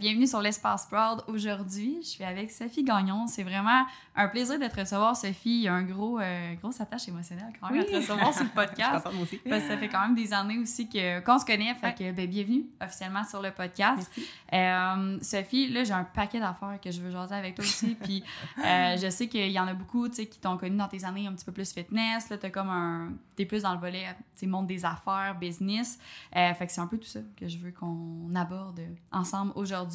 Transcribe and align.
Bienvenue 0.00 0.26
sur 0.26 0.40
l'Espace 0.40 0.86
Proud. 0.86 1.22
Aujourd'hui, 1.26 1.98
je 2.00 2.08
suis 2.08 2.24
avec 2.24 2.50
Sophie 2.50 2.84
Gagnon. 2.84 3.26
C'est 3.26 3.42
vraiment 3.42 3.84
un 4.16 4.28
plaisir 4.28 4.58
de 4.58 4.66
te 4.66 4.80
recevoir, 4.80 5.14
Sophie. 5.14 5.50
Il 5.50 5.62
y 5.64 5.68
a 5.68 5.74
un 5.74 5.82
gros, 5.82 6.18
euh, 6.18 6.54
grosse 6.54 6.80
attache 6.80 7.06
émotionnelle 7.08 7.52
quand 7.60 7.68
même 7.68 7.82
à 7.82 7.84
te 7.84 7.94
recevoir 7.94 8.32
sur 8.32 8.44
le 8.44 8.48
podcast. 8.54 9.06
moi 9.12 9.22
aussi. 9.22 9.36
Parce 9.46 9.62
que 9.62 9.68
ça 9.68 9.76
fait 9.76 9.88
quand 9.88 10.00
même 10.00 10.14
des 10.14 10.32
années 10.32 10.56
aussi 10.56 10.88
que, 10.88 11.20
qu'on 11.20 11.38
se 11.38 11.44
connaît. 11.44 11.74
Fait 11.74 11.92
que, 11.94 12.12
ben, 12.12 12.26
bienvenue 12.26 12.64
officiellement 12.80 13.24
sur 13.24 13.42
le 13.42 13.50
podcast. 13.50 14.10
Euh, 14.54 15.18
Sophie, 15.20 15.68
là, 15.68 15.84
j'ai 15.84 15.92
un 15.92 16.04
paquet 16.04 16.40
d'affaires 16.40 16.78
que 16.82 16.90
je 16.90 17.02
veux 17.02 17.10
jaser 17.10 17.34
avec 17.34 17.56
toi 17.56 17.64
aussi. 17.66 17.94
Puis 17.94 18.24
euh, 18.64 18.96
je 18.96 19.10
sais 19.10 19.28
qu'il 19.28 19.50
y 19.50 19.60
en 19.60 19.66
a 19.66 19.74
beaucoup 19.74 20.08
qui 20.08 20.26
t'ont 20.40 20.56
connu 20.56 20.78
dans 20.78 20.88
tes 20.88 21.04
années 21.04 21.26
un 21.26 21.34
petit 21.34 21.44
peu 21.44 21.52
plus 21.52 21.74
fitness. 21.74 22.30
Là, 22.30 22.38
t'as 22.38 22.48
comme 22.48 22.70
un. 22.70 23.12
T'es 23.36 23.44
plus 23.44 23.62
dans 23.62 23.74
le 23.74 23.80
volet, 23.80 24.06
tu 24.38 24.46
monde 24.46 24.66
des 24.66 24.82
affaires, 24.84 25.36
business. 25.38 25.98
Euh, 26.36 26.54
fait 26.54 26.66
que 26.66 26.72
c'est 26.72 26.80
un 26.80 26.86
peu 26.86 26.96
tout 26.96 27.08
ça 27.08 27.20
que 27.36 27.48
je 27.48 27.58
veux 27.58 27.70
qu'on 27.70 28.34
aborde 28.34 28.80
ensemble 29.12 29.52
aujourd'hui. 29.54 29.89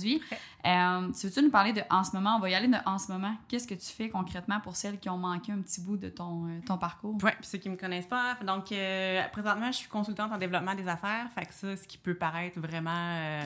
Euh, 0.65 1.11
tu 1.11 1.27
veux-tu 1.27 1.41
nous 1.43 1.51
parler 1.51 1.73
de 1.73 1.81
en 1.89 2.03
ce 2.03 2.15
moment? 2.15 2.35
On 2.37 2.39
va 2.39 2.49
y 2.49 2.55
aller 2.55 2.67
de 2.67 2.77
en 2.85 2.97
ce 2.97 3.11
moment. 3.11 3.35
Qu'est-ce 3.47 3.67
que 3.67 3.75
tu 3.75 3.85
fais 3.87 4.09
concrètement 4.09 4.59
pour 4.59 4.75
celles 4.75 4.99
qui 4.99 5.09
ont 5.09 5.17
manqué 5.17 5.51
un 5.51 5.59
petit 5.61 5.79
bout 5.81 5.97
de 5.97 6.09
ton, 6.09 6.47
euh, 6.47 6.59
ton 6.65 6.77
parcours? 6.77 7.17
Oui, 7.23 7.31
puis 7.39 7.45
ceux 7.47 7.57
qui 7.59 7.69
me 7.69 7.75
connaissent 7.77 8.07
pas. 8.07 8.35
Donc, 8.45 8.71
euh, 8.71 9.21
présentement, 9.31 9.67
je 9.71 9.77
suis 9.77 9.87
consultante 9.89 10.31
en 10.31 10.37
développement 10.37 10.73
des 10.75 10.87
affaires. 10.87 11.27
Fait 11.35 11.45
que 11.45 11.53
ça, 11.53 11.75
ce 11.77 11.87
qui 11.87 11.97
peut 11.97 12.15
paraître 12.15 12.59
vraiment 12.59 13.45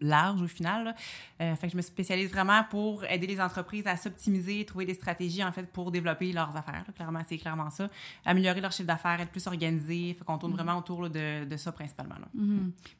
large 0.00 0.40
au 0.40 0.46
final. 0.46 0.94
là. 1.38 1.56
Fait 1.56 1.66
que 1.66 1.72
je 1.72 1.76
me 1.76 1.82
spécialise 1.82 2.30
vraiment 2.30 2.64
pour 2.70 3.04
aider 3.04 3.26
les 3.26 3.38
entreprises 3.40 3.86
à 3.86 3.96
s'optimiser, 3.96 4.64
trouver 4.64 4.86
des 4.86 4.94
stratégies, 4.94 5.44
en 5.44 5.52
fait, 5.52 5.64
pour 5.70 5.90
développer 5.90 6.32
leurs 6.32 6.56
affaires. 6.56 6.84
là. 6.86 6.92
Clairement, 6.94 7.20
c'est 7.28 7.36
clairement 7.36 7.68
ça. 7.70 7.88
Améliorer 8.24 8.62
leur 8.62 8.72
chiffre 8.72 8.86
d'affaires, 8.86 9.20
être 9.20 9.30
plus 9.30 9.46
organisé. 9.46 10.14
Fait 10.18 10.24
qu'on 10.24 10.38
tourne 10.38 10.52
vraiment 10.54 10.78
autour 10.78 11.02
là, 11.02 11.08
de, 11.10 11.44
de 11.44 11.56
ça 11.58 11.70
principalement. 11.72 12.14
là. 12.14 12.28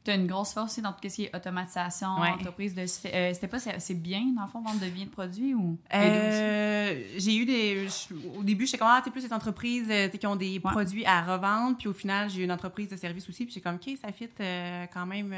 Tu 0.05 0.11
as 0.11 0.15
une 0.15 0.27
grosse 0.27 0.53
force 0.53 0.73
aussi 0.73 0.83
dans 0.83 0.93
tout 0.93 0.99
ce 1.09 1.15
qui 1.15 1.25
est 1.25 1.35
automatisation, 1.35 2.21
Ouais. 2.21 2.29
entreprise 2.33 2.60
de. 2.69 2.81
euh, 2.83 3.33
c'était 3.35 3.49
pas 3.49 3.59
c'est 3.59 3.95
bien, 3.95 4.23
dans 4.37 4.43
le 4.43 4.49
fond, 4.49 4.61
vendre 4.61 4.81
de 4.81 4.89
biens 4.91 5.07
de 5.07 5.11
produits 5.11 5.55
ou? 5.55 5.79
Euh, 5.95 7.03
j'ai 7.19 7.37
eu 7.37 7.45
des. 7.47 7.87
au 8.39 8.43
début, 8.43 8.67
j'étais 8.67 8.79
comme, 8.79 8.89
ah, 8.91 9.01
t'es 9.05 9.11
plus 9.11 9.25
des 9.25 9.33
entreprises 9.33 9.89
euh, 9.91 10.09
qui 10.09 10.27
ont 10.27 10.37
des 10.37 10.61
Ouais. 10.63 10.71
produits 10.73 11.05
à 11.07 11.23
revendre. 11.23 11.77
Puis 11.77 11.89
au 11.89 11.93
final, 11.93 12.29
j'ai 12.31 12.43
eu 12.43 12.45
une 12.45 12.53
entreprise 12.53 12.89
de 12.89 12.97
service 12.97 13.29
aussi. 13.29 13.45
Puis 13.45 13.55
j'ai 13.55 13.61
comme, 13.61 13.77
OK, 13.77 13.91
ça 14.01 14.13
fit 14.13 14.29
euh, 14.41 14.87
quand 14.93 15.07
même. 15.07 15.35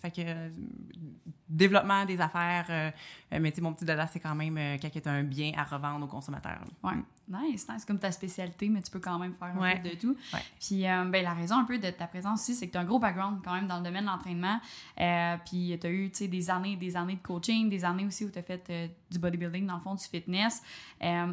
fait 0.00 0.10
que. 0.10 0.22
développement 1.48 2.04
des 2.04 2.20
affaires. 2.20 2.92
mais 3.32 3.50
tu 3.50 3.56
sais, 3.56 3.62
mon 3.62 3.72
petit 3.72 3.84
dada, 3.84 4.06
c'est 4.06 4.20
quand 4.20 4.34
même 4.34 4.56
quand 4.80 4.88
a 5.06 5.10
un 5.10 5.24
bien 5.24 5.52
à 5.56 5.64
revendre 5.64 6.04
aux 6.04 6.08
consommateurs. 6.08 6.60
Ouais. 6.84 6.92
Nice, 7.30 7.68
nice. 7.68 7.78
C'est 7.78 7.86
comme 7.86 7.98
ta 7.98 8.10
spécialité, 8.10 8.68
mais 8.68 8.82
tu 8.82 8.90
peux 8.90 8.98
quand 8.98 9.18
même 9.18 9.34
faire 9.34 9.48
un 9.56 9.60
Ouais. 9.60 9.78
peu 9.80 9.88
de 9.88 9.94
tout. 9.94 10.16
Ouais. 10.34 10.40
Puis 10.60 10.86
euh, 10.86 11.04
ben, 11.04 11.22
la 11.22 11.32
raison 11.32 11.56
un 11.58 11.64
peu 11.64 11.78
de 11.78 11.90
ta 11.90 12.06
présence 12.06 12.40
aussi, 12.42 12.54
c'est 12.54 12.66
que 12.66 12.72
tu 12.72 12.78
as 12.78 12.80
un 12.80 12.84
gros 12.84 12.98
background 12.98 13.40
quand 13.44 13.54
même 13.54 13.66
dans 13.66 13.78
le 13.78 13.84
domaine 13.84 14.04
de 14.04 14.08
l'entraînement. 14.10 14.58
Euh, 15.00 15.36
puis 15.46 15.78
tu 15.80 15.86
as 15.86 15.90
eu 15.90 16.08
des 16.08 16.50
années 16.50 16.76
des 16.76 16.96
années 16.96 17.16
de 17.16 17.22
coaching, 17.22 17.68
des 17.68 17.84
années 17.84 18.04
aussi 18.06 18.24
où 18.24 18.30
tu 18.30 18.38
as 18.38 18.42
fait 18.42 18.64
euh, 18.70 18.88
du 19.10 19.18
bodybuilding, 19.18 19.66
dans 19.66 19.76
le 19.76 19.80
fond, 19.80 19.94
du 19.94 20.04
fitness. 20.04 20.62
Euh, 21.02 21.32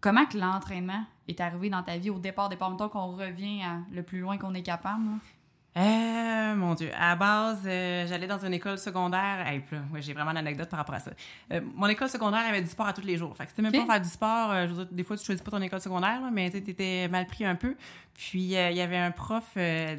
comment 0.00 0.26
que 0.26 0.36
l'entraînement 0.36 1.04
est 1.28 1.40
arrivé 1.40 1.70
dans 1.70 1.82
ta 1.82 1.96
vie 1.96 2.10
au 2.10 2.18
départ? 2.18 2.48
Départ, 2.48 2.70
mettons 2.70 2.88
qu'on 2.88 3.12
revient 3.16 3.62
à 3.62 3.78
le 3.92 4.02
plus 4.02 4.18
loin 4.20 4.38
qu'on 4.38 4.54
est 4.54 4.62
capable. 4.62 5.04
là. 5.04 5.10
Euh, 5.76 6.54
mon 6.54 6.74
Dieu. 6.74 6.90
À 6.98 7.10
la 7.10 7.16
base, 7.16 7.60
euh, 7.66 8.06
j'allais 8.08 8.26
dans 8.26 8.38
une 8.42 8.54
école 8.54 8.78
secondaire. 8.78 9.46
Hey, 9.46 9.62
ouais, 9.92 10.00
j'ai 10.00 10.14
vraiment 10.14 10.30
une 10.30 10.38
anecdote 10.38 10.70
par 10.70 10.78
rapport 10.78 10.94
à 10.94 11.00
ça. 11.00 11.10
Euh, 11.52 11.60
mon 11.74 11.86
école 11.86 12.08
secondaire 12.08 12.40
avait 12.48 12.62
du 12.62 12.68
sport 12.68 12.86
à 12.86 12.94
tous 12.94 13.02
les 13.02 13.18
jours. 13.18 13.36
Fait 13.36 13.44
que 13.44 13.50
c'était 13.50 13.60
même 13.62 13.72
Ok. 13.74 13.86
pas 13.86 13.92
faire 13.94 14.02
du 14.02 14.08
sport. 14.08 14.50
euh, 14.52 14.66
je 14.66 14.72
veux 14.72 14.84
dire, 14.86 14.94
des 14.94 15.04
fois, 15.04 15.18
tu 15.18 15.24
choisis 15.26 15.42
pas 15.42 15.50
ton 15.50 15.60
école 15.60 15.80
secondaire, 15.82 16.20
là, 16.22 16.30
mais 16.32 16.50
tu 16.50 16.56
étais 16.56 17.08
mal 17.08 17.26
pris 17.26 17.44
un 17.44 17.56
peu. 17.56 17.76
Puis, 18.14 18.40
il 18.44 18.48
y 18.48 18.80
avait 18.80 18.96
un 18.96 19.10
prof 19.10 19.44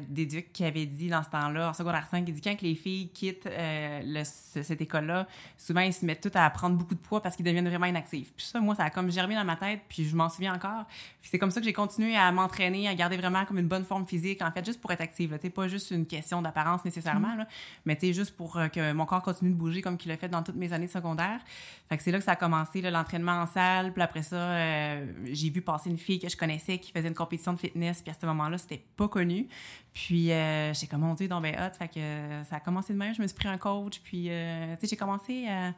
d'éduc 0.08 0.52
qui 0.52 0.64
avait 0.64 0.86
dit 0.86 1.06
dans 1.08 1.22
ce 1.22 1.30
temps-là, 1.30 1.68
en 1.70 1.72
secondaire 1.72 2.08
5, 2.10 2.24
il 2.26 2.34
dit 2.34 2.40
quand 2.40 2.56
que 2.56 2.64
les 2.64 2.74
filles 2.74 3.10
quittent 3.10 3.48
le- 3.48 4.24
cette 4.24 4.80
école-là, 4.80 5.28
souvent, 5.56 5.82
ils 5.82 5.92
se 5.92 6.04
mettent 6.04 6.22
toutes 6.22 6.34
à 6.34 6.50
prendre 6.50 6.74
beaucoup 6.76 6.96
de 6.96 7.00
poids 7.00 7.22
parce 7.22 7.36
qu'ils 7.36 7.44
deviennent 7.44 7.68
vraiment 7.68 7.86
inactifs. 7.86 8.32
Puis 8.36 8.44
ça, 8.46 8.58
moi, 8.58 8.74
ça 8.74 8.82
a 8.82 8.90
comme 8.90 9.12
germé 9.12 9.36
dans 9.36 9.44
ma 9.44 9.54
tête, 9.54 9.82
puis 9.88 10.04
je 10.04 10.16
m'en 10.16 10.28
souviens 10.28 10.52
encore. 10.52 10.84
Puis 11.20 11.30
c'est 11.30 11.38
comme 11.38 11.52
ça 11.52 11.60
que 11.60 11.66
j'ai 11.66 11.72
continué 11.72 12.16
à 12.16 12.32
m'entraîner, 12.32 12.88
à 12.88 12.94
garder 12.96 13.16
vraiment 13.16 13.44
comme 13.44 13.58
une 13.58 13.68
bonne 13.68 13.84
forme 13.84 14.04
physique, 14.04 14.42
en 14.42 14.50
fait, 14.50 14.64
juste 14.66 14.80
pour 14.80 14.90
être 14.90 15.00
active. 15.02 15.30
là. 15.30 15.38
Pas 15.68 15.72
juste 15.72 15.90
une 15.90 16.06
question 16.06 16.42
d'apparence 16.42 16.84
nécessairement, 16.84 17.34
là, 17.34 17.46
mais 17.84 17.96
tu 17.96 18.06
sais, 18.06 18.12
juste 18.12 18.36
pour 18.36 18.56
euh, 18.56 18.68
que 18.68 18.92
mon 18.92 19.06
corps 19.06 19.22
continue 19.22 19.50
de 19.50 19.56
bouger 19.56 19.82
comme 19.82 19.96
qu'il 19.96 20.10
l'a 20.10 20.16
fait 20.16 20.28
dans 20.28 20.42
toutes 20.42 20.56
mes 20.56 20.72
années 20.72 20.86
de 20.86 20.90
secondaire. 20.90 21.40
Fait 21.88 21.96
que 21.96 22.02
c'est 22.02 22.10
là 22.10 22.18
que 22.18 22.24
ça 22.24 22.32
a 22.32 22.36
commencé, 22.36 22.80
l'entraînement 22.82 23.32
en 23.42 23.46
salle. 23.46 23.92
Puis 23.92 24.02
après 24.02 24.22
ça, 24.22 24.36
euh, 24.36 25.06
j'ai 25.24 25.50
vu 25.50 25.62
passer 25.62 25.90
une 25.90 25.98
fille 25.98 26.18
que 26.18 26.28
je 26.28 26.36
connaissais 26.36 26.78
qui 26.78 26.92
faisait 26.92 27.08
une 27.08 27.14
compétition 27.14 27.52
de 27.52 27.58
fitness. 27.58 28.02
Puis 28.02 28.10
à 28.10 28.14
ce 28.18 28.26
moment-là, 28.26 28.58
c'était 28.58 28.82
pas 28.96 29.08
connu. 29.08 29.48
Puis 29.92 30.32
euh, 30.32 30.72
j'ai 30.74 30.86
comme, 30.86 31.00
mon 31.00 31.14
Dieu, 31.14 31.28
donc 31.28 31.42
ben 31.42 31.54
hot. 31.54 31.76
Fait 31.78 31.88
que 31.88 31.98
euh, 31.98 32.44
ça 32.44 32.56
a 32.56 32.60
commencé 32.60 32.92
de 32.92 32.98
même. 32.98 33.14
Je 33.14 33.22
me 33.22 33.26
suis 33.26 33.36
pris 33.36 33.48
un 33.48 33.58
coach. 33.58 34.00
Puis, 34.00 34.26
euh, 34.28 34.74
tu 34.74 34.82
sais, 34.82 34.86
j'ai 34.88 34.96
commencé 34.96 35.46
à 35.48 35.72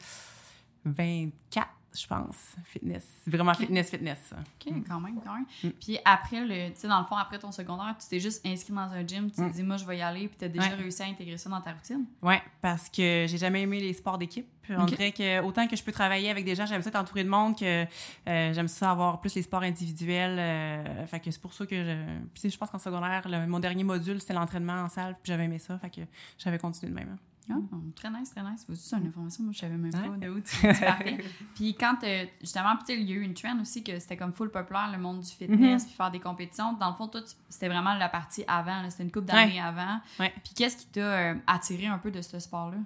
24, 0.84 1.68
je 1.98 2.06
pense, 2.06 2.36
fitness. 2.64 3.04
Vraiment 3.26 3.54
fitness, 3.54 3.90
fitness. 3.90 4.18
ça. 4.30 4.36
OK, 4.36 4.72
quand 4.88 5.00
même, 5.00 5.20
quand 5.24 5.34
même. 5.34 5.46
Mm. 5.64 5.68
Puis 5.80 5.98
après, 6.04 6.40
le, 6.44 6.72
tu 6.72 6.80
sais, 6.80 6.88
dans 6.88 6.98
le 7.00 7.04
fond, 7.04 7.16
après 7.16 7.38
ton 7.38 7.50
secondaire, 7.52 7.96
tu 8.00 8.06
t'es 8.08 8.20
juste 8.20 8.46
inscrit 8.46 8.72
dans 8.72 8.92
un 8.92 9.06
gym, 9.06 9.30
tu 9.30 9.36
t'es 9.36 9.42
Mm. 9.42 9.50
dit, 9.52 9.62
moi, 9.62 9.76
je 9.76 9.84
vais 9.84 9.98
y 9.98 10.02
aller, 10.02 10.28
puis 10.28 10.36
tu 10.38 10.44
as 10.44 10.48
déjà 10.48 10.68
Ouais. 10.68 10.74
réussi 10.74 11.02
à 11.02 11.06
intégrer 11.06 11.36
ça 11.38 11.50
dans 11.50 11.60
ta 11.60 11.72
routine? 11.72 12.04
Ouais, 12.22 12.40
parce 12.60 12.88
que 12.88 13.26
j'ai 13.28 13.38
jamais 13.38 13.62
aimé 13.62 13.80
les 13.80 13.92
sports 13.92 14.18
d'équipe. 14.18 14.46
On 14.72 14.84
dirait 14.84 15.10
que 15.10 15.42
autant 15.42 15.66
que 15.66 15.74
je 15.74 15.82
peux 15.82 15.90
travailler 15.90 16.30
avec 16.30 16.44
des 16.44 16.54
gens, 16.54 16.64
j'aime 16.64 16.80
ça 16.82 16.90
être 16.90 16.96
entouré 16.96 17.24
de 17.24 17.28
monde 17.28 17.58
que 17.58 17.82
euh, 17.84 18.52
j'aime 18.52 18.68
ça 18.68 18.92
avoir 18.92 19.20
plus 19.20 19.34
les 19.34 19.42
sports 19.42 19.62
individuels. 19.62 20.38
euh, 20.38 21.06
fait 21.06 21.18
que 21.18 21.28
c'est 21.32 21.40
pour 21.42 21.52
ça 21.54 21.66
que 21.66 21.74
je. 21.74 22.04
Puis 22.32 22.34
tu 22.34 22.40
sais, 22.42 22.50
je 22.50 22.56
pense 22.58 22.70
qu'en 22.70 22.78
secondaire, 22.78 23.26
le- 23.28 23.48
mon 23.48 23.58
dernier 23.58 23.82
module 23.82 24.20
c'était 24.20 24.34
l'entraînement 24.34 24.74
en 24.84 24.88
salle, 24.88 25.14
puis 25.20 25.32
j'avais 25.32 25.46
aimé 25.46 25.58
ça, 25.58 25.76
fait 25.80 25.90
que 25.90 26.00
j'avais 26.38 26.58
continué 26.58 26.92
de 26.92 26.96
même. 26.96 27.08
hein. 27.14 27.18
Ah, 27.48 27.54
très 27.96 28.10
nice, 28.10 28.30
très 28.30 28.42
nice. 28.42 28.66
C'est 28.74 28.96
une 28.96 29.08
information, 29.08 29.44
moi, 29.44 29.52
je 29.52 29.58
savais 29.58 29.76
même 29.76 29.92
pas 29.92 30.16
de 30.16 30.28
où 30.28 30.40
tu, 30.40 30.56
tu 30.60 30.80
partais. 30.80 31.18
puis 31.54 31.74
quand, 31.74 31.96
euh, 32.04 32.26
justement, 32.40 32.76
puis 32.76 32.94
il 32.94 33.08
y 33.08 33.12
a 33.12 33.16
eu 33.16 33.22
une 33.22 33.34
trend 33.34 33.58
aussi 33.60 33.82
que 33.82 33.98
c'était 33.98 34.16
comme 34.16 34.32
full 34.32 34.50
populaire, 34.50 34.90
le 34.92 34.98
monde 34.98 35.20
du 35.20 35.28
fitness, 35.28 35.84
puis 35.84 35.94
faire 35.94 36.10
des 36.10 36.20
compétitions. 36.20 36.74
Dans 36.74 36.90
le 36.90 36.96
fond, 36.96 37.08
toi, 37.08 37.22
c'était 37.48 37.68
vraiment 37.68 37.94
la 37.94 38.08
partie 38.08 38.44
avant, 38.46 38.88
c'était 38.90 39.04
une 39.04 39.12
couple 39.12 39.26
d'années 39.26 39.60
avant. 39.60 40.00
Ouais. 40.18 40.32
Puis 40.44 40.54
qu'est-ce 40.54 40.76
qui 40.76 40.86
t'a 40.86 41.00
euh, 41.00 41.34
attiré 41.46 41.86
un 41.86 41.98
peu 41.98 42.10
de 42.10 42.20
ce 42.20 42.38
sport-là? 42.38 42.78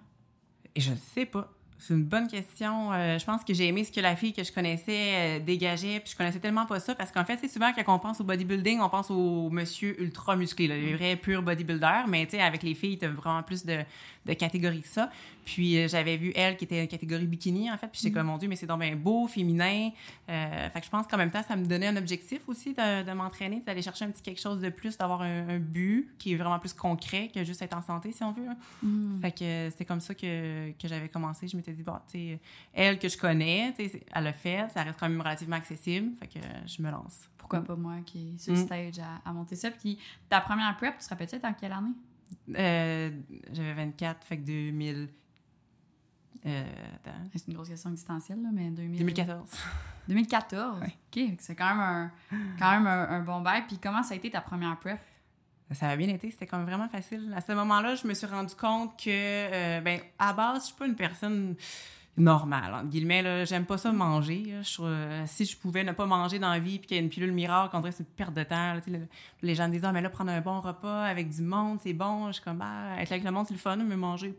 Et 0.75 0.81
je 0.81 0.93
ne 0.93 0.97
sais 0.97 1.27
pas. 1.27 1.51
C'est 1.87 1.93
une 1.93 2.05
bonne 2.05 2.29
question. 2.29 2.93
Euh, 2.95 3.19
je 3.19 3.25
pense 3.27 3.45
que 3.45 3.53
j'ai 3.53 3.67
aimé 3.67 3.85
ce 3.85 3.93
que 3.93 4.01
la 4.01 4.17
fille 4.17 4.33
que 4.33 4.43
je 4.43 4.51
connaissais 4.51 5.37
euh, 5.39 5.39
dégageait, 5.39 6.01
puis 6.01 6.13
je 6.13 6.17
connaissais 6.17 6.39
tellement 6.39 6.65
pas 6.65 6.81
ça 6.81 6.95
parce 6.95 7.13
qu'en 7.13 7.27
fait, 7.27 7.37
c'est 7.39 7.49
souvent 7.49 7.73
quand 7.75 7.95
on 7.95 7.99
pense 7.99 8.23
au 8.23 8.25
bodybuilding, 8.25 8.81
on 8.81 8.89
pense 8.89 9.11
au 9.11 9.51
monsieur 9.51 10.01
ultra 10.01 10.35
musclé, 10.35 10.67
là, 10.67 10.77
les 10.79 10.95
vrais 10.95 11.17
purs 11.17 11.43
bodybuilders, 11.43 12.07
mais 12.09 12.25
tu 12.25 12.37
sais, 12.37 12.41
avec 12.41 12.63
les 12.63 12.75
filles, 12.75 12.97
tu 12.97 13.05
as 13.05 13.11
vraiment 13.11 13.43
plus 13.43 13.67
de, 13.67 13.81
de 14.25 14.33
catégories 14.33 14.81
que 14.81 14.89
ça. 14.89 15.11
Puis 15.45 15.77
euh, 15.77 15.87
j'avais 15.87 16.17
vu 16.17 16.33
elle 16.35 16.57
qui 16.57 16.65
était 16.65 16.81
une 16.81 16.89
catégorie 16.89 17.27
bikini, 17.27 17.71
en 17.71 17.77
fait, 17.77 17.89
puis 17.89 18.01
j'étais 18.03 18.15
comme, 18.15 18.29
mon 18.29 18.39
Dieu, 18.39 18.49
mais 18.49 18.57
c'est 18.57 18.65
donc 18.67 18.81
bien 18.81 18.97
beau, 18.97 19.27
féminin. 19.27 19.91
Fait 20.27 20.81
que 20.81 20.87
je 20.87 20.91
pense 20.91 21.07
qu'en 21.07 21.19
même 21.19 21.31
temps, 21.31 21.43
ça 21.47 21.55
me 21.55 21.67
donnait 21.67 21.89
un 21.89 21.97
objectif 21.97 22.41
aussi 22.49 22.73
de, 22.73 23.03
de 23.03 23.13
m'entraîner, 23.13 23.61
d'aller 23.67 23.83
chercher 23.83 24.07
un 24.07 24.11
petit 24.11 24.23
quelque 24.23 24.41
chose 24.41 24.59
de 24.59 24.71
plus, 24.71 24.97
d'avoir 24.97 25.21
un, 25.21 25.51
un 25.51 25.59
but 25.59 26.09
qui 26.19 26.33
est 26.33 26.37
vraiment 26.37 26.59
plus 26.59 26.73
concret 26.73 27.31
que 27.35 27.45
juste 27.45 27.61
être 27.61 27.77
en 27.77 27.83
santé, 27.83 28.11
si 28.11 28.25
on 28.25 28.33
veut. 28.33 28.49
hein. 28.49 28.57
Fait 29.21 29.33
que 29.33 29.69
c'était 29.71 29.85
comme 29.85 30.01
ça 30.01 30.15
que, 30.15 30.71
que 30.71 30.89
j'avais 30.89 31.11
commencé. 31.11 31.47
Je 31.47 31.59
m'étais 31.59 31.74
dit, 31.75 31.83
bon, 31.83 31.99
tu 32.09 32.19
sais, 32.19 32.41
elle 32.73 32.99
que 32.99 33.09
je 33.09 33.17
connais, 33.19 33.75
elle 34.13 34.25
l'a 34.25 34.33
fait, 34.33 34.69
ça 34.73 34.83
reste 34.83 34.99
quand 34.99 35.09
même 35.09 35.21
relativement 35.21 35.57
accessible. 35.57 36.17
Fait 36.19 36.27
que 36.29 36.39
je 36.67 36.83
me 36.83 36.91
lance. 36.91 37.29
Pourquoi 37.39 37.63
pas 37.63 37.77
moi 37.77 37.97
qui 38.07 38.35
est 38.35 38.39
sur 38.39 38.55
le 38.55 38.61
Mm. 38.61 38.65
stage 38.65 38.99
à, 39.01 39.29
à 39.29 39.33
monter 39.33 39.57
ça? 39.57 39.71
Puis 39.71 39.99
ta 40.29 40.41
première 40.41 40.75
prep, 40.77 40.97
tu 40.99 41.05
te 41.05 41.11
rappelles-tu 41.11 41.37
en 41.47 41.53
quelle 41.53 41.73
année? 41.73 41.91
Euh, 42.59 43.11
J'avais 43.53 43.75
24, 43.75 44.25
fait 44.27 44.39
que 44.39 44.43
2000. 44.45 45.09
Euh, 46.47 46.65
attends. 46.97 47.17
C'est 47.35 47.49
une 47.49 47.55
grosse 47.55 47.69
question 47.69 47.91
existentielle, 47.91 48.43
là, 48.43 48.49
mais 48.53 48.71
2000... 48.71 48.99
2014. 48.99 49.51
2014? 50.09 50.81
Ouais. 50.81 50.87
OK, 51.17 51.35
c'est 51.39 51.55
quand 51.55 51.69
même 51.71 51.81
un, 51.81 52.13
quand 52.59 52.71
même 52.73 52.87
un, 52.87 53.09
un 53.09 53.21
bon 53.21 53.41
bail. 53.41 53.65
Puis 53.67 53.79
comment 53.79 54.03
ça 54.03 54.13
a 54.15 54.17
été 54.19 54.31
ta 54.31 54.41
première 54.43 54.79
prep? 54.79 55.01
Ça 55.73 55.89
a 55.89 55.97
bien 55.97 56.09
été, 56.09 56.31
c'était 56.31 56.47
quand 56.47 56.59
même 56.59 56.67
vraiment 56.67 56.89
facile. 56.89 57.33
À 57.35 57.41
ce 57.41 57.53
moment-là, 57.53 57.95
je 57.95 58.07
me 58.07 58.15
suis 58.15 58.27
rendu 58.27 58.55
compte 58.55 58.99
que, 59.03 59.09
euh, 59.09 59.81
ben, 59.81 60.01
à 60.19 60.33
base, 60.33 60.63
je 60.63 60.67
suis 60.67 60.75
pas 60.75 60.87
une 60.87 60.95
personne 60.95 61.57
normale, 62.17 62.73
entre 62.75 62.89
guillemets. 62.91 63.23
là. 63.23 63.45
J'aime 63.45 63.65
pas 63.67 63.77
ça 63.79 63.93
manger. 63.93 64.45
là. 64.47 64.63
Je 64.63 64.83
euh, 64.83 65.27
si 65.27 65.45
je 65.45 65.57
pouvais 65.57 65.83
ne 65.83 65.93
pas 65.93 66.07
manger 66.07 66.39
dans 66.39 66.51
la 66.51 66.59
vie 66.61 66.79
puis 66.79 66.87
qu'il 66.87 66.97
y 66.97 67.01
a 67.01 67.03
une 67.03 67.09
pilule 67.09 67.33
miracle, 67.33 67.75
on 67.75 67.81
dirait 67.81 67.91
que 67.91 67.97
c'est 67.97 68.05
une 68.05 68.11
perte 68.15 68.35
de 68.35 68.43
temps. 68.45 68.75
là. 68.75 68.81
Le- 68.87 69.09
les 69.43 69.55
gens 69.55 69.67
me 69.67 69.73
disent, 69.73 69.85
ah, 69.85 69.93
mais 69.93 70.01
là, 70.01 70.11
prendre 70.11 70.31
un 70.31 70.41
bon 70.41 70.61
repas 70.61 71.05
avec 71.05 71.29
du 71.29 71.43
monde, 71.43 71.79
c'est 71.83 71.93
bon. 71.93 72.29
Je 72.29 72.35
suis 72.35 72.43
comme, 72.43 72.59
bah, 72.59 72.97
être 73.01 73.11
avec 73.13 73.25
le 73.25 73.31
monde, 73.31 73.47
c'est 73.49 73.55
le 73.55 73.59
fun, 73.61 73.77
mais 73.77 73.97
manger. 73.97 74.39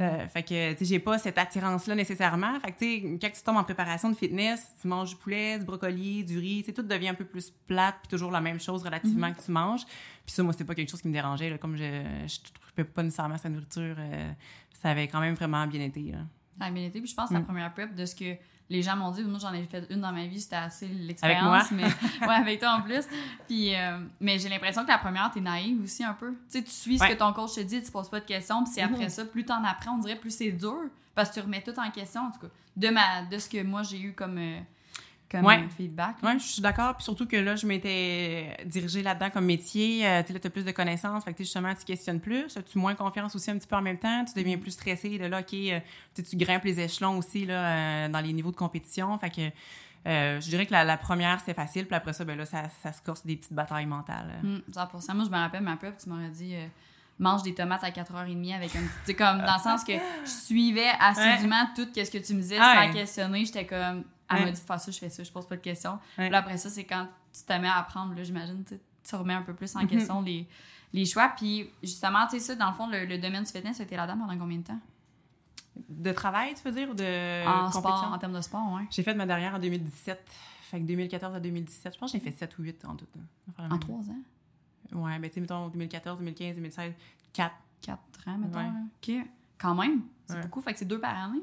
Euh, 0.00 0.28
fait 0.28 0.42
que, 0.42 0.72
tu 0.72 0.78
sais, 0.78 0.84
j'ai 0.84 0.98
pas 1.00 1.18
cette 1.18 1.36
attirance-là 1.36 1.94
nécessairement. 1.96 2.58
Fait 2.60 2.72
que, 2.72 2.78
tu 2.78 2.84
sais, 3.02 3.18
quand 3.20 3.30
tu 3.36 3.42
tombes 3.42 3.56
en 3.56 3.64
préparation 3.64 4.08
de 4.10 4.14
fitness, 4.16 4.70
tu 4.80 4.86
manges 4.88 5.10
du 5.10 5.16
poulet, 5.16 5.58
du 5.58 5.64
brocoli, 5.64 6.24
du 6.24 6.38
riz, 6.38 6.60
tu 6.60 6.66
sais, 6.66 6.72
tout 6.72 6.82
devient 6.82 7.08
un 7.08 7.14
peu 7.14 7.24
plus 7.24 7.50
plate, 7.66 7.96
puis 8.02 8.08
toujours 8.08 8.30
la 8.30 8.40
même 8.40 8.60
chose 8.60 8.82
relativement 8.84 9.32
que 9.32 9.42
tu 9.42 9.50
manges. 9.50 9.84
Puis 10.24 10.34
ça, 10.34 10.42
moi, 10.42 10.52
c'était 10.52 10.64
pas 10.64 10.74
quelque 10.74 10.90
chose 10.90 11.02
qui 11.02 11.08
me 11.08 11.12
dérangeait. 11.12 11.50
Là. 11.50 11.58
Comme 11.58 11.76
je 11.76 11.84
je 12.26 12.38
ne 12.78 12.84
pas 12.84 13.02
nécessairement 13.02 13.38
sa 13.38 13.48
nourriture, 13.48 13.94
euh, 13.98 14.32
ça 14.80 14.90
avait 14.90 15.06
quand 15.06 15.20
même 15.20 15.34
vraiment 15.34 15.64
bien 15.66 15.80
été. 15.80 16.12
Ça 16.58 16.66
a 16.66 16.70
bien 16.70 16.84
été. 16.84 17.00
Puis 17.00 17.10
je 17.10 17.14
pense 17.14 17.28
que 17.28 17.34
ta 17.34 17.40
Mm. 17.40 17.44
première 17.46 17.72
prep, 17.72 17.94
de 17.94 18.04
ce 18.06 18.14
que 18.14 18.36
les 18.70 18.80
gens 18.82 18.96
m'ont 18.96 19.10
dit, 19.10 19.22
moi 19.24 19.38
j'en 19.40 19.52
ai 19.52 19.64
fait 19.64 19.86
une 19.90 20.00
dans 20.00 20.12
ma 20.12 20.24
vie, 20.26 20.40
c'était 20.40 20.56
assez 20.56 20.86
l'expérience. 20.88 21.70
mais 21.70 21.84
ouais, 22.26 22.34
avec 22.34 22.60
toi 22.60 22.72
en 22.78 22.82
plus. 22.82 23.04
Puis, 23.46 23.74
euh, 23.74 23.98
mais 24.20 24.38
j'ai 24.38 24.48
l'impression 24.48 24.82
que 24.84 24.88
la 24.88 24.98
première, 24.98 25.30
t'es 25.30 25.40
naïve 25.40 25.82
aussi 25.82 26.02
un 26.04 26.14
peu. 26.14 26.30
Tu 26.32 26.58
sais, 26.58 26.62
tu 26.62 26.70
suis 26.70 26.98
ce 26.98 27.04
que 27.06 27.14
ton 27.14 27.32
coach 27.32 27.54
te 27.54 27.60
dit, 27.60 27.82
tu 27.82 27.90
poses 27.90 28.08
pas 28.08 28.20
de 28.20 28.24
questions. 28.24 28.62
Puis 28.64 28.72
c'est 28.74 28.82
après 28.82 29.04
Mhm. 29.04 29.08
ça, 29.10 29.24
plus 29.24 29.44
t'en 29.44 29.62
apprends, 29.64 29.96
on 29.96 29.98
dirait 29.98 30.16
plus 30.16 30.34
c'est 30.34 30.52
dur. 30.52 30.78
Parce 31.14 31.28
que 31.28 31.34
tu 31.34 31.40
remets 31.40 31.62
tout 31.62 31.78
en 31.78 31.90
question, 31.90 32.22
en 32.22 32.30
tout 32.30 32.40
cas, 32.40 32.52
de, 32.76 32.88
ma, 32.88 33.22
de 33.22 33.38
ce 33.38 33.48
que 33.48 33.62
moi 33.62 33.82
j'ai 33.84 34.00
eu 34.00 34.12
comme, 34.14 34.38
euh, 34.38 34.58
comme 35.38 35.46
Ouais. 35.46 35.64
feedback. 35.76 36.16
Oui, 36.22 36.32
je 36.38 36.44
suis 36.44 36.62
d'accord. 36.62 36.94
Puis 36.94 37.04
surtout 37.04 37.26
que 37.26 37.36
là, 37.36 37.56
je 37.56 37.66
m'étais 37.66 38.56
dirigée 38.66 39.02
là-dedans 39.02 39.30
comme 39.30 39.44
métier. 39.46 40.06
Euh, 40.06 40.22
tu 40.22 40.34
as 40.34 40.50
plus 40.50 40.64
de 40.64 40.70
connaissances. 40.70 41.24
Fait 41.24 41.32
que 41.32 41.42
justement, 41.42 41.74
tu 41.74 41.84
questionnes 41.84 42.20
plus. 42.20 42.56
Tu 42.70 42.78
moins 42.78 42.94
confiance 42.94 43.34
aussi 43.34 43.50
un 43.50 43.58
petit 43.58 43.66
peu 43.66 43.76
en 43.76 43.82
même 43.82 43.98
temps. 43.98 44.24
Tu 44.24 44.32
deviens 44.38 44.58
plus 44.58 44.70
stressé. 44.72 45.18
De 45.18 45.24
là, 45.26 45.40
OK, 45.40 45.54
euh, 45.54 45.80
tu 46.14 46.36
grimpes 46.36 46.64
les 46.64 46.80
échelons 46.80 47.18
aussi 47.18 47.46
là, 47.46 47.64
euh, 48.04 48.08
dans 48.08 48.20
les 48.20 48.32
niveaux 48.32 48.50
de 48.52 48.56
compétition. 48.56 49.16
Fait 49.18 49.30
que 49.30 49.50
euh, 50.06 50.38
je 50.40 50.48
dirais 50.50 50.66
que 50.66 50.72
la, 50.72 50.84
la 50.84 50.96
première, 50.98 51.40
c'était 51.40 51.54
facile. 51.54 51.86
Puis 51.86 51.94
après 51.96 52.12
ça, 52.12 52.24
ben 52.24 52.36
là, 52.36 52.44
ça, 52.44 52.64
ça 52.82 52.92
se 52.92 53.00
corse 53.02 53.24
des 53.24 53.36
petites 53.36 53.52
batailles 53.54 53.86
mentales. 53.86 54.34
Mm, 54.42 54.58
100%. 54.70 55.14
Moi, 55.14 55.24
je 55.24 55.30
me 55.30 55.36
rappelle 55.36 55.62
ma 55.62 55.76
prep, 55.76 55.96
tu 55.96 56.08
m'aurais 56.10 56.28
dit 56.28 56.54
euh, 56.54 56.66
mange 57.18 57.42
des 57.42 57.54
tomates 57.54 57.84
à 57.84 57.90
4h30 57.90 58.54
avec 58.54 58.76
un 58.76 58.80
petit. 58.80 58.88
Tu 58.88 59.06
sais, 59.06 59.14
comme 59.14 59.38
dans 59.38 59.54
le 59.54 59.62
sens 59.62 59.82
que 59.82 59.92
je 60.24 60.30
suivais 60.30 60.90
assidûment 61.00 61.66
tout 61.74 61.86
ce 61.94 62.10
que 62.10 62.18
tu 62.18 62.34
me 62.34 62.40
disais 62.42 62.58
Ouais. 62.60 62.88
sans 62.88 62.92
questionner. 62.92 63.44
J'étais 63.46 63.64
comme. 63.66 64.04
Elle 64.36 64.40
m'a 64.42 64.46
Ouais. 64.46 64.52
dit 64.52 64.60
fais 64.60 64.78
ça, 64.78 64.90
je 64.90 64.98
fais 64.98 65.08
ça, 65.10 65.22
je 65.22 65.30
pose 65.32 65.46
pas 65.46 65.56
de 65.56 65.60
questions. 65.60 65.98
Ouais. 66.18 66.32
Après 66.34 66.56
ça, 66.58 66.70
c'est 66.70 66.84
quand 66.84 67.08
tu 67.32 67.42
te 67.42 67.52
mets 67.54 67.68
à 67.68 67.76
apprendre, 67.78 68.14
j'imagine, 68.22 68.64
tu 68.64 68.78
tu 69.06 69.14
remets 69.16 69.34
un 69.34 69.42
peu 69.42 69.52
plus 69.52 69.76
en 69.76 69.80
Mhm. 69.82 69.86
question 69.88 70.22
les, 70.22 70.48
les 70.94 71.04
choix. 71.04 71.28
Puis 71.36 71.68
justement, 71.82 72.24
tu 72.26 72.38
sais, 72.38 72.40
ça, 72.40 72.54
dans 72.54 72.68
le 72.70 72.74
fond, 72.74 72.86
le, 72.88 73.04
le 73.04 73.18
domaine 73.18 73.44
du 73.44 73.50
fitness, 73.52 73.78
a 73.80 73.82
été 73.82 73.96
là-dedans 73.96 74.18
pendant 74.26 74.38
combien 74.38 74.56
de 74.58 74.62
temps? 74.64 74.80
De 75.90 76.10
travail, 76.12 76.54
tu 76.54 76.62
veux 76.62 76.72
dire, 76.72 76.88
ou 76.88 76.94
de 76.94 77.46
En 77.46 77.70
sport, 77.70 78.10
en 78.12 78.18
termes 78.18 78.32
de 78.32 78.40
sport, 78.40 78.72
ouais. 78.72 78.86
J'ai 78.90 79.02
fait 79.02 79.12
ma 79.14 79.26
dernière 79.26 79.54
en 79.54 79.58
2017. 79.58 80.24
Fait 80.70 80.80
que 80.80 80.84
2014 80.86 81.34
à 81.34 81.40
2017. 81.40 81.94
Je 81.94 81.98
pense 81.98 82.12
que 82.12 82.18
j'ai 82.18 82.24
fait 82.24 82.30
7 82.30 82.58
ou 82.58 82.62
8 82.62 82.84
en 82.86 82.94
tout. 82.96 83.06
En 83.58 83.78
trois 83.78 83.98
ans? 83.98 84.22
Ouais, 84.92 85.18
ben 85.18 85.28
tu 85.28 85.34
sais, 85.34 85.40
mettons 85.40 85.68
2014, 85.68 86.18
2015, 86.20 86.54
2016, 86.56 86.92
4. 87.34 87.54
Quatre 87.82 88.00
ans, 88.28 88.38
mettons. 88.38 88.58
Ouais. 88.58 88.70
OK. 89.20 89.26
Quand 89.58 89.74
même, 89.74 90.02
c'est 90.26 90.36
Ouais. 90.36 90.42
beaucoup. 90.42 90.62
Fait 90.62 90.72
que 90.72 90.78
c'est 90.78 90.84
deux 90.86 90.98
par 91.00 91.14
année. 91.14 91.42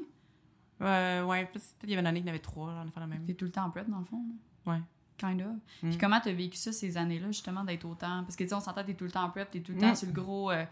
Euh, 0.82 1.24
ouais, 1.24 1.44
peut-être 1.46 1.64
il 1.84 1.90
y 1.90 1.92
avait 1.92 2.00
une 2.00 2.06
année 2.06 2.20
qu'il 2.20 2.26
y 2.28 2.30
en 2.30 2.34
avait 2.34 2.42
3, 2.42 2.72
là, 2.72 2.82
on 2.84 2.88
a 2.88 2.90
fait 2.90 3.00
la 3.00 3.06
même. 3.06 3.24
T'es 3.24 3.34
tout 3.34 3.44
le 3.44 3.50
temps 3.52 3.64
en 3.64 3.70
prep, 3.70 3.88
dans 3.88 3.98
le 3.98 4.04
fond. 4.04 4.22
là. 4.66 4.72
Ouais. 4.74 4.80
Kind 5.18 5.40
of. 5.42 5.48
Mm. 5.82 5.88
Puis 5.90 5.98
comment 5.98 6.20
t'as 6.20 6.32
vécu 6.32 6.56
ça 6.56 6.72
ces 6.72 6.96
années-là, 6.96 7.28
justement, 7.28 7.62
d'être 7.64 7.84
autant. 7.84 8.22
Parce 8.24 8.34
que 8.36 8.42
tu 8.44 8.48
sais, 8.48 8.54
on 8.54 8.60
s'entend, 8.60 8.82
t'es 8.84 8.94
tout 8.94 9.04
le 9.04 9.10
temps 9.10 9.24
en 9.24 9.30
prep, 9.30 9.50
t'es 9.50 9.60
tout 9.60 9.72
le 9.72 9.78
temps 9.78 9.92
Mm. 9.92 9.96
sur 9.96 10.06
le 10.08 10.12
gros, 10.12 10.50
euh, 10.50 10.64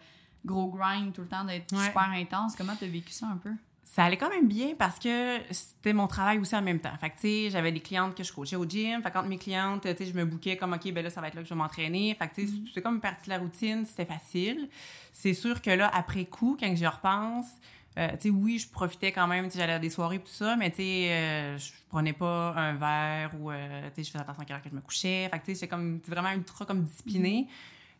gros 0.44 0.68
grind, 0.70 1.12
tout 1.12 1.22
le 1.22 1.28
temps 1.28 1.44
d'être 1.44 1.72
Ouais. 1.76 1.84
super 1.86 2.08
intense. 2.10 2.56
Comment 2.56 2.74
t'as 2.78 2.86
vécu 2.86 3.12
ça 3.12 3.26
un 3.26 3.36
peu? 3.36 3.50
Ça 3.84 4.04
allait 4.04 4.16
quand 4.16 4.28
même 4.30 4.46
bien 4.46 4.74
parce 4.78 5.00
que 5.00 5.38
c'était 5.50 5.92
mon 5.92 6.06
travail 6.06 6.38
aussi 6.38 6.54
en 6.54 6.62
même 6.62 6.78
temps. 6.78 6.96
Fait 7.00 7.10
que, 7.10 7.16
tu 7.16 7.20
sais, 7.22 7.50
j'avais 7.50 7.72
des 7.72 7.80
clientes 7.80 8.14
que 8.14 8.22
je 8.22 8.32
coachais 8.32 8.54
au 8.54 8.64
gym. 8.64 9.02
Fait 9.02 9.08
que 9.10 9.14
quand 9.14 9.24
mes 9.24 9.36
clientes, 9.36 9.82
tu 9.82 9.88
sais, 9.96 10.06
je 10.06 10.14
me 10.16 10.24
bouquais 10.24 10.56
comme, 10.56 10.72
OK, 10.74 10.92
ben 10.92 11.02
là, 11.02 11.10
ça 11.10 11.20
va 11.20 11.26
être 11.28 11.34
là 11.34 11.42
que 11.42 11.48
je 11.48 11.54
vais 11.54 11.58
m'entraîner. 11.58 12.14
Fait 12.14 12.28
que, 12.28 12.34
tu 12.36 12.46
sais, 12.46 12.54
c'est 12.72 12.82
comme 12.82 12.94
une 12.96 13.00
partie 13.00 13.24
de 13.24 13.30
la 13.30 13.38
routine, 13.40 13.84
c'était 13.84 14.04
facile. 14.06 14.68
C'est 15.12 15.34
sûr 15.34 15.60
que 15.60 15.70
là, 15.70 15.90
après 15.92 16.24
coup, 16.24 16.56
quand 16.58 16.72
j'y 16.74 16.86
repense, 16.86 17.48
euh, 17.98 18.30
oui, 18.30 18.58
je 18.58 18.68
profitais 18.68 19.10
quand 19.10 19.26
même, 19.26 19.50
j'allais 19.50 19.72
à 19.72 19.78
des 19.78 19.90
soirées 19.90 20.16
et 20.16 20.20
tout 20.20 20.28
ça, 20.28 20.56
mais 20.56 20.70
tu 20.70 20.76
sais, 20.76 21.10
euh, 21.10 21.58
je 21.58 21.72
prenais 21.88 22.12
pas 22.12 22.54
un 22.56 22.74
verre 22.74 23.32
ou, 23.40 23.50
euh, 23.50 23.90
je 23.96 24.02
faisais 24.02 24.18
attention 24.18 24.42
à 24.42 24.44
quelle 24.44 24.56
heure 24.56 24.62
que 24.62 24.70
je 24.70 24.74
me 24.74 24.80
couchais. 24.80 25.28
Fait 25.30 25.38
que, 25.38 25.44
tu 25.44 25.54
sais, 25.54 25.68
j'étais 25.68 26.10
vraiment 26.10 26.32
ultra 26.32 26.64
comme 26.64 26.84
disciplinée. 26.84 27.48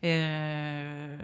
Euh, 0.02 1.18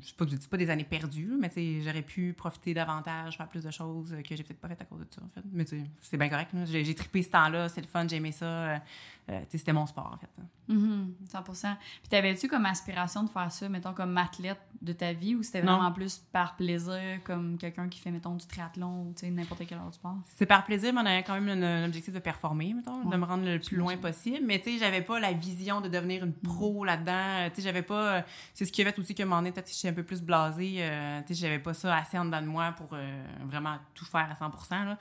je 0.00 0.08
sais 0.08 0.14
pas 0.16 0.24
pas 0.50 0.56
des 0.56 0.70
années 0.70 0.84
perdues, 0.84 1.36
mais 1.38 1.50
j'aurais 1.84 2.02
pu 2.02 2.32
profiter 2.32 2.74
davantage, 2.74 3.36
faire 3.36 3.48
plus 3.48 3.62
de 3.62 3.70
choses 3.70 4.16
que 4.28 4.34
j'ai 4.34 4.42
peut-être 4.42 4.58
pas 4.58 4.68
fait 4.68 4.80
à 4.80 4.84
cause 4.84 5.00
de 5.00 5.06
ça. 5.08 5.22
Mais 5.52 5.64
c'est 6.00 6.16
bien 6.16 6.28
correct. 6.28 6.50
J'ai 6.64 6.94
trippé 6.94 7.22
ce 7.22 7.30
temps-là, 7.30 7.68
c'est 7.68 7.80
le 7.80 7.86
fun, 7.86 8.08
j'ai 8.08 8.16
aimé 8.16 8.32
ça. 8.32 8.82
Euh, 9.30 9.32
euh, 9.32 9.40
c'était 9.50 9.72
mon 9.72 9.86
sport, 9.86 10.12
en 10.14 10.18
fait. 10.18 10.28
Mhm, 10.68 11.14
100%. 11.32 11.76
Puis 12.00 12.08
t'avais-tu 12.10 12.48
comme 12.48 12.66
aspiration 12.66 13.22
de 13.22 13.30
faire 13.30 13.50
ça, 13.50 13.68
mettons, 13.68 13.94
comme 13.94 14.16
athlète 14.18 14.60
de 14.82 14.92
ta 14.92 15.12
vie 15.12 15.34
ou 15.34 15.42
c'était 15.42 15.62
Non. 15.62 15.76
vraiment 15.76 15.92
plus 15.92 16.18
par 16.32 16.56
plaisir, 16.56 17.20
comme 17.24 17.56
quelqu'un 17.58 17.88
qui 17.88 18.00
fait, 18.00 18.10
mettons, 18.10 18.34
du 18.34 18.46
triathlon 18.46 19.02
ou, 19.08 19.12
tu 19.14 19.20
sais, 19.20 19.30
n'importe 19.30 19.62
quel 19.66 19.78
autre 19.78 19.94
sport? 19.94 20.16
C'est 20.36 20.46
par 20.46 20.64
plaisir, 20.64 20.92
mais 20.92 21.00
on 21.00 21.06
avait 21.06 21.22
quand 21.22 21.40
même 21.40 21.62
un, 21.62 21.86
objectif 21.86 22.12
de 22.12 22.18
performer, 22.18 22.74
mettons, 22.74 23.02
Ouais, 23.04 23.12
de 23.12 23.16
me 23.16 23.24
rendre 23.24 23.44
le 23.44 23.58
plus 23.58 23.76
loin 23.76 23.96
possible. 23.96 24.44
Mais 24.44 24.58
tu 24.60 24.72
sais, 24.72 24.78
j'avais 24.78 25.02
pas 25.02 25.18
la 25.20 25.32
vision 25.32 25.80
de 25.80 25.88
devenir 25.88 26.24
une 26.24 26.32
pro 26.34 26.84
là-dedans. 26.84 27.48
Tu 27.50 27.56
sais, 27.56 27.62
j'avais 27.62 27.82
pas. 27.82 28.16
euh, 28.18 28.22
C'est 28.54 28.64
ce 28.64 28.72
qui 28.72 28.82
a 28.82 28.84
fait 28.84 28.98
aussi 28.98 29.14
que 29.14 29.22
mon 29.22 29.42
que 29.42 29.60
je 29.66 29.72
suis 29.72 29.88
un 29.88 29.92
peu 29.92 30.02
plus 30.02 30.22
blasée. 30.22 30.76
euh, 30.80 31.20
tu 31.26 31.34
sais, 31.34 31.40
j'avais 31.40 31.58
pas 31.58 31.74
ça 31.74 31.96
assez 31.96 32.18
en 32.18 32.24
dedans 32.24 32.42
de 32.42 32.46
moi 32.46 32.72
pour 32.72 32.88
euh, 32.92 33.24
vraiment 33.46 33.76
tout 33.94 34.04
faire 34.04 34.28
à 34.30 34.34
100 34.34 34.50
là. 34.84 34.98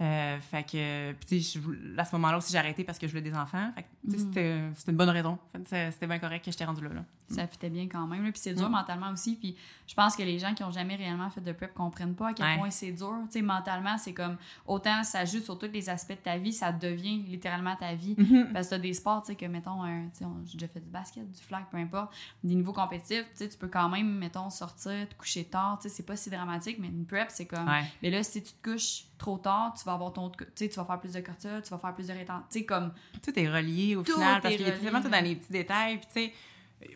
Euh, 0.00 0.38
fait 0.40 0.64
que, 0.64 1.12
puis 1.12 1.54
à 1.96 2.04
ce 2.04 2.14
moment-là 2.16 2.38
aussi, 2.38 2.50
j'ai 2.52 2.58
arrêté 2.58 2.82
parce 2.82 2.98
que 2.98 3.06
je 3.06 3.12
voulais 3.12 3.22
des 3.22 3.34
enfants. 3.34 3.72
Tu 4.08 4.16
Mhm. 4.16 4.72
c'était 4.74 4.90
une 4.90 4.96
bonne 4.96 5.08
raison. 5.10 5.38
Fait 5.66 5.90
C'était 5.92 6.06
bien 6.06 6.18
correct 6.18 6.44
que 6.44 6.50
j'étais 6.50 6.64
rendue 6.64 6.82
là. 6.84 6.90
là. 6.94 7.04
Ça 7.28 7.46
fitait 7.46 7.70
bien 7.70 7.88
quand 7.88 8.06
même. 8.06 8.22
là. 8.24 8.30
Puis 8.32 8.40
c'est 8.40 8.52
dur 8.54 8.68
Mm. 8.68 8.72
mentalement 8.72 9.10
aussi. 9.10 9.36
Puis 9.36 9.56
je 9.86 9.94
pense 9.94 10.14
que 10.14 10.22
les 10.22 10.38
gens 10.38 10.52
qui 10.54 10.62
ont 10.62 10.70
jamais 10.70 10.94
réellement 10.94 11.30
fait 11.30 11.40
de 11.40 11.52
prep 11.52 11.72
comprennent 11.72 12.14
pas 12.14 12.28
à 12.28 12.32
quel 12.34 12.44
Ouais. 12.46 12.58
point 12.58 12.70
c'est 12.70 12.92
dur. 12.92 13.14
Tu 13.26 13.32
sais, 13.38 13.42
mentalement, 13.42 13.96
c'est 13.96 14.12
comme 14.12 14.36
autant 14.66 15.02
ça 15.02 15.24
joue 15.24 15.40
sur 15.40 15.58
tous 15.58 15.70
les 15.72 15.88
aspects 15.88 16.12
de 16.12 16.16
ta 16.18 16.36
vie, 16.36 16.52
ça 16.52 16.70
devient 16.70 17.22
littéralement 17.22 17.74
ta 17.76 17.94
vie. 17.94 18.14
Parce 18.52 18.66
que 18.66 18.70
t'as 18.74 18.78
des 18.78 18.92
sports, 18.92 19.22
tu 19.22 19.28
sais, 19.28 19.36
que 19.36 19.46
mettons, 19.46 19.82
tu 20.16 20.24
on- 20.24 20.44
j'ai 20.44 20.58
déjà 20.58 20.68
fait 20.68 20.80
du 20.80 20.90
basket, 20.90 21.30
du 21.30 21.40
flag, 21.42 21.64
peu 21.70 21.78
importe, 21.78 22.14
des 22.42 22.54
niveaux 22.54 22.72
compétitifs, 22.74 23.24
tu 23.30 23.36
sais, 23.38 23.48
tu 23.48 23.56
peux 23.56 23.68
quand 23.68 23.88
même, 23.88 24.18
mettons, 24.18 24.50
sortir, 24.50 25.08
te 25.08 25.14
coucher 25.14 25.44
tard, 25.44 25.78
tu 25.80 25.88
c'est 25.88 26.02
pas 26.04 26.16
si 26.16 26.28
dramatique, 26.30 26.76
mais 26.78 26.88
une 26.88 27.06
prep, 27.06 27.30
c'est 27.30 27.46
comme. 27.46 27.66
Ouais. 27.66 27.84
Mais 28.02 28.10
là, 28.10 28.22
si 28.22 28.42
tu 28.42 28.52
te 28.52 28.70
couches 28.72 29.04
trop 29.16 29.38
tard, 29.38 29.72
tu 29.78 29.84
vas 29.84 29.92
avoir 29.94 30.12
ton. 30.12 30.28
Tu 30.30 30.44
sais, 30.56 30.68
tu 30.68 30.76
vas 30.76 30.84
faire 30.84 31.00
plus 31.00 31.12
de 31.14 31.20
cortisol, 31.20 31.62
tu 31.62 31.70
vas 31.70 31.78
faire 31.78 31.94
plus 31.94 32.08
de 32.08 32.12
rétention. 32.12 32.44
Tu 32.50 32.58
sais, 32.60 32.64
comme. 32.66 32.92
Tout 33.22 33.38
est 33.38 33.48
relié 33.48 33.93
au 33.96 34.02
Tout 34.02 34.12
final 34.14 34.40
parce 34.42 34.54
qu'il 34.56 34.66
est 34.66 34.70
relié, 34.70 34.80
tellement 34.82 35.00
dans 35.00 35.24
les 35.24 35.36
petits 35.36 35.52
détails. 35.52 35.98
Puis, 35.98 36.06
tu 36.06 36.12
sais, 36.12 36.32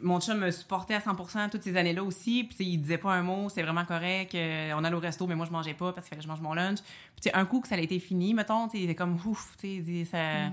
mon 0.03 0.21
chum 0.21 0.39
me 0.39 0.51
supportait 0.51 0.95
à 0.95 1.01
100 1.01 1.49
toutes 1.51 1.63
ces 1.63 1.77
années-là 1.77 2.03
aussi. 2.05 2.45
Puis, 2.45 2.57
il 2.67 2.79
disait 2.79 2.99
pas 2.99 3.15
un 3.15 3.23
mot, 3.23 3.49
c'est 3.49 3.63
vraiment 3.63 3.85
correct. 3.85 4.35
euh, 4.35 4.73
on 4.77 4.85
allait 4.85 4.97
au 4.97 5.01
resto, 5.01 5.27
mais 5.27 5.35
moi, 5.35 5.47
je 5.47 5.51
mangeais 5.53 5.75
pas 5.75 5.93
parce 5.93 6.07
qu'il 6.07 6.11
fallait 6.11 6.21
que 6.21 6.25
je 6.25 6.29
mange 6.29 6.41
mon 6.43 6.53
lunch. 6.55 6.79
Puis, 7.21 7.31
un 7.33 7.45
coup 7.47 7.61
que 7.61 7.69
ça 7.69 7.75
a 7.77 7.79
été 7.79 7.99
fini, 7.99 8.35
mettons, 8.35 8.69
il 8.75 8.85
était 8.85 8.95
comme 8.95 9.19
ouf, 9.25 9.57
ça, 10.05 10.49
Mm. 10.49 10.53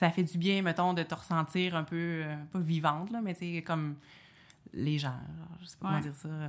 ça 0.00 0.10
fait 0.10 0.22
du 0.24 0.36
bien, 0.38 0.62
mettons, 0.62 0.92
de 0.92 1.02
te 1.02 1.14
ressentir 1.14 1.74
un 1.76 1.84
peu, 1.84 1.96
euh, 1.96 2.36
pas 2.52 2.58
vivante, 2.60 3.10
là, 3.10 3.20
mais 3.22 3.34
tu 3.34 3.62
comme 3.62 3.96
les 4.74 4.98
gens. 4.98 5.08
genre, 5.08 5.58
je 5.62 5.66
sais 5.66 5.76
pas 5.80 5.86
Ouais. 5.88 5.92
comment 5.94 6.02
dire 6.04 6.14
ça. 6.16 6.28
euh, 6.28 6.48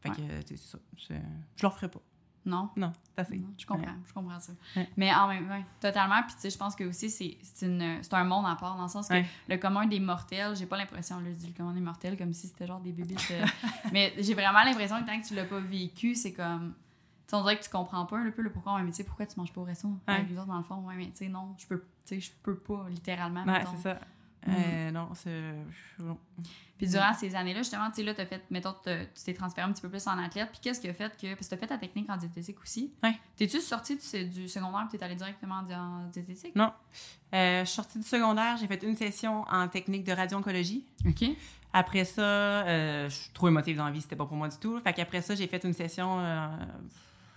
fait 0.00 0.08
Ouais. 0.10 0.14
que, 0.16 0.42
tu 0.42 0.56
sais, 0.56 0.56
c'est 0.56 0.70
ça. 0.70 0.78
c'est- 1.08 1.14
Je 1.56 1.62
le 1.62 1.68
referai 1.68 1.88
pas. 1.88 2.00
Non? 2.44 2.70
Non, 2.76 2.92
c'est 3.04 3.20
assez. 3.20 3.36
Non, 3.38 3.54
je 3.56 3.64
comprends, 3.66 3.94
je 4.06 4.12
comprends 4.12 4.40
ça. 4.40 4.52
Ouais. 4.76 4.88
Mais 4.96 5.14
en 5.14 5.28
même 5.28 5.46
temps, 5.48 5.64
totalement. 5.80 6.22
Puis 6.24 6.34
tu 6.34 6.40
sais, 6.40 6.50
je 6.50 6.58
pense 6.58 6.74
que 6.74 6.84
aussi, 6.84 7.08
c'est 7.08 7.36
c'est 7.42 7.66
une- 7.66 8.02
c'est 8.02 8.14
un 8.14 8.24
monde 8.24 8.46
à 8.46 8.56
part, 8.56 8.76
dans 8.76 8.82
le 8.82 8.88
sens 8.88 9.06
que 9.08 9.14
Ouais. 9.14 9.26
le 9.48 9.56
commun 9.58 9.86
des 9.86 10.00
mortels, 10.00 10.56
j'ai 10.56 10.66
pas 10.66 10.76
l'impression, 10.76 11.20
là, 11.20 11.26
je 11.30 11.36
dis 11.36 11.46
le 11.46 11.52
commun 11.52 11.72
des 11.72 11.80
mortels 11.80 12.16
comme 12.18 12.32
si 12.32 12.48
c'était 12.48 12.66
genre 12.66 12.80
des 12.80 12.92
bébés. 12.92 13.14
mais 13.92 14.12
j'ai 14.18 14.34
vraiment 14.34 14.62
l'impression 14.64 15.00
que 15.00 15.06
tant 15.06 15.20
que 15.20 15.26
tu 15.26 15.34
l'as 15.34 15.44
pas 15.44 15.60
vécu, 15.60 16.14
c'est 16.14 16.32
comme. 16.32 16.74
Tu 17.28 17.34
on 17.36 17.42
dirait 17.42 17.58
que 17.58 17.64
tu 17.64 17.70
comprends 17.70 18.04
pas 18.06 18.18
un 18.18 18.30
peu 18.30 18.42
le 18.42 18.50
pourquoi, 18.52 18.82
mais 18.82 18.90
tu 18.90 18.96
sais, 18.98 19.04
pourquoi 19.04 19.24
tu 19.24 19.38
manges 19.38 19.52
pas 19.52 19.60
au 19.60 19.64
resto 19.64 19.88
avec 20.06 20.28
les 20.28 20.36
autres 20.36 20.48
dans 20.48 20.58
le 20.58 20.64
fond, 20.64 20.76
ouais, 20.86 20.96
mais 20.96 21.06
tu 21.06 21.18
sais, 21.18 21.28
non, 21.28 21.54
je 21.56 21.66
peux, 21.66 21.82
je 22.10 22.30
peux 22.42 22.56
pas, 22.56 22.86
littéralement. 22.90 23.44
Ouais, 23.44 23.64
c'est 23.70 23.82
ça. 23.82 23.98
Mm. 24.46 24.54
Euh, 24.56 24.90
non, 24.90 25.08
c'est. 25.14 25.54
non. 25.98 26.18
Puis 26.78 26.88
durant 26.88 27.14
ces 27.14 27.36
années-là, 27.36 27.60
justement, 27.60 27.88
tu 27.90 27.96
sais, 27.96 28.02
là, 28.02 28.12
t'as 28.12 28.26
fait, 28.26 28.42
mettons, 28.50 28.74
tu 28.84 29.22
t'es 29.24 29.34
transféré 29.34 29.68
un 29.68 29.72
petit 29.72 29.82
peu 29.82 29.88
plus 29.88 30.04
en 30.08 30.18
athlète. 30.18 30.48
Puis 30.50 30.60
qu'est-ce 30.62 30.80
qui 30.80 30.88
a 30.88 30.94
fait 30.94 31.16
que. 31.16 31.34
Parce 31.34 31.46
que 31.46 31.54
t'as 31.54 31.56
fait 31.56 31.68
ta 31.68 31.78
technique 31.78 32.10
en 32.10 32.16
diététique 32.16 32.60
aussi. 32.60 32.92
Ouais. 33.02 33.14
T'es-tu 33.36 33.60
sortie 33.60 33.96
du, 33.96 34.24
du 34.28 34.48
secondaire 34.48 34.86
puis 34.88 34.98
t'es 34.98 35.04
allée 35.04 35.14
directement 35.14 35.62
en, 35.70 36.08
diététique? 36.08 36.56
Non. 36.56 36.72
Euh, 37.34 37.60
je 37.60 37.66
suis 37.66 37.76
sortie 37.76 37.98
du 37.98 38.06
secondaire, 38.06 38.56
j'ai 38.56 38.66
fait 38.66 38.82
une 38.82 38.96
session 38.96 39.44
en 39.48 39.68
technique 39.68 40.04
de 40.04 40.12
radio-oncologie. 40.12 40.84
OK. 41.06 41.24
Après 41.72 42.04
ça, 42.04 42.22
euh, 42.22 43.08
je 43.08 43.14
suis 43.14 43.30
trop 43.30 43.48
émotive 43.48 43.76
dans 43.76 43.86
la 43.86 43.90
vie, 43.90 44.02
c'était 44.02 44.16
pas 44.16 44.26
pour 44.26 44.36
moi 44.36 44.48
du 44.48 44.58
tout. 44.58 44.78
Fait 44.80 44.92
qu'après 44.92 45.22
ça, 45.22 45.34
j'ai 45.34 45.46
fait 45.46 45.64
une 45.64 45.72
session 45.72 46.18
euh, 46.20 46.48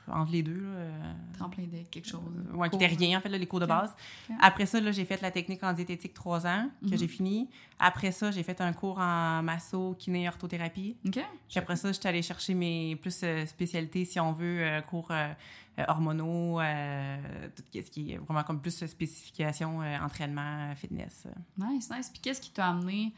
entre 0.08 0.32
les 0.32 0.44
deux. 0.44 0.62
Euh, 0.64 1.14
Tremplin 1.38 1.64
de 1.64 1.84
quelque 1.90 2.08
chose. 2.08 2.22
ouais, 2.54 2.70
qui 2.70 2.76
était 2.76 2.88
rien, 2.88 3.18
en 3.18 3.22
fait, 3.22 3.30
là, 3.30 3.38
les 3.38 3.46
cours 3.48 3.60
de 3.60 3.66
base. 3.66 3.96
Après 4.42 4.66
ça, 4.66 4.80
là, 4.80 4.92
j'ai 4.92 5.06
fait 5.06 5.22
la 5.22 5.32
technique 5.32 5.64
en 5.64 5.74
diététique 5.74 6.14
trois 6.14 6.46
ans, 6.46 6.70
que 6.82 6.92
Mhm. 6.92 6.98
j'ai 6.98 7.08
fini. 7.08 7.50
Après 7.80 8.12
ça, 8.12 8.32
j'ai 8.32 8.44
fait 8.44 8.62
un 8.62 8.74
cours 8.74 9.00
en 9.00 9.42
masso, 9.44 9.96
kiné, 10.00 10.28
orthothérapie. 10.28 10.96
OK. 11.06 11.20
Puis 11.50 11.60
après 11.60 11.76
ça, 11.76 11.92
j'étais 11.92 12.08
allée 12.10 12.22
chercher 12.22 12.54
mes 12.54 12.96
plus 12.96 13.20
euh, 13.24 13.46
spécialités, 13.46 14.06
si 14.06 14.20
on 14.20 14.32
veut, 14.34 14.62
euh, 14.62 14.82
cours 14.82 15.08
euh, 15.12 15.34
euh, 15.80 15.84
hormonaux, 15.88 16.62
euh, 16.62 17.18
tout 17.56 17.64
ce 17.74 17.92
qui 17.92 18.14
est 18.14 18.18
vraiment 18.18 18.44
comme 18.44 18.62
plus 18.62 18.82
euh, 18.84 18.88
spécification, 18.88 19.82
euh, 19.82 19.98
entraînement, 20.00 20.70
euh, 20.72 20.76
fitness. 20.76 21.28
Nice, 21.58 21.90
nice. 21.92 22.10
Puis 22.10 22.22
qu'est-ce 22.22 22.40
qui 22.42 22.52
t'a 22.52 22.70
amené 22.70 23.14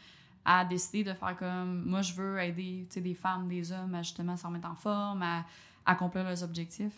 à 0.49 0.63
décider 0.65 1.03
de 1.03 1.13
faire 1.13 1.35
comme. 1.37 1.83
Moi, 1.85 2.01
je 2.01 2.13
veux 2.13 2.39
aider 2.39 2.87
des 2.95 3.13
femmes, 3.13 3.47
des 3.49 3.71
hommes 3.71 3.93
à 3.95 4.01
justement 4.01 4.37
se 4.37 4.47
remettre 4.47 4.69
en 4.69 4.75
forme, 4.75 5.21
à 5.21 5.45
accomplir 5.87 6.23
leurs 6.23 6.43
objectifs? 6.43 6.93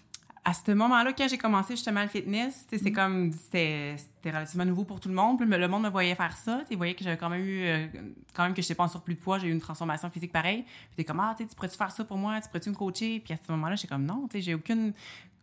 À 0.46 0.54
ce 0.54 0.72
moment-là, 0.72 1.12
quand 1.14 1.28
j'ai 1.28 1.38
commencé 1.38 1.76
justement 1.76 2.02
le 2.02 2.08
fitness, 2.08 2.66
c'est 2.72 2.92
comme 2.92 3.32
c'était 3.34 3.98
relativement 4.24 4.66
nouveau 4.66 4.86
pour 4.86 5.00
tout 5.00 5.10
le 5.10 5.16
monde. 5.16 5.38
Puis 5.38 5.48
le 5.48 5.68
monde 5.68 5.84
me 5.84 5.90
voyait 5.90 6.16
faire 6.16 6.36
ça. 6.36 6.64
Tu 6.68 6.76
voyais 6.76 6.96
que 6.96 7.04
j'avais 7.04 7.18
quand 7.18 7.30
même 7.30 7.44
eu, 7.44 7.66
euh, 7.66 7.88
quand 8.34 8.44
même 8.44 8.54
que 8.54 8.62
je 8.62 8.66
n'étais 8.66 8.76
pas 8.76 8.86
en 8.86 8.88
surplus 8.88 9.16
de 9.16 9.20
poids, 9.20 9.38
j'ai 9.38 9.48
eu 9.48 9.52
une 9.52 9.60
transformation 9.60 10.10
physique 10.10 10.32
pareille. 10.32 10.64
Puis 10.64 10.96
t'es 10.96 11.04
comme, 11.04 11.20
ah, 11.20 11.36
tu 11.38 11.46
pourrais-tu 11.46 11.78
faire 11.78 11.92
ça 11.92 12.04
pour 12.06 12.18
moi? 12.18 12.40
Tu 12.42 12.48
pourrais-tu 12.48 12.70
me 12.70 12.76
coacher? 12.76 13.20
Puis 13.20 13.34
à 13.34 13.38
ce 13.38 13.52
moment-là, 13.52 13.76
j'étais 13.76 13.90
comme, 13.90 14.06
non, 14.06 14.28
tu 14.30 14.38
sais, 14.38 14.42
j'ai 14.42 14.56
aucune 14.56 14.94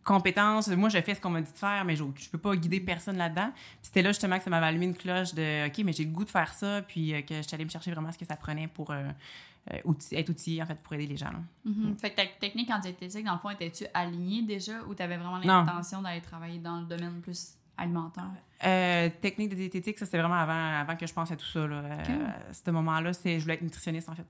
compétence. 0.03 0.67
Moi, 0.69 0.89
je 0.89 0.99
fais 1.01 1.13
ce 1.13 1.21
qu'on 1.21 1.29
m'a 1.29 1.41
dit 1.41 1.51
de 1.53 1.57
faire, 1.57 1.85
mais 1.85 1.95
je, 1.95 2.03
je 2.15 2.29
peux 2.29 2.37
pas 2.39 2.55
guider 2.55 2.79
personne 2.79 3.17
là-dedans. 3.17 3.51
Puis 3.53 3.77
c'était 3.83 4.01
là 4.01 4.09
justement 4.09 4.37
que 4.39 4.43
ça 4.43 4.49
m'avait 4.49 4.65
allumé 4.65 4.85
une 4.85 4.95
cloche 4.95 5.33
de, 5.35 5.67
OK, 5.67 5.77
mais 5.85 5.93
j'ai 5.93 6.05
le 6.05 6.11
goût 6.11 6.25
de 6.25 6.31
faire 6.31 6.53
ça. 6.53 6.81
Puis 6.81 7.13
euh, 7.13 7.21
que 7.21 7.35
je 7.35 7.41
suis 7.43 7.53
allée 7.53 7.65
me 7.65 7.69
chercher 7.69 7.91
vraiment 7.91 8.11
ce 8.11 8.17
que 8.17 8.25
ça 8.25 8.35
prenait 8.35 8.67
pour. 8.67 8.91
euh, 8.91 9.11
être 9.71 10.29
outillé, 10.29 10.61
en 10.61 10.65
fait, 10.65 10.81
pour 10.81 10.93
aider 10.93 11.07
les 11.07 11.17
gens. 11.17 11.31
Mm-hmm. 11.65 11.97
Fait 11.97 12.11
que 12.11 12.15
ta 12.15 12.25
technique 12.25 12.69
en 12.69 12.79
diététique, 12.79 13.25
dans 13.25 13.33
le 13.33 13.39
fond, 13.39 13.49
étais-tu 13.49 13.85
alignée 13.93 14.41
déjà 14.41 14.81
ou 14.87 14.95
tu 14.95 15.03
avais 15.03 15.17
vraiment 15.17 15.39
l'intention 15.39 16.01
d'aller 16.01 16.21
travailler 16.21 16.59
dans 16.59 16.79
le 16.79 16.85
domaine 16.85 17.21
plus 17.21 17.55
alimentaire? 17.77 18.31
Euh, 18.65 19.09
technique 19.21 19.49
de 19.49 19.55
diététique, 19.55 19.99
ça 19.99 20.05
c'était 20.05 20.17
vraiment 20.17 20.35
avant, 20.35 20.79
avant 20.79 20.95
que 20.95 21.05
je 21.05 21.13
pense 21.13 21.31
à 21.31 21.35
tout 21.35 21.45
ça. 21.45 21.67
Là. 21.67 21.83
à 22.49 22.53
ce 22.53 22.71
moment-là, 22.71 23.11
je 23.11 23.39
voulais 23.39 23.53
être 23.53 23.61
nutritionniste 23.61 24.09
en 24.09 24.15
fait. 24.15 24.25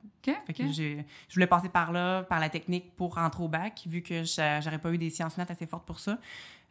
je 0.60 1.34
voulais 1.34 1.48
passer 1.48 1.70
par 1.70 1.94
là, 1.94 2.24
par 2.24 2.42
la 2.42 2.50
technique 2.50 2.94
pour 2.96 3.16
rentrer 3.16 3.44
au 3.44 3.48
bac, 3.48 3.84
vu 3.88 4.02
que 4.02 4.24
j'aurais 4.26 4.80
pas 4.80 4.92
eu 4.92 4.98
des 4.98 5.10
sciences 5.10 5.38
maths 5.38 5.52
assez 5.52 5.66
fortes 5.66 5.86
pour 5.86 6.00
ça. 6.00 6.20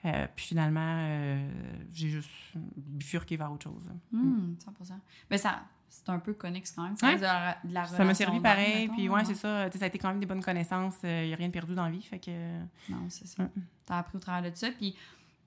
Euh, 0.05 0.27
puis 0.37 0.47
finalement, 0.47 0.81
euh, 0.99 1.49
j'ai 1.93 2.09
juste 2.09 2.31
bifurqué 2.55 3.37
vers 3.37 3.51
autre 3.51 3.65
chose. 3.65 3.91
Mmh, 4.13 4.55
100%. 4.59 4.93
Mais 5.31 5.39
ça, 5.39 5.63
c'est 5.89 6.09
un 6.09 6.19
peu 6.19 6.35
connexe 6.35 6.73
quand 6.73 6.85
même. 6.85 6.97
Ça, 6.97 7.15
de 7.15 7.73
la, 7.73 7.87
ça 7.87 8.05
m'a 8.05 8.15
servi 8.15 8.41
pareil. 8.41 8.89
puis 8.89 9.09
ouais, 9.09 9.25
c'est 9.25 9.35
ça. 9.35 9.71
Ça 9.71 9.85
a 9.85 9.89
été 9.89 9.99
quand 9.99 10.09
même 10.09 10.21
des 10.21 10.27
bonnes 10.27 10.43
connaissances. 10.43 10.97
Il 11.03 11.27
n'y 11.27 11.33
a 11.33 11.37
rien 11.37 11.49
de 11.49 11.53
perdu 11.53 11.75
dans 11.75 11.85
la 11.85 11.91
vie. 11.91 12.03
Fait 12.03 12.19
que... 12.19 12.31
Non, 12.89 13.07
c'est 13.09 13.27
ça. 13.27 13.49
Tu 13.87 13.93
as 13.93 13.99
appris 13.99 14.17
au 14.17 14.21
travers 14.21 14.51
de 14.51 14.57
ça. 14.57 14.71
Puis 14.71 14.97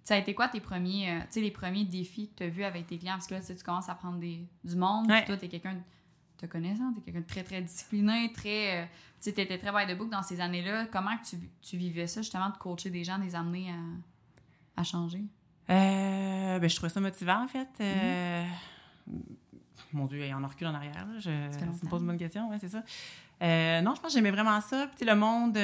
ça 0.09 0.15
a 0.15 0.17
été 0.17 0.33
quoi 0.33 0.47
tes 0.47 0.59
premiers, 0.59 1.11
euh, 1.11 1.39
les 1.39 1.51
premiers 1.51 1.85
défis 1.85 2.29
que 2.29 2.37
tu 2.37 2.43
as 2.43 2.49
vus 2.49 2.63
avec 2.63 2.87
tes 2.87 2.97
clients? 2.97 3.13
Parce 3.13 3.27
que 3.27 3.35
là, 3.35 3.41
tu 3.41 3.63
commences 3.63 3.89
à 3.89 3.95
prendre 3.95 4.17
des, 4.17 4.43
du 4.63 4.75
monde, 4.75 5.07
puis 5.07 5.23
toi, 5.25 5.37
tu 5.37 5.45
es 5.45 5.47
quelqu'un 5.49 5.75
de 6.41 6.47
connaissant, 6.47 6.91
tu 6.93 6.99
es 6.99 7.03
quelqu'un 7.03 7.21
de 7.21 7.27
très, 7.27 7.43
très 7.43 7.61
discipliné, 7.61 8.31
très. 8.33 8.81
Euh, 8.81 8.85
tu 9.21 9.29
étais 9.29 9.45
très 9.45 9.71
by 9.71 9.93
the 9.93 9.95
book 9.95 10.09
dans 10.09 10.23
ces 10.23 10.41
années-là. 10.41 10.87
Comment 10.87 11.15
tu, 11.29 11.37
tu, 11.61 11.77
vivais 11.77 12.07
ça, 12.07 12.21
justement, 12.21 12.49
de 12.49 12.57
coacher 12.57 12.89
des 12.89 13.03
gens, 13.03 13.19
de 13.19 13.23
les 13.23 13.35
amener 13.35 13.69
à, 13.69 14.81
à 14.81 14.83
changer? 14.83 15.23
Euh, 15.69 16.57
ben, 16.57 16.67
je 16.67 16.75
trouvais 16.75 16.89
ça 16.89 16.99
motivant, 16.99 17.43
en 17.43 17.47
fait. 17.47 17.69
Euh, 17.79 18.43
mm-hmm. 19.11 19.21
Mon 19.93 20.05
Dieu, 20.05 20.19
il 20.19 20.27
y 20.27 20.33
en 20.33 20.43
a 20.43 20.47
recul 20.47 20.67
en 20.67 20.73
arrière. 20.73 21.05
Là. 21.05 21.19
Je, 21.19 21.29
me 21.29 21.89
pose 21.89 22.01
une 22.01 22.07
bonne 22.07 22.17
question, 22.17 22.49
ouais, 22.49 22.57
c'est 22.59 22.69
ça. 22.69 22.79
non, 23.81 23.95
je 23.95 24.01
pense 24.01 24.11
que 24.11 24.13
j'aimais 24.13 24.31
vraiment 24.31 24.61
ça. 24.61 24.87
Puis 24.95 25.05
le 25.05 25.15
monde 25.15 25.57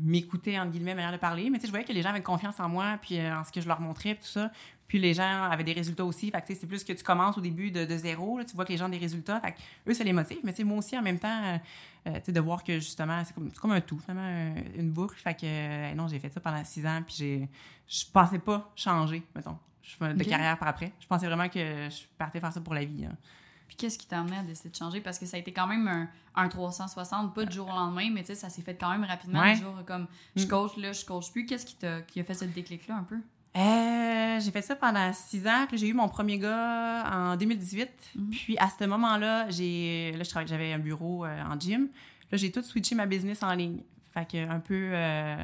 m'écouter, 0.00 0.58
entre 0.58 0.72
guillemets, 0.72 0.94
manière 0.94 1.12
de 1.12 1.16
parler. 1.16 1.50
Mais 1.50 1.58
tu 1.58 1.62
sais, 1.62 1.66
je 1.68 1.72
voyais 1.72 1.84
que 1.84 1.92
les 1.92 2.02
gens 2.02 2.10
avaient 2.10 2.22
confiance 2.22 2.58
en 2.60 2.68
moi, 2.68 2.98
puis 3.00 3.18
euh, 3.18 3.38
en 3.38 3.44
ce 3.44 3.52
que 3.52 3.60
je 3.60 3.68
leur 3.68 3.80
montrais, 3.80 4.14
tout 4.14 4.26
ça. 4.26 4.50
Puis 4.88 4.98
les 4.98 5.14
gens 5.14 5.44
avaient 5.44 5.64
des 5.64 5.72
résultats 5.72 6.04
aussi. 6.04 6.30
Fait 6.30 6.40
que 6.40 6.54
c'est 6.54 6.66
plus 6.66 6.84
que 6.84 6.92
tu 6.92 7.02
commences 7.02 7.38
au 7.38 7.40
début 7.40 7.70
de, 7.70 7.86
zéro, 7.96 8.38
là, 8.38 8.44
tu 8.44 8.54
vois 8.54 8.64
que 8.64 8.72
les 8.72 8.78
gens 8.78 8.86
ont 8.86 8.90
des 8.90 8.98
résultats. 8.98 9.40
Fait 9.40 9.52
que 9.52 9.90
eux, 9.90 9.94
ça 9.94 10.04
les 10.04 10.12
motive. 10.12 10.38
Mais 10.42 10.52
moi 10.64 10.78
aussi, 10.78 10.96
en 10.98 11.02
même 11.02 11.18
temps, 11.18 11.42
euh, 11.44 11.58
euh, 12.08 12.32
de 12.32 12.40
voir 12.40 12.62
que 12.62 12.74
justement, 12.74 13.22
c'est 13.24 13.34
comme, 13.34 13.50
comme, 13.52 13.72
un 13.72 13.80
tout, 13.80 13.96
vraiment 13.96 14.54
une 14.76 14.90
boucle. 14.90 15.16
Fait 15.16 15.34
que 15.34 15.94
non, 15.94 16.08
j'ai 16.08 16.18
fait 16.18 16.32
ça 16.32 16.40
pendant 16.40 16.62
six 16.64 16.86
ans, 16.86 17.02
puis 17.04 17.14
j'ai, 17.16 17.48
je 17.88 18.04
pensais 18.12 18.38
pas 18.38 18.70
changer, 18.76 19.22
mettons, 19.34 19.58
de 20.00 20.24
carrière 20.24 20.58
par 20.58 20.68
après. 20.68 20.92
Je 21.00 21.06
pensais 21.06 21.26
vraiment 21.26 21.48
que 21.48 21.58
je 21.58 22.02
partais 22.18 22.40
faire 22.40 22.52
ça 22.52 22.60
pour 22.60 22.74
la 22.74 22.84
vie. 22.84 23.04
Hein. 23.04 23.16
Puis 23.66 23.76
qu'est-ce 23.76 23.98
qui 23.98 24.06
t'a 24.06 24.20
amené 24.20 24.36
à 24.36 24.42
décider 24.42 24.70
de 24.70 24.76
changer? 24.76 25.00
Parce 25.00 25.18
que 25.18 25.26
ça 25.26 25.36
a 25.36 25.40
été 25.40 25.52
quand 25.52 25.66
même 25.66 25.88
un, 25.88 26.08
un 26.34 26.48
360, 26.48 27.34
pas 27.34 27.44
du 27.44 27.54
jour 27.54 27.68
au 27.68 27.72
lendemain, 27.72 28.10
mais 28.12 28.20
tu 28.20 28.28
sais, 28.28 28.34
ça 28.34 28.48
s'est 28.48 28.62
fait 28.62 28.74
quand 28.74 28.90
même 28.90 29.04
rapidement. 29.04 29.40
Ouais. 29.40 29.56
jour 29.56 29.74
comme 29.86 30.06
je 30.36 30.44
mm. 30.44 30.48
coach 30.48 30.76
là, 30.76 30.92
je 30.92 31.04
coach 31.04 31.32
plus. 31.32 31.46
Qu'est-ce 31.46 31.66
qui, 31.66 31.76
t'a, 31.76 32.02
qui 32.02 32.20
a 32.20 32.24
fait 32.24 32.34
ce 32.34 32.44
déclic-là 32.44 32.96
un 32.96 33.04
peu? 33.04 33.16
Euh, 33.56 34.40
j'ai 34.40 34.50
fait 34.50 34.62
ça 34.62 34.74
pendant 34.74 35.12
six 35.12 35.46
ans. 35.46 35.66
J'ai 35.72 35.88
eu 35.88 35.94
mon 35.94 36.08
premier 36.08 36.38
gars 36.38 37.04
en 37.10 37.36
2018. 37.36 37.88
Mm-hmm. 37.88 38.30
Puis 38.30 38.58
à 38.58 38.68
ce 38.68 38.84
moment-là, 38.84 39.48
j'ai 39.50 40.12
là, 40.12 40.24
je 40.24 40.46
j'avais 40.46 40.72
un 40.72 40.78
bureau 40.78 41.24
euh, 41.24 41.42
en 41.44 41.58
gym. 41.58 41.88
Là, 42.30 42.38
j'ai 42.38 42.50
tout 42.50 42.62
switché 42.62 42.94
ma 42.94 43.06
business 43.06 43.42
en 43.42 43.54
ligne. 43.54 43.82
Fait 44.12 44.28
que 44.28 44.48
un 44.48 44.60
peu, 44.60 44.90
euh, 44.92 45.36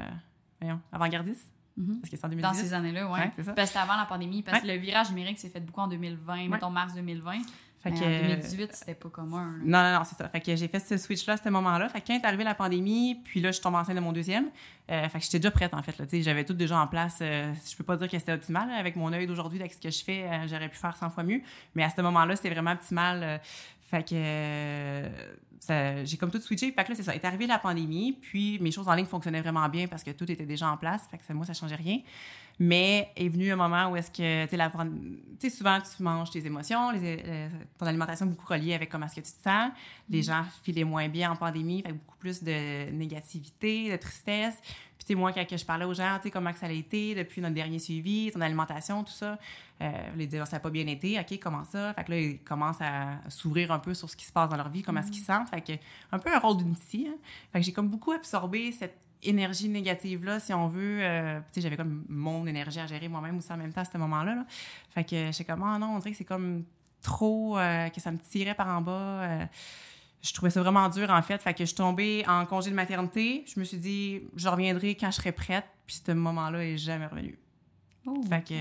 voyons, 0.61 0.81
avant-gardiste. 0.93 1.51
Mm-hmm. 1.81 2.01
Parce 2.01 2.11
que 2.11 2.17
c'est 2.17 2.25
en 2.25 2.29
2018. 2.29 2.43
Dans 2.43 2.55
ces 2.55 2.75
années-là, 2.75 3.07
oui. 3.07 3.13
Ouais, 3.13 3.31
parce 3.37 3.49
que 3.49 3.67
c'était 3.67 3.79
avant 3.79 3.97
la 3.97 4.07
pandémie. 4.07 4.43
Parce 4.43 4.61
que 4.63 4.67
le 4.67 4.75
virage 4.75 5.11
numérique 5.11 5.39
s'est 5.39 5.49
fait 5.49 5.61
beaucoup 5.61 5.81
en 5.81 5.89
2020, 5.89 6.49
mettons 6.49 6.71
mars 6.71 6.95
2020. 6.95 7.39
Fait 7.83 7.93
que, 7.93 7.97
en 7.97 8.29
2018, 8.29 8.75
c'était 8.75 8.95
pas 8.95 9.09
commun. 9.09 9.57
Non, 9.65 9.83
non, 9.83 9.99
non, 9.99 10.05
c'est 10.05 10.15
ça. 10.15 10.29
Fait 10.29 10.41
que 10.41 10.55
j'ai 10.55 10.69
fait 10.69 10.81
ce 10.81 10.99
switch-là 10.99 11.35
à 11.35 11.37
ce 11.39 11.49
moment-là. 11.49 11.89
Fait 11.89 12.03
que 12.03 12.09
quand 12.09 12.15
est 12.15 12.27
arrivée 12.27 12.45
la 12.45 12.55
pandémie, 12.55 13.19
puis 13.25 13.41
là, 13.41 13.49
je 13.49 13.55
suis 13.55 13.63
tombée 13.63 13.79
enceinte 13.79 13.97
de 13.97 14.01
mon 14.01 14.13
deuxième, 14.13 14.51
euh, 14.91 15.09
fait 15.09 15.19
que 15.19 15.25
j'étais 15.25 15.39
déjà 15.39 15.51
prête, 15.51 15.73
en 15.73 15.83
fait. 15.83 15.95
J'avais 16.23 16.45
tout 16.45 16.53
déjà 16.53 16.79
en 16.79 16.87
place. 16.87 17.21
Euh, 17.23 17.51
je 17.67 17.75
peux 17.77 17.85
pas 17.85 17.97
dire 17.97 18.11
que 18.11 18.19
c'était 18.19 18.33
optimal. 18.33 18.71
avec 18.71 18.97
mon 18.97 19.11
œil 19.15 19.27
d'aujourd'hui, 19.27 19.61
avec 19.61 19.73
ce 19.73 19.81
que 19.81 19.91
je 19.91 20.05
fais, 20.05 20.25
euh, 20.25 20.47
j'aurais 20.47 20.69
pu 20.69 20.77
faire 20.77 20.95
100 20.95 21.09
fois 21.09 21.23
mieux. 21.23 21.41
Mais 21.75 21.83
à 21.83 21.89
ce 21.89 22.03
moment-là, 22.03 22.37
c'était 22.37 22.51
vraiment 22.51 22.73
optimal. 22.73 23.41
Fait 23.91 24.09
que 24.09 26.05
j'ai 26.05 26.17
comme 26.17 26.31
tout 26.31 26.41
switché. 26.41 26.73
Fait 26.73 26.85
que 26.85 26.91
là, 26.91 26.95
c'est 26.95 27.03
ça. 27.03 27.15
Est 27.15 27.25
arrivée 27.25 27.47
la 27.47 27.59
pandémie, 27.59 28.13
puis 28.13 28.59
mes 28.61 28.71
choses 28.71 28.89
en 28.89 28.95
ligne 28.95 29.07
fonctionnaient 29.07 29.41
vraiment 29.41 29.69
bien 29.69 29.87
parce 29.89 30.05
que 30.05 30.11
tout 30.11 30.31
était 30.31 30.47
déjà 30.47 30.71
en 30.71 30.77
place. 30.77 31.03
Fait 31.11 31.19
que 31.19 31.33
moi, 31.33 31.45
ça 31.45 31.55
changeait 31.55 31.77
rien. 31.77 31.99
Mais 32.59 33.11
est 33.17 33.29
venu 33.29 33.51
un 33.51 33.57
moment 33.57 33.91
où 33.91 33.97
est-ce 33.97 34.11
que, 34.11 34.45
tu 34.45 35.39
sais, 35.39 35.51
souvent, 35.51 35.79
tu 35.81 36.03
manges 36.03 36.31
tes 36.31 36.45
émotions, 36.45 36.91
les, 36.91 37.23
euh, 37.25 37.49
ton 37.79 37.87
alimentation 37.87 38.27
est 38.27 38.29
beaucoup 38.29 38.53
reliée 38.53 38.75
avec 38.75 38.91
comment 38.91 39.07
est-ce 39.07 39.15
que 39.15 39.27
tu 39.27 39.33
te 39.33 39.43
sens. 39.43 39.73
Les 40.11 40.21
mm. 40.21 40.25
gens 40.25 40.45
filaient 40.63 40.85
moins 40.85 41.09
bien 41.09 41.33
en 41.33 41.37
pandémie, 41.37 41.83
fait 41.83 41.95
beaucoup 41.95 42.19
plus 42.19 42.43
de 42.43 42.91
négativité, 42.91 43.91
de 43.91 43.97
tristesse. 43.97 44.59
Sais, 45.11 45.17
moi, 45.17 45.33
quand 45.33 45.45
je 45.51 45.65
parlais 45.65 45.85
aux 45.85 45.93
gens, 45.93 46.19
tu 46.19 46.23
sais, 46.23 46.31
comment 46.31 46.53
que 46.53 46.59
ça 46.61 46.67
a 46.67 46.71
été 46.71 47.17
depuis 47.17 47.41
notre 47.41 47.57
dernier 47.57 47.81
suivi, 47.81 48.31
ton 48.31 48.41
alimentation, 48.41 49.03
tout 49.03 49.13
ça, 49.13 49.41
euh, 49.83 49.91
les 50.15 50.29
dire, 50.29 50.47
ça 50.47 50.55
n'a 50.55 50.61
pas 50.61 50.71
bien 50.71 50.87
été, 50.87 51.19
OK, 51.19 51.37
comment 51.43 51.65
ça? 51.65 51.93
Fait 51.95 52.05
que 52.05 52.13
là, 52.13 52.21
ils 52.21 52.39
commencent 52.39 52.81
à 52.81 53.19
s'ouvrir 53.29 53.73
un 53.73 53.81
peu 53.81 53.93
sur 53.93 54.09
ce 54.09 54.15
qui 54.15 54.25
se 54.25 54.31
passe 54.31 54.49
dans 54.49 54.57
leur 54.57 54.69
vie, 54.69 54.83
comment 54.83 55.01
est-ce 55.01 55.11
qu'ils 55.11 55.23
mm. 55.23 55.27
sentent. 55.27 55.49
Fait 55.49 55.63
que, 55.63 55.73
un 56.13 56.21
peu 56.21 56.33
un 56.33 56.39
rôle 56.39 56.59
d'une 56.59 56.77
psy. 56.77 57.09
Hein. 57.11 57.17
Fait 57.53 57.59
que 57.59 57.67
j'ai 57.67 57.73
comme 57.73 57.89
beaucoup 57.89 58.13
absorbé 58.13 58.71
cette 58.71 58.99
énergie 59.25 59.69
négative 59.69 60.25
là 60.25 60.41
si 60.41 60.55
on 60.55 60.67
veut 60.69 61.01
euh, 61.03 61.41
tu 61.41 61.47
sais 61.53 61.61
j'avais 61.61 61.77
comme 61.77 62.07
mon 62.09 62.47
énergie 62.47 62.81
à 62.81 62.87
gérer 62.87 63.07
moi-même 63.07 63.37
aussi 63.37 63.53
en 63.53 63.59
même 63.59 63.71
temps 63.71 63.83
à 63.83 63.85
ce 63.85 63.99
moment-là 63.99 64.35
là. 64.35 64.47
fait 64.95 65.05
que 65.05 65.31
j'étais 65.31 65.45
comme 65.45 65.63
ah 65.63 65.79
non 65.79 65.97
on 65.97 65.99
dirait 65.99 66.13
que 66.13 66.17
c'est 66.17 66.25
comme 66.25 66.65
trop 67.03 67.59
euh, 67.59 67.91
que 67.91 68.01
ça 68.01 68.13
me 68.13 68.17
tirait 68.17 68.55
par 68.55 68.69
en 68.69 68.81
bas. 68.81 69.49
Je 70.23 70.33
trouvais 70.33 70.51
ça 70.51 70.61
vraiment 70.63 70.89
dur 70.89 71.11
en 71.11 71.23
fait. 71.23 71.43
Fait 71.43 71.53
que 71.55 71.61
je 71.61 71.67
suis 71.67 71.77
tombée 71.77 72.25
en 72.29 72.45
congé 72.47 72.71
de 72.71 72.75
maternité. 72.75 73.45
Je 73.47 73.59
me 73.59 73.65
suis 73.65 73.79
dit 73.79 74.23
je 74.37 74.49
reviendrai 74.49 74.95
quand 74.95 75.11
je 75.11 75.17
serai 75.17 75.33
prête. 75.33 75.65
Puis 75.87 76.01
ce 76.07 76.13
moment-là 76.13 76.65
est 76.65 76.79
jamais 76.79 77.07
revenu. 77.07 77.39
Oh, 78.07 78.23
fait 78.29 78.43
que 78.47 78.55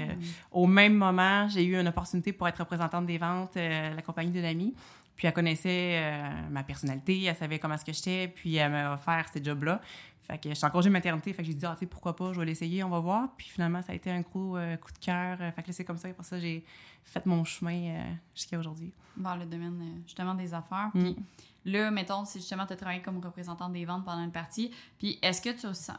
au 0.51 0.67
même 0.67 0.95
moment 0.95 1.47
j'ai 1.47 1.63
eu 1.63 1.79
une 1.79 1.87
opportunité 1.87 2.33
pour 2.33 2.47
être 2.47 2.59
représentante 2.59 3.05
des 3.05 3.17
ventes 3.17 3.55
la 3.55 4.01
compagnie 4.01 4.31
d'une 4.31 4.45
amie. 4.45 4.73
Puis 5.15 5.27
elle 5.27 5.33
connaissait 5.33 6.01
ma 6.49 6.63
personnalité, 6.63 7.23
elle 7.25 7.35
savait 7.35 7.59
comment 7.59 7.75
est-ce 7.75 7.83
que 7.83 7.91
j'étais, 7.91 8.29
puis 8.33 8.55
elle 8.55 8.71
m'a 8.71 8.93
offert 8.93 9.25
ces 9.33 9.43
jobs-là. 9.43 9.81
Fait 10.29 10.37
que 10.37 10.49
j'étais 10.49 10.65
en 10.65 10.69
congé 10.69 10.91
maternité, 10.91 11.33
fait 11.33 11.41
que 11.41 11.47
j'ai 11.47 11.55
dit, 11.55 11.65
ah, 11.65 11.73
tu 11.73 11.79
sais, 11.79 11.85
pourquoi 11.87 12.15
pas, 12.15 12.33
je 12.33 12.39
vais 12.39 12.45
l'essayer, 12.45 12.83
on 12.83 12.89
va 12.89 12.99
voir. 12.99 13.29
Puis 13.35 13.47
finalement, 13.47 13.81
ça 13.81 13.93
a 13.93 13.95
été 13.95 14.11
un 14.11 14.21
gros 14.21 14.57
euh, 14.57 14.77
coup 14.77 14.91
de 14.91 14.99
cœur. 14.99 15.39
Fait 15.39 15.63
que 15.63 15.67
là, 15.67 15.73
c'est 15.73 15.85
comme 15.85 15.97
ça, 15.97 16.07
pour 16.09 16.23
ça, 16.23 16.39
j'ai 16.39 16.63
fait 17.03 17.25
mon 17.25 17.43
chemin 17.43 17.95
euh, 17.95 18.13
jusqu'à 18.35 18.59
aujourd'hui. 18.59 18.93
Dans 19.17 19.35
le 19.35 19.45
domaine, 19.45 19.81
euh, 19.81 20.01
justement, 20.05 20.35
des 20.35 20.53
affaires. 20.53 20.91
Puis 20.93 21.13
mm. 21.13 21.15
là, 21.65 21.89
mettons, 21.89 22.25
si 22.25 22.37
justement, 22.37 22.67
tu 22.67 22.73
as 22.73 22.75
travaillé 22.75 23.01
comme 23.01 23.17
représentante 23.17 23.73
des 23.73 23.85
ventes 23.85 24.05
pendant 24.05 24.23
une 24.23 24.31
partie, 24.31 24.71
puis 24.99 25.17
est-ce 25.23 25.41
que 25.41 25.49
tu, 25.49 25.61
tu, 25.61 25.91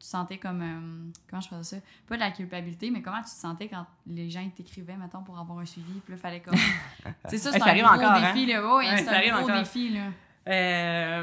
sentais 0.00 0.38
comme, 0.38 1.12
comment 1.30 1.40
je 1.40 1.48
faisais 1.48 1.76
ça, 1.76 1.82
pas 2.08 2.16
de 2.16 2.20
la 2.20 2.32
culpabilité, 2.32 2.90
mais 2.90 3.02
comment 3.02 3.18
tu 3.18 3.30
te 3.30 3.40
sentais 3.40 3.68
quand 3.68 3.86
les 4.08 4.28
gens 4.28 4.44
t'écrivaient, 4.50 4.96
mettons, 4.96 5.22
pour 5.22 5.38
avoir 5.38 5.60
un 5.60 5.64
suivi, 5.64 6.00
puis 6.00 6.12
là, 6.12 6.18
fallait 6.18 6.40
comme... 6.40 6.58
c'est 7.28 7.38
ça, 7.38 7.52
c'est 7.52 7.62
un 7.62 7.76
gros 7.76 7.86
encore, 7.86 8.14
défi, 8.14 8.52
hein? 8.52 8.60
là. 8.60 8.96
C'est 8.98 9.30
un 9.30 9.40
gros 9.40 9.50
défi, 9.52 9.90
là. 9.90 11.22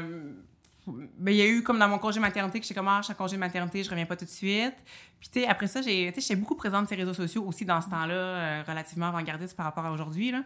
Ben, 0.86 1.32
il 1.32 1.36
y 1.36 1.42
a 1.42 1.46
eu 1.46 1.62
comme 1.62 1.78
dans 1.78 1.88
mon 1.88 1.98
congé 1.98 2.20
maternité 2.20 2.60
que 2.60 2.66
j'ai 2.66 2.74
comme, 2.74 2.88
ah, 2.88 2.98
je 2.98 3.04
suis 3.04 3.12
en 3.12 3.16
congé 3.16 3.36
maternité, 3.36 3.82
je 3.82 3.90
reviens 3.90 4.06
pas 4.06 4.16
tout 4.16 4.26
de 4.26 4.30
suite. 4.30 4.74
Puis, 5.18 5.30
tu 5.30 5.40
sais, 5.40 5.46
après 5.46 5.66
ça, 5.66 5.80
j'étais 5.80 6.36
beaucoup 6.36 6.56
présente 6.56 6.88
sur 6.88 6.96
les 6.96 7.04
réseaux 7.04 7.14
sociaux 7.14 7.44
aussi 7.46 7.64
dans 7.64 7.80
ce 7.80 7.88
temps-là, 7.88 8.14
euh, 8.14 8.62
relativement 8.66 9.06
avant-gardiste 9.06 9.56
par 9.56 9.66
rapport 9.66 9.86
à 9.86 9.92
aujourd'hui, 9.92 10.30
là. 10.30 10.42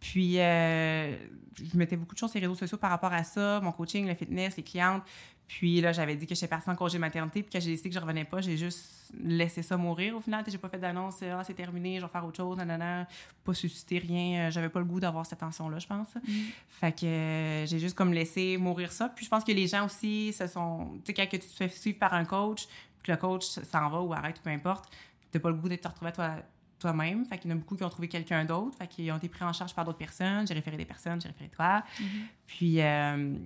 Puis, 0.00 0.38
euh, 0.40 1.16
je 1.54 1.76
mettais 1.76 1.96
beaucoup 1.96 2.14
de 2.14 2.18
choses 2.18 2.30
sur 2.30 2.40
les 2.40 2.46
réseaux 2.46 2.58
sociaux 2.58 2.78
par 2.78 2.90
rapport 2.90 3.12
à 3.12 3.24
ça, 3.24 3.60
mon 3.62 3.72
coaching, 3.72 4.06
le 4.06 4.14
fitness, 4.14 4.56
les 4.56 4.62
clientes. 4.62 5.02
Puis 5.46 5.80
là, 5.80 5.92
j'avais 5.92 6.16
dit 6.16 6.26
que 6.26 6.34
j'étais 6.34 6.48
partie 6.48 6.68
en 6.68 6.74
congé 6.74 6.98
maternité, 6.98 7.42
puis 7.42 7.50
quand 7.52 7.60
j'ai 7.60 7.70
décidé 7.70 7.90
que 7.90 7.94
je 7.94 8.00
revenais 8.00 8.24
pas, 8.24 8.40
j'ai 8.40 8.56
juste 8.56 9.12
laissé 9.22 9.62
ça 9.62 9.76
mourir 9.76 10.16
au 10.16 10.20
final. 10.20 10.44
J'ai 10.46 10.58
pas 10.58 10.68
fait 10.68 10.78
d'annonce, 10.78 11.22
ah, 11.22 11.42
c'est 11.44 11.54
terminé, 11.54 12.00
je 12.00 12.04
vais 12.04 12.10
faire 12.10 12.24
autre 12.24 12.36
chose, 12.36 12.56
nanana, 12.56 13.06
pas 13.44 13.54
susciter 13.54 13.98
rien. 13.98 14.46
Euh, 14.46 14.50
j'avais 14.50 14.68
pas 14.68 14.80
le 14.80 14.84
goût 14.84 14.98
d'avoir 14.98 15.24
cette 15.24 15.38
tension-là, 15.38 15.78
je 15.78 15.86
pense. 15.86 16.14
Mm. 16.16 16.32
Fait 16.68 16.92
que 16.92 17.06
euh, 17.06 17.66
j'ai 17.66 17.78
juste 17.78 17.96
comme 17.96 18.12
laissé 18.12 18.56
mourir 18.56 18.90
ça. 18.90 19.08
Puis 19.08 19.24
je 19.24 19.30
pense 19.30 19.44
que 19.44 19.52
les 19.52 19.68
gens 19.68 19.86
aussi, 19.86 20.32
se 20.32 20.46
sont. 20.48 20.98
Tu 21.04 21.12
sais, 21.12 21.14
quand 21.14 21.26
tu 21.30 21.38
te 21.38 21.54
fais 21.54 21.68
suivre 21.68 21.98
par 21.98 22.14
un 22.14 22.24
coach, 22.24 22.66
puis 23.02 23.12
le 23.12 23.18
coach 23.18 23.44
s'en 23.44 23.88
va 23.88 24.00
ou 24.00 24.12
arrête, 24.12 24.38
ou 24.38 24.42
peu 24.42 24.50
importe, 24.50 24.90
t'as 25.30 25.38
pas 25.38 25.50
le 25.50 25.56
goût 25.56 25.68
de 25.68 25.76
te 25.76 25.86
retrouver 25.86 26.12
toi 26.12 26.36
toi-même. 26.78 27.24
Fait 27.24 27.38
qu'il 27.38 27.50
y 27.50 27.54
en 27.54 27.56
a 27.56 27.58
beaucoup 27.58 27.76
qui 27.76 27.84
ont 27.84 27.88
trouvé 27.88 28.08
quelqu'un 28.08 28.44
d'autre. 28.44 28.76
Fait 28.76 28.86
qu'ils 28.86 29.10
ont 29.12 29.16
été 29.16 29.28
pris 29.28 29.44
en 29.44 29.52
charge 29.52 29.74
par 29.74 29.84
d'autres 29.84 29.98
personnes. 29.98 30.46
J'ai 30.46 30.54
référé 30.54 30.76
des 30.76 30.84
personnes, 30.84 31.20
j'ai 31.20 31.28
référé 31.28 31.50
toi. 31.50 31.82
Mm-hmm. 32.00 32.04
Puis, 32.46 32.80
euh, 32.80 33.36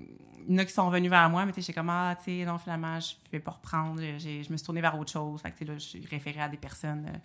il 0.48 0.52
y 0.52 0.56
en 0.56 0.58
a 0.58 0.64
qui 0.64 0.72
sont 0.72 0.88
venus 0.90 1.10
vers 1.10 1.28
moi, 1.30 1.44
mais 1.46 1.52
tu 1.52 1.62
sais, 1.62 1.72
comme, 1.72 1.90
ah, 1.90 2.16
tu 2.16 2.24
sais, 2.24 2.44
non, 2.44 2.58
finalement, 2.58 2.98
je 2.98 3.14
ne 3.14 3.30
vais 3.32 3.40
pas 3.40 3.52
reprendre. 3.52 4.00
Je 4.00 4.50
me 4.50 4.56
suis 4.56 4.66
tournée 4.66 4.80
vers 4.80 4.98
autre 4.98 5.12
chose. 5.12 5.40
Fait 5.40 5.52
que, 5.52 5.64
là, 5.64 5.78
j'ai 5.78 6.00
référé 6.10 6.40
à 6.40 6.48
des 6.48 6.56
personnes. 6.56 7.06
Euh, 7.06 7.18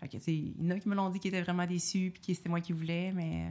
fait 0.00 0.08
que, 0.08 0.16
tu 0.16 0.24
sais, 0.24 0.34
il 0.34 0.64
y 0.64 0.72
en 0.72 0.76
a 0.76 0.78
qui 0.78 0.88
me 0.88 0.94
l'ont 0.94 1.10
dit 1.10 1.20
qu'ils 1.20 1.34
étaient 1.34 1.42
vraiment 1.42 1.66
déçus, 1.66 2.10
puis 2.14 2.22
que 2.22 2.34
c'était 2.34 2.48
moi 2.48 2.60
qui 2.60 2.72
voulais, 2.72 3.12
mais 3.12 3.46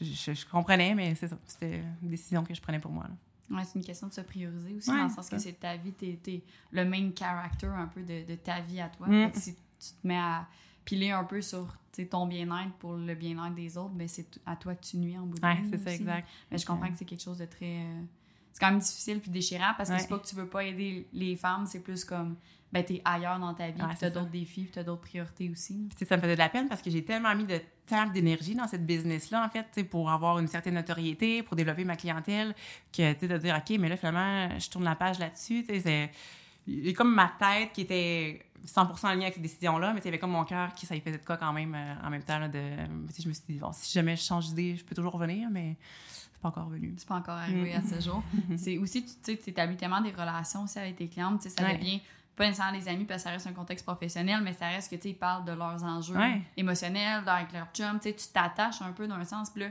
euh, 0.00 0.04
je, 0.04 0.46
comprenais, 0.46 0.94
mais 0.94 1.14
c'est 1.14 1.28
ça. 1.28 1.38
C'était 1.46 1.82
une 2.02 2.08
décision 2.08 2.44
que 2.44 2.54
je 2.54 2.60
prenais 2.60 2.78
pour 2.78 2.92
moi. 2.92 3.06
Ouais, 3.50 3.64
c'est 3.64 3.76
une 3.76 3.84
question 3.84 4.06
de 4.06 4.12
se 4.12 4.20
prioriser 4.20 4.74
aussi, 4.76 4.90
dans 4.90 5.02
le 5.02 5.10
sens 5.10 5.28
que 5.28 5.38
c'est 5.38 5.58
ta 5.58 5.76
vie, 5.76 5.92
tu 5.92 6.06
es, 6.06 6.42
le 6.70 6.84
main 6.84 7.10
character 7.18 7.66
un 7.66 7.88
peu 7.88 8.02
de, 8.02 8.24
de 8.24 8.36
ta 8.36 8.60
vie 8.60 8.80
à 8.80 8.88
toi. 8.88 9.08
Mm. 9.08 9.32
si 9.34 9.56
tu 9.56 9.60
te 10.00 10.06
mets 10.06 10.18
à 10.18 10.46
piler 10.90 11.12
un 11.12 11.22
peu 11.22 11.40
sur 11.40 11.76
ton 12.10 12.26
bien-être 12.26 12.72
pour 12.78 12.94
le 12.94 13.14
bien-être 13.14 13.54
des 13.54 13.76
autres, 13.76 13.92
mais 13.92 14.04
ben, 14.04 14.08
c'est 14.08 14.40
à 14.44 14.56
toi 14.56 14.74
que 14.74 14.84
tu 14.84 14.96
nuis 14.96 15.16
en 15.16 15.26
bout 15.26 15.38
de 15.38 15.46
ligne. 15.46 15.68
c'est 15.70 15.78
ça, 15.78 15.94
exact. 15.94 16.28
Mais 16.50 16.58
je 16.58 16.66
comprends 16.66 16.88
que 16.88 16.96
c'est 16.96 17.04
quelque 17.04 17.22
chose 17.22 17.38
de 17.38 17.44
très. 17.44 17.80
Euh, 17.80 18.02
c'est 18.52 18.58
quand 18.58 18.70
même 18.70 18.80
difficile 18.80 19.20
puis 19.20 19.30
déchirant 19.30 19.74
parce 19.76 19.90
que 19.90 19.98
c'est 19.98 20.08
pas 20.08 20.18
que 20.18 20.26
tu 20.26 20.34
veux 20.34 20.48
pas 20.48 20.64
aider 20.64 21.06
les 21.12 21.36
femmes, 21.36 21.66
c'est 21.66 21.80
plus 21.80 22.04
comme 22.04 22.36
ben 22.72 22.84
t'es 22.84 23.00
ailleurs 23.04 23.38
dans 23.38 23.54
ta 23.54 23.70
vie, 23.70 23.80
ouais, 23.80 23.94
t'as 23.98 24.10
d'autres 24.10 24.30
défis, 24.30 24.62
puis 24.62 24.72
t'as 24.72 24.82
d'autres 24.82 25.02
priorités 25.02 25.48
aussi. 25.50 25.88
Puis 25.94 26.06
ça 26.06 26.16
me 26.16 26.22
faisait 26.22 26.34
de 26.34 26.38
la 26.38 26.48
peine 26.48 26.68
parce 26.68 26.82
que 26.82 26.90
j'ai 26.90 27.04
tellement 27.04 27.34
mis 27.36 27.44
de 27.44 27.60
temps 27.86 28.06
d'énergie 28.06 28.54
dans 28.54 28.66
cette 28.66 28.86
business-là, 28.86 29.44
en 29.44 29.48
fait, 29.48 29.88
pour 29.88 30.10
avoir 30.10 30.38
une 30.38 30.48
certaine 30.48 30.74
notoriété, 30.74 31.42
pour 31.42 31.56
développer 31.56 31.84
ma 31.84 31.96
clientèle, 31.96 32.54
que, 32.92 33.12
tu 33.14 33.26
de 33.26 33.38
dire, 33.38 33.56
OK, 33.56 33.76
mais 33.78 33.88
là, 33.88 33.96
finalement, 33.96 34.58
je 34.58 34.70
tourne 34.70 34.84
la 34.84 34.94
page 34.94 35.18
là-dessus, 35.18 35.64
tu 35.68 35.80
sais, 35.80 36.10
c'est... 36.66 36.92
Comme 36.92 37.12
ma 37.12 37.32
tête 37.38 37.72
qui 37.72 37.80
était 37.80 38.40
100% 38.66 39.06
en 39.06 39.14
lien 39.14 39.22
avec 39.22 39.34
ces 39.34 39.40
décisions-là, 39.40 39.92
mais 39.92 40.00
il 40.00 40.04
y 40.04 40.08
avait 40.08 40.18
comme 40.18 40.32
mon 40.32 40.44
cœur 40.44 40.72
qui, 40.74 40.86
ça 40.86 40.94
y 40.94 41.00
faisait 41.00 41.18
de 41.18 41.24
quoi 41.24 41.36
quand 41.36 41.52
même, 41.52 41.74
euh, 41.74 42.06
en 42.06 42.10
même 42.10 42.22
temps, 42.22 42.38
là, 42.38 42.48
de... 42.48 42.60
je 43.18 43.28
me 43.28 43.32
suis 43.32 43.42
dit, 43.48 43.58
bon, 43.58 43.72
si 43.72 43.92
jamais 43.92 44.16
je 44.16 44.22
change 44.22 44.48
d'idée, 44.48 44.76
je 44.76 44.84
peux 44.84 44.94
toujours 44.94 45.12
revenir, 45.12 45.48
mais 45.50 45.76
c'est 46.08 46.40
pas 46.40 46.48
encore 46.48 46.68
venu. 46.68 46.94
C'est 46.96 47.08
pas 47.08 47.16
encore 47.16 47.36
arrivé 47.36 47.74
à 47.74 47.82
ce 47.82 47.96
mm. 47.96 48.02
jour. 48.02 48.22
c'est 48.56 48.78
aussi, 48.78 49.04
tu 49.04 49.12
sais, 49.22 49.36
tu 49.36 49.50
établis 49.50 49.76
tellement 49.76 50.00
des 50.00 50.12
relations 50.12 50.62
aussi 50.64 50.78
avec 50.78 50.96
tes 50.96 51.08
clientes, 51.08 51.40
tu 51.40 51.48
sais, 51.48 51.56
ça 51.56 51.72
devient 51.72 52.00
pas 52.36 52.46
nécessairement 52.46 52.78
des 52.78 52.88
amis 52.88 53.04
parce 53.04 53.22
que 53.22 53.28
ça 53.28 53.30
reste 53.32 53.46
un 53.46 53.52
contexte 53.52 53.84
professionnel, 53.84 54.40
mais 54.42 54.54
ça 54.54 54.68
reste 54.68 54.90
que, 54.90 54.96
tu 54.96 55.02
sais, 55.02 55.10
ils 55.10 55.18
parlent 55.18 55.44
de 55.44 55.52
leurs 55.52 55.82
enjeux 55.84 56.16
émotionnels, 56.56 57.22
avec 57.26 57.52
leur 57.52 57.66
chum, 57.72 57.98
tu 58.00 58.08
sais, 58.08 58.14
tu 58.14 58.26
t'attaches 58.32 58.82
un 58.82 58.92
peu 58.92 59.06
dans 59.06 59.16
un 59.16 59.24
sens, 59.24 59.50
puis 59.50 59.62
là, 59.62 59.68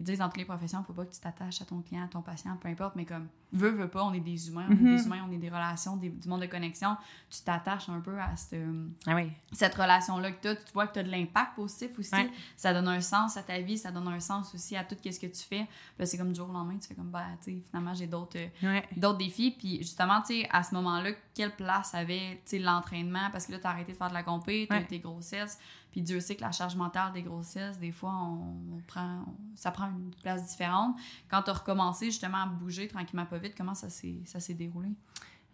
ils 0.00 0.04
disent 0.04 0.18
dans 0.18 0.28
toutes 0.28 0.38
les 0.38 0.46
professions, 0.46 0.82
faut 0.82 0.94
pas 0.94 1.04
que 1.04 1.12
tu 1.12 1.20
t'attaches 1.20 1.60
à 1.60 1.66
ton 1.66 1.82
client, 1.82 2.06
à 2.06 2.08
ton 2.08 2.22
patient, 2.22 2.56
peu 2.56 2.68
importe, 2.68 2.96
mais 2.96 3.04
comme 3.04 3.28
veux, 3.52 3.68
veux 3.68 3.88
pas, 3.88 4.02
on 4.02 4.14
est 4.14 4.20
des 4.20 4.48
humains, 4.48 4.66
on 4.66 4.72
est 4.72 4.76
des 4.76 4.96
mm-hmm. 4.96 5.04
humains, 5.04 5.26
on 5.28 5.32
est 5.32 5.36
des 5.36 5.50
relations, 5.50 5.98
du 5.98 6.10
monde 6.26 6.40
de 6.40 6.46
connexion. 6.46 6.96
Tu 7.28 7.42
t'attaches 7.42 7.90
un 7.90 8.00
peu 8.00 8.18
à 8.18 8.34
cette, 8.34 8.62
ah 9.06 9.14
cette 9.52 9.74
relation-là 9.74 10.32
que 10.32 10.40
tu 10.40 10.48
as. 10.48 10.56
Tu 10.56 10.72
vois 10.72 10.86
que 10.86 10.94
tu 10.94 11.00
as 11.00 11.02
de 11.02 11.10
l'impact 11.10 11.54
positif 11.54 11.90
aussi. 11.98 12.10
Ça 12.56 12.72
donne 12.72 12.88
un 12.88 13.02
sens 13.02 13.36
à 13.36 13.42
ta 13.42 13.60
vie, 13.60 13.76
ça 13.76 13.90
donne 13.90 14.08
un 14.08 14.20
sens 14.20 14.54
aussi 14.54 14.74
à 14.74 14.84
tout 14.84 14.96
ce 15.04 15.20
que 15.20 15.26
tu 15.26 15.42
fais. 15.42 15.66
Puis 15.98 16.06
c'est 16.06 16.16
comme 16.16 16.32
du 16.32 16.36
jour 16.36 16.48
au 16.48 16.52
lendemain, 16.52 16.78
tu 16.80 16.88
fais 16.88 16.94
comme, 16.94 17.10
bah, 17.10 17.26
tu 17.44 17.52
sais, 17.52 17.62
finalement, 17.68 17.92
j'ai 17.92 18.06
d'autres 18.06 18.38
euh, 18.38 18.80
d'autres 18.96 19.18
défis. 19.18 19.50
Puis 19.50 19.78
justement, 19.78 20.22
tu 20.22 20.40
sais, 20.40 20.48
à 20.50 20.62
ce 20.62 20.74
moment-là, 20.76 21.10
quelle 21.34 21.54
place 21.54 21.94
avait, 21.94 22.40
tu 22.46 22.56
sais, 22.56 22.58
l'entraînement? 22.58 23.28
Parce 23.32 23.46
que 23.46 23.52
là, 23.52 23.58
tu 23.58 23.66
as 23.66 23.70
arrêté 23.70 23.92
de 23.92 23.98
faire 23.98 24.08
de 24.08 24.14
la 24.14 24.22
compé, 24.22 24.66
tu 24.66 24.74
as 24.74 24.82
tes 24.82 24.98
grossesses. 24.98 25.58
Puis 25.90 26.02
Dieu 26.02 26.20
sait 26.20 26.36
que 26.36 26.42
la 26.42 26.52
charge 26.52 26.76
mentale 26.76 27.12
des 27.12 27.22
grossesses, 27.22 27.78
des 27.78 27.92
fois, 27.92 28.12
on, 28.14 28.80
prend, 28.86 29.24
ça 29.54 29.70
prend 29.70 29.86
une 29.86 30.14
place 30.22 30.48
différente. 30.48 30.96
Quand 31.28 31.42
tu 31.42 31.50
as 31.50 31.54
recommencé 31.54 32.06
justement 32.06 32.38
à 32.38 32.46
bouger 32.46 32.88
tranquillement 32.88 33.26
pas 33.26 33.38
vite, 33.38 33.54
comment 33.56 33.74
ça 33.74 33.88
s'est 33.90 34.54
déroulé? 34.54 34.90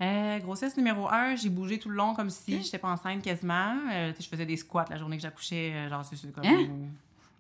Euh, 0.03 0.39
grossesse 0.41 0.77
numéro 0.77 1.09
1, 1.09 1.37
j'ai 1.37 1.49
bougé 1.49 1.79
tout 1.79 1.89
le 1.89 1.97
long 1.97 2.15
comme 2.15 2.29
si 2.29 2.63
j'étais 2.63 2.79
pas 2.79 2.89
enceinte 2.89 3.23
quasiment. 3.23 3.77
Euh, 3.91 4.13
je 4.19 4.29
faisais 4.29 4.45
des 4.45 4.59
squats 4.59 4.85
la 4.91 4.99
journée 4.99 5.17
que 5.17 5.23
j'accouchais, 5.23 5.73
euh, 5.73 5.89
genre 5.89 6.05
c'est 6.05 6.33
comme... 6.33 6.45
Hein? 6.45 6.69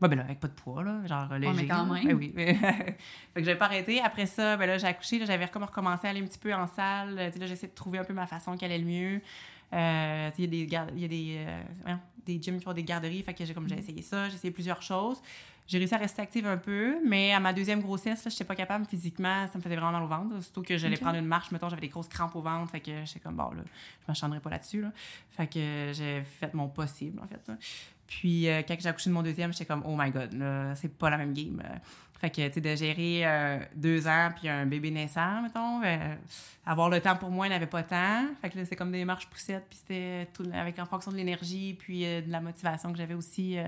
ben 0.00 0.14
là, 0.14 0.22
avec 0.22 0.40
pas 0.40 0.48
de 0.48 0.54
poids, 0.54 0.82
là, 0.82 1.06
genre 1.06 1.34
léger. 1.38 1.52
mais 1.54 1.66
quand 1.66 1.84
même. 1.84 2.04
Ben 2.04 2.14
oui. 2.14 2.32
fait 2.36 2.96
que 3.34 3.44
j'avais 3.44 3.58
pas 3.58 3.66
arrêté. 3.66 4.00
Après 4.00 4.26
ça, 4.26 4.56
ben 4.56 4.66
là, 4.66 4.78
j'ai 4.78 4.86
accouché, 4.86 5.24
j'avais 5.24 5.48
comme 5.48 5.64
recommencé 5.64 6.06
à 6.06 6.10
aller 6.10 6.22
un 6.22 6.26
petit 6.26 6.38
peu 6.38 6.52
en 6.54 6.66
salle. 6.66 7.14
là, 7.14 7.46
j'essaie 7.46 7.66
de 7.66 7.74
trouver 7.74 7.98
un 7.98 8.04
peu 8.04 8.14
ma 8.14 8.26
façon 8.26 8.56
qui 8.56 8.64
allait 8.64 8.78
le 8.78 8.86
mieux. 8.86 9.20
Il 9.72 9.78
y 9.78 10.44
a 10.44 10.46
des, 10.46 10.68
il 10.94 11.00
y 11.00 11.04
a 11.04 11.08
des, 11.08 11.46
des 12.24 12.42
gyms 12.42 12.60
qui 12.60 12.68
ont 12.68 12.72
des 12.72 12.84
garderies, 12.84 13.22
fait 13.22 13.34
que 13.34 13.44
j'ai 13.44 13.54
comme 13.54 13.68
j'ai 13.68 13.76
mm. 13.76 13.80
essayé 13.80 14.02
ça, 14.02 14.28
j'ai 14.28 14.34
essayé 14.34 14.50
plusieurs 14.50 14.82
choses. 14.82 15.22
J'ai 15.66 15.78
réussi 15.78 15.94
à 15.94 15.98
rester 15.98 16.22
active 16.22 16.46
un 16.46 16.58
peu, 16.58 16.98
mais 17.04 17.32
à 17.32 17.40
ma 17.40 17.52
deuxième 17.52 17.80
grossesse, 17.80 18.22
je 18.22 18.28
n'étais 18.28 18.44
pas 18.44 18.54
capable 18.54 18.86
physiquement, 18.86 19.48
ça 19.48 19.58
me 19.58 19.62
faisait 19.62 19.74
vraiment 19.74 19.90
mal 19.90 20.02
au 20.04 20.06
ventre. 20.06 20.40
Surtout 20.40 20.62
que 20.62 20.78
j'allais 20.78 20.96
prendre 20.96 21.18
une 21.18 21.26
marche, 21.26 21.50
mettons, 21.50 21.68
j'avais 21.68 21.80
des 21.80 21.88
grosses 21.88 22.06
crampes 22.06 22.36
au 22.36 22.40
ventre, 22.40 22.70
fait 22.70 22.80
que 22.80 23.04
j'étais 23.04 23.18
comme, 23.18 23.34
bon, 23.34 23.50
là, 23.50 23.62
je 23.64 24.04
m'acharnerai 24.06 24.38
pas 24.38 24.50
là-dessus. 24.50 24.80
Là. 24.80 24.92
Fait 25.30 25.48
que 25.48 25.90
j'ai 25.92 26.22
fait 26.22 26.54
mon 26.54 26.68
possible, 26.68 27.20
en 27.20 27.26
fait. 27.26 27.50
Puis, 28.06 28.48
euh, 28.48 28.62
quand 28.62 28.76
j'ai 28.78 28.88
accouché 28.88 29.10
de 29.10 29.14
mon 29.14 29.22
deuxième, 29.22 29.52
j'étais 29.52 29.64
comme, 29.64 29.82
oh 29.84 29.96
my 29.98 30.10
god, 30.12 30.36
c'est 30.76 30.96
pas 30.96 31.10
la 31.10 31.16
même 31.16 31.34
game. 31.34 31.60
Fait 32.18 32.30
que, 32.30 32.46
tu 32.48 32.54
sais, 32.54 32.60
de 32.60 32.74
gérer 32.74 33.26
euh, 33.26 33.58
deux 33.74 34.06
ans 34.06 34.30
puis 34.34 34.48
un 34.48 34.64
bébé 34.64 34.90
naissant, 34.90 35.42
mettons, 35.42 35.82
euh, 35.82 36.14
avoir 36.64 36.88
le 36.88 37.00
temps 37.00 37.16
pour 37.16 37.30
moi, 37.30 37.46
il 37.46 37.50
n'avait 37.50 37.66
pas 37.66 37.82
tant. 37.82 38.24
Fait 38.40 38.48
que 38.48 38.58
là, 38.58 38.64
c'est 38.64 38.76
comme 38.76 38.90
des 38.90 39.04
marches 39.04 39.26
poussettes, 39.26 39.66
puis 39.68 39.78
c'était 39.78 40.28
tout 40.32 40.44
avec 40.54 40.78
en 40.78 40.86
fonction 40.86 41.10
de 41.10 41.16
l'énergie 41.16 41.74
puis 41.78 42.06
euh, 42.06 42.22
de 42.22 42.30
la 42.30 42.40
motivation 42.40 42.90
que 42.90 42.98
j'avais 42.98 43.14
aussi, 43.14 43.58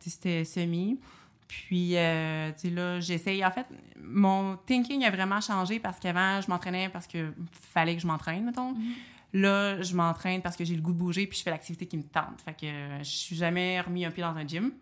c'était 0.00 0.44
semi. 0.44 1.00
Puis, 1.48 1.90
tu 1.90 1.94
sais, 1.94 2.70
là, 2.70 3.00
j'essaye. 3.00 3.44
En 3.44 3.50
fait, 3.50 3.66
mon 4.02 4.56
thinking 4.66 5.04
a 5.04 5.10
vraiment 5.10 5.40
changé 5.40 5.78
parce 5.78 5.98
qu'avant, 5.98 6.40
je 6.40 6.50
m'entraînais 6.50 6.88
parce 6.88 7.06
que 7.06 7.32
fallait 7.52 7.94
que 7.94 8.02
je 8.02 8.06
m'entraîne, 8.06 8.44
mettons. 8.44 8.72
Mm-hmm. 8.72 9.40
Là, 9.40 9.80
je 9.80 9.94
m'entraîne 9.94 10.42
parce 10.42 10.56
que 10.56 10.64
j'ai 10.64 10.74
le 10.74 10.82
goût 10.82 10.92
de 10.92 10.98
bouger 10.98 11.26
puis 11.26 11.38
je 11.38 11.42
fais 11.44 11.50
l'activité 11.50 11.86
qui 11.86 11.96
me 11.96 12.02
tente. 12.02 12.42
Fait 12.44 12.54
que 12.54 12.66
je 12.98 13.08
suis 13.08 13.36
jamais 13.36 13.80
remis 13.80 14.04
un 14.04 14.10
pied 14.10 14.22
dans 14.22 14.36
un 14.36 14.46
gym. 14.46 14.72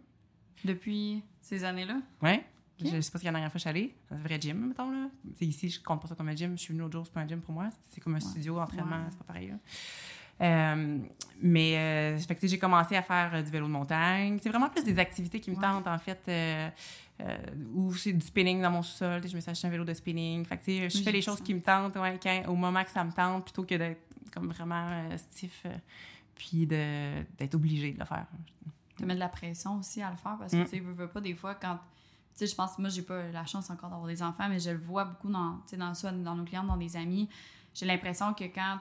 Depuis 0.65 1.23
ces 1.43 1.65
années-là? 1.65 1.97
Ouais. 2.83 2.91
Je 2.93 3.01
sais 3.01 3.11
pas 3.11 3.19
si 3.19 3.25
la 3.25 3.31
dernière 3.31 3.51
fois 3.51 3.59
je 3.59 3.61
suis 3.61 3.71
allée. 3.71 3.95
un 4.11 4.17
vrai 4.17 4.41
gym, 4.41 4.69
mettons. 4.69 4.91
Là. 4.91 5.09
ici, 5.41 5.69
je 5.69 5.81
compte 5.81 6.03
pas 6.03 6.09
ça 6.09 6.15
comme 6.15 6.29
un 6.29 6.35
gym. 6.35 6.57
Je 6.57 6.63
suis 6.63 6.73
venue 6.73 6.81
l'autre 6.81 6.95
jour, 6.95 7.07
c'est 7.07 7.13
pas 7.13 7.21
un 7.21 7.29
gym 7.29 7.41
pour 7.41 7.55
moi. 7.55 7.69
C'est 7.91 8.01
comme 8.01 8.17
un 8.17 8.21
studio 8.21 8.57
d'entraînement, 8.57 9.07
c'est 9.11 9.19
pas 9.19 9.25
pareil. 9.25 9.55
Euh, 10.41 10.99
mais 11.41 11.77
euh, 11.77 12.19
fait 12.19 12.39
j'ai 12.43 12.59
commencé 12.59 12.97
à 12.97 13.03
faire 13.03 13.33
euh, 13.35 13.43
du 13.43 13.51
vélo 13.51 13.67
de 13.67 13.73
montagne. 13.73 14.39
C'est 14.43 14.49
vraiment 14.49 14.69
plus 14.69 14.85
des 14.85 14.99
activités 14.99 15.41
qui 15.41 15.51
me 15.51 15.57
tentent, 15.57 15.87
en 15.87 15.99
fait. 15.99 16.21
Euh, 16.29 16.71
ou 17.73 17.95
c'est 17.95 18.13
du 18.13 18.25
spinning 18.25 18.61
dans 18.61 18.71
mon 18.71 18.83
sous-sol. 18.83 19.23
Je 19.27 19.35
me 19.37 19.41
suis 19.41 19.51
acheté 19.51 19.67
un 19.67 19.71
vélo 19.71 19.85
de 19.85 19.95
spinning. 19.95 20.45
Fait 20.45 20.59
que, 20.59 20.89
je 20.89 21.03
fais 21.03 21.13
les 21.13 21.23
choses 21.23 21.41
qui 21.41 21.55
me 21.55 21.61
tentent 21.61 21.97
ouais, 21.97 22.47
au 22.49 22.57
moment 22.57 22.83
que 22.83 22.91
ça 22.91 23.05
me 23.05 23.13
tente 23.13 23.45
plutôt 23.45 23.63
que 23.63 23.77
d'être 23.77 24.01
comme 24.33 24.49
vraiment 24.49 25.09
stiff 25.17 25.65
puis 26.35 26.67
d'être 26.67 27.55
obligé 27.55 27.93
de 27.93 28.01
le 28.01 28.05
faire. 28.05 28.27
Tu 28.97 29.05
mets 29.05 29.15
de 29.15 29.21
la 29.21 29.29
pression 29.29 29.79
aussi 29.79 30.03
à 30.03 30.11
le 30.11 30.17
faire 30.17 30.37
parce 30.39 30.53
que 30.53 30.57
mm. 30.57 30.69
tu 30.69 30.81
veux, 30.81 30.93
veux 30.93 31.09
pas 31.09 31.21
des 31.21 31.35
fois 31.35 31.55
quand 31.55 31.79
sais, 32.35 32.47
je 32.47 32.55
pense, 32.55 32.79
moi, 32.79 32.89
j'ai 32.89 33.03
pas 33.03 33.31
la 33.31 33.47
chance 33.47 33.71
encore 33.71 33.91
d'avoir 33.91 34.09
des 34.09 34.23
enfants, 34.23 34.49
mais 34.49 34.59
je 34.59 34.71
le 34.71 34.79
vois 34.79 35.05
beaucoup 35.05 35.31
dans, 35.31 35.61
dans, 35.77 35.95
soit 35.95 36.13
dans 36.13 36.35
nos 36.35 36.45
clients, 36.45 36.65
dans 36.65 36.77
des 36.77 36.97
amis. 36.97 37.29
J'ai 37.75 37.87
l'impression 37.87 38.35
que 38.35 38.45
quand 38.45 38.79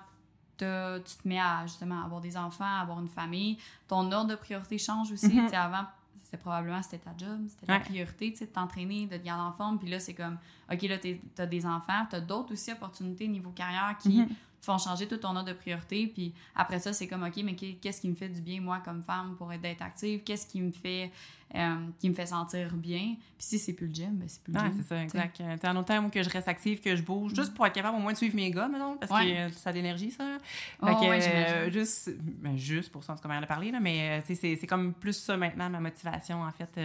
tu 0.58 0.66
te 0.66 1.28
mets 1.28 1.40
à 1.40 1.66
justement 1.66 2.04
avoir 2.04 2.22
des 2.22 2.38
enfants, 2.38 2.80
avoir 2.80 3.00
une 3.00 3.10
famille, 3.10 3.58
ton 3.88 4.12
ordre 4.12 4.32
de 4.32 4.36
priorité 4.36 4.78
change 4.78 5.12
aussi. 5.12 5.28
Mm-hmm. 5.28 5.56
Avant, 5.56 5.86
c'était 6.24 6.38
probablement 6.38 6.82
c'était 6.82 7.00
ta 7.00 7.12
job, 7.18 7.42
c'était 7.48 7.66
ta 7.66 7.80
priorité, 7.80 8.32
de 8.32 8.46
t'entraîner, 8.46 9.08
de 9.08 9.18
te 9.18 9.24
garder 9.24 9.44
en 9.44 9.52
forme. 9.52 9.80
Puis 9.80 9.90
là, 9.90 10.00
c'est 10.00 10.14
comme, 10.14 10.38
OK, 10.72 10.82
là, 10.84 10.98
tu 10.98 11.20
as 11.38 11.46
des 11.46 11.66
enfants, 11.66 12.06
tu 12.10 12.16
as 12.16 12.22
d'autres 12.22 12.54
aussi 12.54 12.72
opportunités 12.72 13.28
niveau 13.28 13.52
carrière 13.52 13.96
qui 14.00 14.22
mm-hmm. 14.22 14.30
Font 14.64 14.78
changer 14.78 15.08
tout 15.08 15.18
ton 15.18 15.36
ordre 15.36 15.50
de 15.50 15.54
priorité. 15.54 16.08
Puis 16.08 16.34
après 16.56 16.80
ça, 16.80 16.94
c'est 16.94 17.08
comme, 17.08 17.24
OK, 17.24 17.36
mais 17.44 17.56
qu'est-ce 17.56 18.00
qui 18.00 18.08
me 18.08 18.16
fait 18.16 18.30
du 18.30 18.42
bien, 18.42 18.62
moi, 18.62 18.82
comme 18.84 19.04
femme, 19.04 19.36
pour 19.38 19.52
être 19.52 19.82
active? 19.82 20.22
Qu'est-ce 20.24 20.48
qui 20.48 20.62
me 20.62 20.72
fait 20.72 21.12
euh, 21.54 21.76
qui 22.00 22.10
me 22.10 22.16
fait 22.16 22.26
sentir 22.26 22.74
bien? 22.74 23.16
Puis 23.38 23.46
si 23.46 23.60
c'est 23.60 23.74
plus 23.74 23.88
le 23.88 23.94
gym, 23.94 24.16
ben 24.16 24.28
c'est 24.28 24.42
plus 24.42 24.54
le 24.54 24.60
gym. 24.60 24.74
c'est 24.78 24.88
ça, 24.88 25.04
exact. 25.04 25.42
T'as 25.60 25.70
un 25.70 25.76
autre 25.76 25.88
temps 25.88 26.10
que 26.10 26.24
je 26.24 26.30
reste 26.30 26.48
active, 26.48 26.80
que 26.80 26.96
je 26.96 27.04
bouge, 27.04 27.36
juste 27.36 27.54
pour 27.54 27.68
être 27.68 27.74
capable 27.74 27.98
au 27.98 28.00
moins 28.00 28.14
de 28.14 28.18
suivre 28.18 28.36
mes 28.36 28.50
gars, 28.52 28.70
maintenant, 28.70 28.96
parce 28.96 29.12
que 29.12 29.50
ça 29.52 29.70
a 29.70 29.74
de 29.74 29.78
l'énergie, 29.78 30.12
ça. 30.12 30.38
Oh, 30.82 30.88
fait 30.88 31.30
euh, 31.30 31.72
juste, 31.72 32.12
ben, 32.18 32.58
juste 32.58 32.92
pour 32.92 33.04
ça, 33.04 33.16
comme 33.22 33.32
elle 33.32 33.44
a 33.44 33.48
parlé, 33.48 33.70
là, 33.72 33.82
mais 33.82 34.22
euh, 34.28 34.36
c'est 34.36 34.68
comme 34.68 34.94
plus 34.94 35.14
ça 35.14 35.36
maintenant, 35.36 35.70
ma 35.70 35.82
motivation, 35.82 36.42
en 36.42 36.52
fait. 36.52 36.80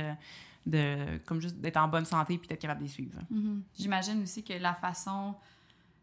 de 0.66 1.18
comme 1.24 1.40
juste 1.40 1.56
d'être 1.60 1.78
en 1.78 1.88
bonne 1.88 2.04
santé 2.04 2.36
puis 2.36 2.48
d'être 2.48 2.60
capable 2.60 2.80
de 2.80 2.86
les 2.86 2.92
suivre. 2.92 3.18
Mm-hmm. 3.32 3.60
J'imagine 3.78 4.22
aussi 4.22 4.42
que 4.42 4.52
la 4.52 4.74
façon 4.74 5.34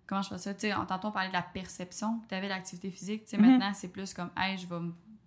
comment 0.08 0.22
je 0.22 0.30
fais 0.30 0.38
ça, 0.38 0.54
tu 0.54 0.62
sais, 0.62 0.74
on 0.76 0.86
parlait 0.86 1.30
de 1.30 1.34
la 1.34 1.42
perception 1.42 2.20
que 2.20 2.28
tu 2.28 2.36
avais 2.36 2.48
de 2.48 2.52
l'activité 2.52 2.90
physique, 2.90 3.26
tu 3.26 3.32
sais, 3.32 3.38
mm-hmm. 3.38 3.42
maintenant 3.42 3.74
c'est 3.74 3.90
plus 3.90 4.14
comme, 4.14 4.30
hey, 4.38 4.58
je 4.58 4.68
vais 4.68 4.76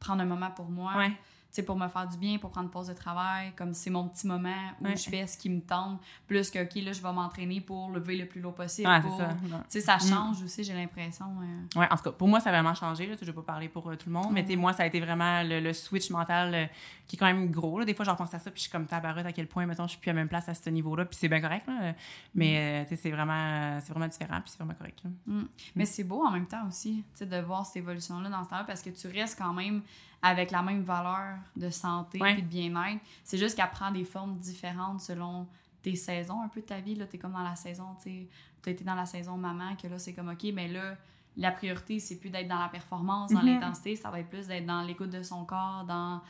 prendre 0.01 0.23
un 0.23 0.27
moment 0.27 0.51
pour 0.51 0.69
moi. 0.69 0.97
Ouais 0.97 1.13
sais, 1.51 1.63
pour 1.63 1.77
me 1.77 1.89
faire 1.89 2.07
du 2.07 2.19
bien, 2.19 2.39
pour 2.39 2.51
prendre 2.51 2.71
pause 2.71 2.89
de 2.89 2.93
travail, 2.93 3.53
comme 3.57 3.73
c'est 3.73 3.91
mon 3.91 4.09
petit 4.09 4.27
moment 4.27 4.71
où 4.81 4.89
je 4.89 5.09
fais 5.09 5.27
ce 5.27 5.37
qui 5.37 5.49
me 5.49 5.61
tente, 5.61 6.01
plus 6.27 6.51
que, 6.51 6.63
OK, 6.63 6.75
là, 6.77 6.93
je 6.93 7.03
vais 7.03 7.13
m'entraîner 7.13 7.61
pour 7.61 7.91
lever 7.91 8.17
le 8.17 8.27
plus 8.27 8.41
lourd 8.41 8.55
possible. 8.55 8.89
Ouais, 8.89 9.01
ça. 9.01 9.37
Tu 9.41 9.57
sais, 9.69 9.81
ça 9.81 9.97
mm. 9.97 10.01
change 10.01 10.43
aussi, 10.43 10.63
j'ai 10.63 10.75
l'impression. 10.75 11.27
Euh... 11.27 11.81
Ouais, 11.81 11.87
en 11.91 11.97
tout 11.97 12.05
cas, 12.05 12.13
pour 12.13 12.29
moi, 12.29 12.41
ça 12.41 12.51
a 12.51 12.53
vraiment 12.53 12.75
changé. 12.75 13.07
Là, 13.07 13.15
je 13.21 13.25
vais 13.25 13.33
pas 13.33 13.43
parler 13.43 13.69
pour 13.69 13.89
euh, 13.89 13.97
tout 13.97 14.09
le 14.09 14.15
monde, 14.15 14.33
mais 14.33 14.45
moi, 14.57 14.73
ça 14.73 14.83
a 14.83 14.87
été 14.87 15.01
vraiment 15.01 15.43
le, 15.43 15.73
switch 15.73 16.11
mental 16.11 16.55
euh, 16.55 16.67
qui 17.07 17.17
est 17.17 17.19
quand 17.19 17.27
même 17.27 17.51
gros. 17.51 17.79
Là. 17.79 17.85
Des 17.85 17.95
fois, 17.95 18.05
je 18.05 18.11
repense 18.11 18.35
à 18.35 18.39
ça, 18.39 18.51
puis 18.51 18.59
je 18.59 18.63
suis 18.63 18.71
comme 18.71 18.87
tabarote 18.87 19.27
à 19.27 19.33
quel 19.33 19.47
point, 19.47 19.65
mettons, 19.67 19.85
je 19.85 19.93
suis 19.93 20.01
plus 20.01 20.11
à 20.11 20.15
même 20.15 20.29
place 20.29 20.49
à 20.49 20.55
ce 20.55 20.69
niveau-là, 20.71 21.05
puis 21.05 21.17
c'est 21.19 21.29
bien 21.29 21.41
correct. 21.41 21.67
Là. 21.67 21.95
Mais, 22.35 22.83
mm. 22.83 22.85
tu 22.85 22.91
sais, 22.91 23.03
c'est 23.03 23.11
vraiment, 23.11 23.79
c'est 23.81 23.93
vraiment 23.93 24.09
différent, 24.09 24.41
puis 24.41 24.51
c'est 24.51 24.59
vraiment 24.59 24.75
correct. 24.75 25.01
Mm. 25.27 25.43
Mais 25.77 25.85
c'est 25.87 26.05
beau 26.05 26.25
en 26.25 26.31
même 26.31 26.47
temps 26.47 26.67
aussi, 26.67 27.05
tu 27.13 27.19
sais, 27.19 27.27
de 27.27 27.41
voir 27.41 27.65
cette 27.65 27.77
évolution-là 27.77 28.29
dans 28.29 28.45
ce 28.45 28.51
temps-là, 28.51 28.65
parce 28.65 28.83
que 28.83 28.91
tu 28.91 29.09
restes 29.09 29.39
quand 29.39 29.55
même 29.55 29.83
avec 30.23 30.51
la 30.51 30.63
même 30.63 30.83
valeur 30.83 31.39
de 31.57 31.71
santé 31.71 32.19
et 32.25 32.43
de 32.43 32.47
bien-être. 32.47 33.01
C'est 33.25 33.39
juste 33.39 33.57
qu'elle 33.57 33.71
prend 33.71 33.91
des 33.91 34.05
formes 34.05 34.37
différentes 34.39 35.01
selon 35.01 35.47
tes 35.83 35.95
saisons 35.95 36.43
un 36.43 36.49
peu 36.49 36.61
de 36.61 36.67
ta 36.67 36.81
vie. 36.81 36.97
Tu 36.97 37.17
es 37.17 37.19
comme 37.19 37.33
dans 37.33 37.43
la 37.43 37.57
saison, 37.57 37.97
tu 38.03 38.29
as 38.67 38.71
été 38.71 38.85
dans 38.85 38.95
la 38.95 39.07
saison 39.07 39.37
maman, 39.37 39.77
que 39.77 39.87
là, 39.87 39.99
c'est 39.99 40.13
comme, 40.15 40.29
OK, 40.29 40.45
mais 40.53 40.69
là, 40.69 40.97
la 41.37 41.53
priorité, 41.53 42.01
c'est 42.01 42.17
plus 42.17 42.31
d'être 42.31 42.49
dans 42.49 42.59
la 42.59 42.69
performance, 42.69 43.31
dans 43.31 43.41
mm-hmm. 43.41 43.61
l'intensité, 43.61 43.97
ça 43.97 44.11
va 44.11 44.21
être 44.21 44.29
plus 44.29 44.49
d'être 44.49 44.67
dans 44.67 44.83
l'écoute 44.83 45.11
de 45.11 45.23
son 45.23 45.45
corps, 45.45 45.85
dans 45.87 46.21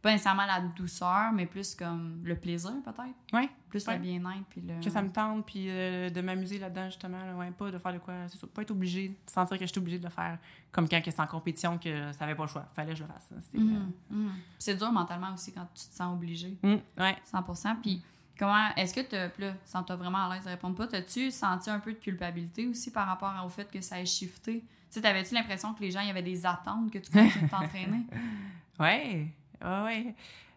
pas 0.00 0.12
nécessairement 0.12 0.46
la 0.46 0.60
douceur, 0.60 1.32
mais 1.32 1.46
plus 1.46 1.74
comme 1.74 2.20
le 2.24 2.36
plaisir, 2.36 2.72
peut-être. 2.84 3.16
Oui. 3.32 3.48
Plus 3.68 3.86
le 3.86 3.98
bien-être. 3.98 4.44
Puis 4.48 4.60
le... 4.60 4.82
Que 4.82 4.90
ça 4.90 5.02
me 5.02 5.10
tente, 5.10 5.44
puis 5.44 5.66
euh, 5.68 6.08
de 6.08 6.20
m'amuser 6.20 6.58
là-dedans, 6.58 6.86
justement. 6.86 7.36
ouais, 7.36 7.50
pas 7.50 7.70
de 7.70 7.78
faire 7.78 7.92
de 7.92 7.98
quoi. 7.98 8.14
C'est 8.28 8.46
pas 8.46 8.62
être 8.62 8.70
obligé, 8.70 9.08
de 9.08 9.30
sentir 9.30 9.58
que 9.58 9.66
je 9.66 9.70
suis 9.72 9.78
obligée 9.78 9.98
de 9.98 10.04
le 10.04 10.10
faire 10.10 10.38
comme 10.70 10.88
quand 10.88 11.00
c'est 11.04 11.20
en 11.20 11.26
compétition, 11.26 11.78
que 11.78 12.12
ça 12.12 12.20
n'avait 12.20 12.36
pas 12.36 12.44
le 12.44 12.48
choix. 12.48 12.66
Fallait 12.74 12.92
que 12.92 12.98
je 12.98 13.02
le 13.02 13.08
fasse. 13.08 13.32
Mm-hmm. 13.54 13.90
Mm-hmm. 14.12 14.28
C'est 14.58 14.76
dur 14.76 14.92
mentalement 14.92 15.32
aussi 15.34 15.52
quand 15.52 15.66
tu 15.74 15.88
te 15.88 15.94
sens 15.94 16.14
obligé. 16.14 16.56
Mm, 16.62 16.76
ouais. 16.98 17.16
100 17.24 17.76
Puis 17.82 18.02
comment, 18.38 18.68
est-ce 18.76 18.94
que 18.94 19.00
tu 19.00 19.42
là, 19.42 19.54
sans 19.64 19.82
toi 19.82 19.96
vraiment 19.96 20.30
à 20.30 20.34
l'aise 20.34 20.44
de 20.44 20.50
répondre 20.50 20.76
pas, 20.76 20.96
as-tu 20.96 21.30
senti 21.30 21.70
un 21.70 21.80
peu 21.80 21.92
de 21.92 21.98
culpabilité 21.98 22.66
aussi 22.68 22.92
par 22.92 23.06
rapport 23.08 23.34
au 23.44 23.48
fait 23.48 23.68
que 23.70 23.80
ça 23.80 24.00
ait 24.00 24.06
shifté? 24.06 24.60
Tu 24.60 24.66
sais, 24.90 25.00
t'avais-tu 25.02 25.34
l'impression 25.34 25.74
que 25.74 25.80
les 25.80 25.90
gens, 25.90 26.00
il 26.00 26.06
y 26.06 26.10
avait 26.10 26.22
des 26.22 26.46
attentes 26.46 26.90
que 26.90 26.98
tu 26.98 27.10
continues 27.10 27.44
de 27.44 27.50
t'entraîner? 27.50 28.06
ouais, 28.80 29.34
ouais, 29.62 29.84
ouais. 29.84 30.14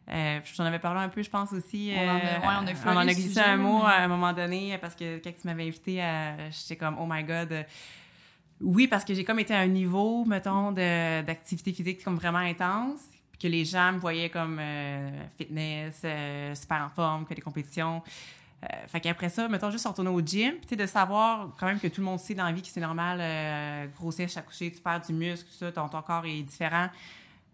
Euh, 0.10 0.40
J'en 0.56 0.66
avais 0.66 0.80
parlé 0.80 1.00
un 1.02 1.10
peu, 1.10 1.22
je 1.22 1.30
pense 1.30 1.54
aussi. 1.54 1.94
On 1.96 2.02
en 2.02 2.10
a, 2.10 2.16
ouais, 2.16 2.30
on 2.44 2.90
a, 2.90 2.94
on 2.94 2.98
en 2.98 3.08
a 3.08 3.14
glissé 3.14 3.40
un 3.40 3.58
mot 3.58 3.84
à 3.86 3.98
un 3.98 4.08
moment 4.08 4.34
donné 4.34 4.78
parce 4.80 4.96
que 4.96 5.20
quand 5.24 5.32
tu 5.32 5.48
m'avais 5.48 5.68
invité, 5.68 6.04
j'étais 6.52 6.76
comme, 6.76 6.98
oh 7.00 7.06
my 7.08 7.24
god. 7.24 7.66
Oui, 8.62 8.88
parce 8.88 9.04
que 9.04 9.14
j'ai 9.14 9.24
comme 9.24 9.40
été 9.40 9.54
à 9.54 9.60
un 9.60 9.68
niveau, 9.68 10.24
mettons, 10.26 10.72
d'activité 10.72 11.74
physique 11.74 12.04
comme 12.04 12.16
vraiment 12.16 12.40
intense, 12.40 13.02
puis 13.32 13.40
que 13.42 13.48
les 13.48 13.66
gens 13.66 13.94
me 13.94 14.00
voyaient 14.00 14.30
comme 14.30 14.60
euh, 14.60 15.10
fitness, 15.38 16.02
euh, 16.04 16.54
super 16.54 16.84
en 16.86 16.90
forme, 16.90 17.26
que 17.26 17.34
des 17.34 17.42
compétitions. 17.42 18.04
Euh, 18.64 18.68
fait 18.88 19.00
qu'après 19.00 19.30
ça, 19.30 19.48
mettons, 19.48 19.72
juste 19.72 19.88
retourner 19.88 20.12
au 20.12 20.22
gym, 20.22 20.54
puis 20.68 20.78
de 20.78 20.86
savoir 20.86 21.50
quand 21.60 21.66
même 21.66 21.80
que 21.80 21.88
tout 21.88 22.02
le 22.02 22.06
monde 22.06 22.20
sait 22.20 22.36
dans 22.36 22.46
la 22.46 22.52
vie 22.52 22.62
que 22.62 22.68
c'est 22.68 22.82
normal, 22.82 23.18
euh, 23.20 23.88
grossir 23.98 24.30
chaque 24.30 24.46
coucher, 24.46 24.72
tu 24.72 24.80
perds 24.80 25.02
du 25.02 25.14
muscle, 25.14 25.50
tout 25.50 25.58
ça, 25.58 25.72
ton, 25.72 25.90
ton 25.90 26.02
corps 26.04 26.26
est 26.28 26.44
différent 26.44 26.90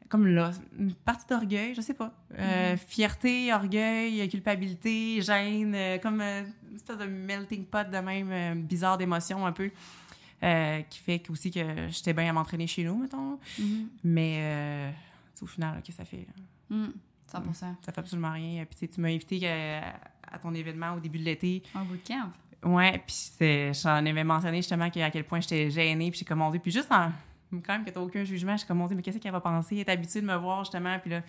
comme 0.10 0.28
là, 0.28 0.52
une 0.78 0.94
partie 0.94 1.28
d'orgueil, 1.28 1.74
je 1.76 1.82
sais 1.82 1.94
pas. 1.94 2.12
Euh, 2.38 2.74
mm-hmm. 2.74 2.78
Fierté, 2.78 3.54
orgueil, 3.54 4.28
culpabilité, 4.30 5.22
gêne, 5.22 5.74
euh, 5.76 5.98
comme 5.98 6.22
euh, 6.22 6.44
une 6.70 6.76
espèce 6.76 6.98
de 6.98 7.06
melting 7.06 7.66
pot 7.66 7.90
de 7.90 7.98
même 7.98 8.62
bizarre 8.64 8.98
d'émotions 8.98 9.46
un 9.46 9.52
peu. 9.52 9.70
qui 10.90 11.00
fait 11.00 11.30
aussi 11.30 11.52
que 11.52 11.90
j'étais 11.90 12.14
bien 12.14 12.30
à 12.30 12.34
m'entraîner 12.34 12.68
chez 12.68 12.84
nous, 12.84 12.98
mettons. 12.98 13.40
Mm-hmm. 13.60 13.88
Mais 14.04 14.94
au 15.42 15.46
final, 15.46 15.82
que 15.86 15.92
ça 15.92 16.06
fait? 16.06 16.28
100 16.70 16.76
mm, 16.76 17.54
Ça 17.54 17.76
fait 17.84 18.00
absolument 18.00 18.32
rien. 18.32 18.66
Puis 18.66 18.88
tu 18.88 19.02
m'as 19.02 19.10
invité 19.10 19.48
à, 19.50 20.38
ton 20.40 20.54
événement 20.54 20.94
au 20.94 21.00
début 21.00 21.20
de 21.20 21.24
l'été. 21.24 21.64
Un 21.76 21.84
bootcamp? 21.84 22.32
Ouais, 22.64 23.02
puis 23.06 23.74
j'en 23.74 24.06
avais 24.06 24.24
mentionné 24.24 24.58
justement 24.58 24.86
à 24.86 24.90
quel 24.90 25.24
point 25.24 25.40
j'étais 25.42 25.70
gênée, 25.70 26.10
puis 26.10 26.20
j'ai 26.20 26.26
commandé. 26.26 26.60
Puis 26.60 26.72
juste 26.72 26.92
en 26.92 27.12
quand 27.52 27.74
même 27.74 27.86
que 27.86 27.90
t'as 27.90 28.00
aucun 28.00 28.24
jugement. 28.24 28.54
Je 28.54 28.60
suis 28.60 28.68
comme, 28.68 28.88
mais 28.90 29.02
qu'est-ce 29.02 29.18
qu'elle 29.18 29.32
va 29.32 29.40
penser? 29.40 29.76
Elle 29.76 29.82
est 29.82 29.90
habituée 29.90 30.22
de 30.22 30.26
me 30.26 30.36
voir, 30.36 30.64
justement. 30.64 30.98
Puis 31.00 31.12
là, 31.12 31.22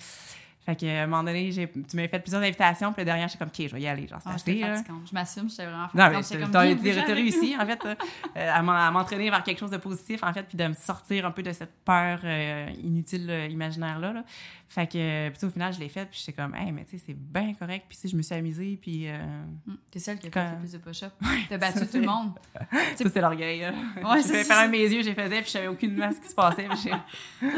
fait 0.68 0.76
que, 0.76 0.84
à 0.84 1.04
un 1.04 1.06
moment 1.06 1.24
donné, 1.24 1.48
tu 1.50 1.96
m'avais 1.96 2.08
fait 2.08 2.18
plusieurs 2.18 2.42
invitations, 2.42 2.92
puis 2.92 3.00
le 3.00 3.06
dernier, 3.06 3.22
j'étais 3.22 3.38
comme, 3.38 3.48
OK, 3.48 3.68
je 3.68 3.74
vais 3.74 3.80
y 3.80 3.88
aller. 3.88 4.06
Genre, 4.06 4.20
ah, 4.26 4.36
Je 4.36 5.14
m'assume, 5.14 5.48
j'étais 5.48 5.64
vraiment 5.64 5.88
fatigante. 5.88 6.52
Non, 6.52 6.60
mais 6.60 6.94
t'as 7.06 7.14
réussi, 7.14 7.56
en 7.58 7.64
fait, 7.64 7.80
euh, 7.86 8.52
à 8.52 8.90
m'entraîner 8.90 9.30
vers 9.30 9.42
quelque 9.42 9.58
chose 9.58 9.70
de 9.70 9.78
positif, 9.78 10.22
en 10.22 10.30
fait, 10.34 10.42
puis 10.42 10.58
de 10.58 10.66
me 10.66 10.74
sortir 10.74 11.24
un 11.24 11.30
peu 11.30 11.42
de 11.42 11.52
cette 11.52 11.72
peur 11.86 12.20
euh, 12.22 12.68
inutile, 12.82 13.30
euh, 13.30 13.46
imaginaire-là. 13.46 14.12
Là. 14.12 14.24
Fait 14.68 14.86
que, 14.86 15.30
puis 15.30 15.46
au 15.46 15.50
final, 15.50 15.72
je 15.72 15.80
l'ai 15.80 15.88
fait, 15.88 16.04
puis 16.04 16.20
j'étais 16.20 16.34
comme, 16.34 16.54
hey, 16.54 16.70
mais 16.70 16.84
tu 16.84 16.98
sais, 16.98 17.04
c'est 17.06 17.16
bien 17.16 17.54
correct, 17.54 17.86
puis 17.88 17.98
je 18.04 18.14
me 18.14 18.20
suis 18.20 18.34
amusée, 18.34 18.78
puis. 18.78 19.06
Mm. 19.08 19.72
T'es 19.90 19.98
celle 20.00 20.18
qui 20.18 20.28
a 20.28 20.30
fait 20.30 20.50
le 20.50 20.58
plus 20.58 20.72
de 20.72 20.78
push-up. 20.78 21.12
T'as 21.48 21.56
battu 21.56 21.86
tout 21.86 21.96
le 21.96 22.06
monde. 22.06 22.32
ça, 22.70 23.04
c'est 23.10 23.20
l'orgueil. 23.22 23.64
Ouais, 24.04 24.22
j'ai 24.28 24.44
fait 24.44 24.68
mes 24.68 24.82
yeux, 24.82 25.02
j'ai 25.02 25.14
faisais, 25.14 25.40
puis 25.40 25.46
je 25.46 25.50
savais 25.50 25.68
aucune 25.68 25.96
masse 25.96 26.18
qui 26.18 26.28
se 26.28 26.34
passait. 26.34 26.68
ça, 26.76 27.00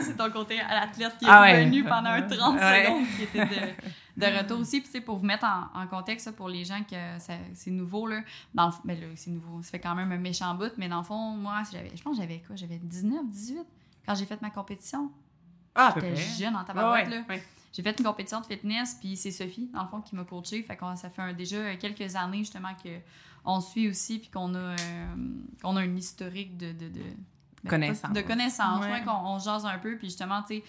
c'est 0.00 0.16
ton 0.16 0.30
côté 0.30 0.60
à 0.60 0.82
l'athlète 0.82 1.18
qui 1.18 1.24
est 1.24 1.28
ah 1.28 1.42
revenu 1.42 1.82
pendant 1.82 2.10
un 2.10 2.22
30 2.22 2.60
secondes, 2.60 2.99
qui 3.16 3.22
était 3.22 3.44
de, 3.44 4.20
de 4.20 4.38
retour 4.38 4.60
aussi. 4.60 4.80
Puis, 4.80 5.00
pour 5.00 5.18
vous 5.18 5.26
mettre 5.26 5.46
en, 5.74 5.86
contexte, 5.86 6.30
pour 6.32 6.48
les 6.48 6.64
gens 6.64 6.82
que 6.82 6.96
c'est 7.54 7.70
nouveau, 7.70 8.06
là, 8.06 8.22
dans 8.54 8.66
le, 8.66 8.72
ben, 8.84 9.00
là, 9.00 9.06
c'est 9.16 9.30
nouveau, 9.30 9.62
ça 9.62 9.70
fait 9.70 9.80
quand 9.80 9.94
même 9.94 10.12
un 10.12 10.18
méchant 10.18 10.54
bout, 10.54 10.72
mais 10.76 10.88
dans 10.88 10.98
le 10.98 11.04
fond, 11.04 11.36
moi, 11.36 11.62
je 11.70 12.02
pense 12.02 12.16
que 12.16 12.22
j'avais 12.22 12.40
quoi? 12.46 12.56
J'avais 12.56 12.78
19, 12.78 13.28
18 13.28 13.58
quand 14.06 14.14
j'ai 14.14 14.26
fait 14.26 14.40
ma 14.42 14.50
compétition. 14.50 15.10
Ah, 15.74 15.92
J'étais 15.94 16.16
jeune 16.16 16.56
en 16.56 16.64
tabarouette, 16.64 17.08
là. 17.08 17.36
J'ai 17.72 17.82
fait 17.84 17.96
une 17.98 18.04
compétition 18.04 18.40
de 18.40 18.46
fitness, 18.46 18.96
puis 19.00 19.16
c'est 19.16 19.30
Sophie, 19.30 19.70
dans 19.72 19.82
le 19.82 19.88
fond, 19.88 20.00
qui 20.00 20.16
m'a 20.16 20.24
coaché. 20.24 20.62
Fait 20.62 20.76
que 20.76 20.84
ça 20.96 21.08
fait 21.08 21.34
déjà 21.34 21.76
quelques 21.76 22.16
années, 22.16 22.38
justement, 22.38 22.70
qu'on 23.44 23.60
suit 23.60 23.88
aussi, 23.88 24.18
puis 24.18 24.28
qu'on 24.28 24.54
a, 24.54 24.58
euh, 24.58 25.14
qu'on 25.62 25.76
a 25.76 25.82
un 25.82 25.96
historique 25.96 26.56
de... 26.56 26.72
de, 26.72 26.88
de 26.88 27.02
ben, 27.62 27.70
connaissance. 27.70 28.12
De 28.12 28.20
connaissance, 28.22 28.84
qu'on 29.04 29.10
on 29.12 29.38
jase 29.38 29.66
un 29.66 29.78
peu, 29.78 29.96
puis 29.96 30.08
justement, 30.08 30.42
tu 30.42 30.56
sais, 30.56 30.64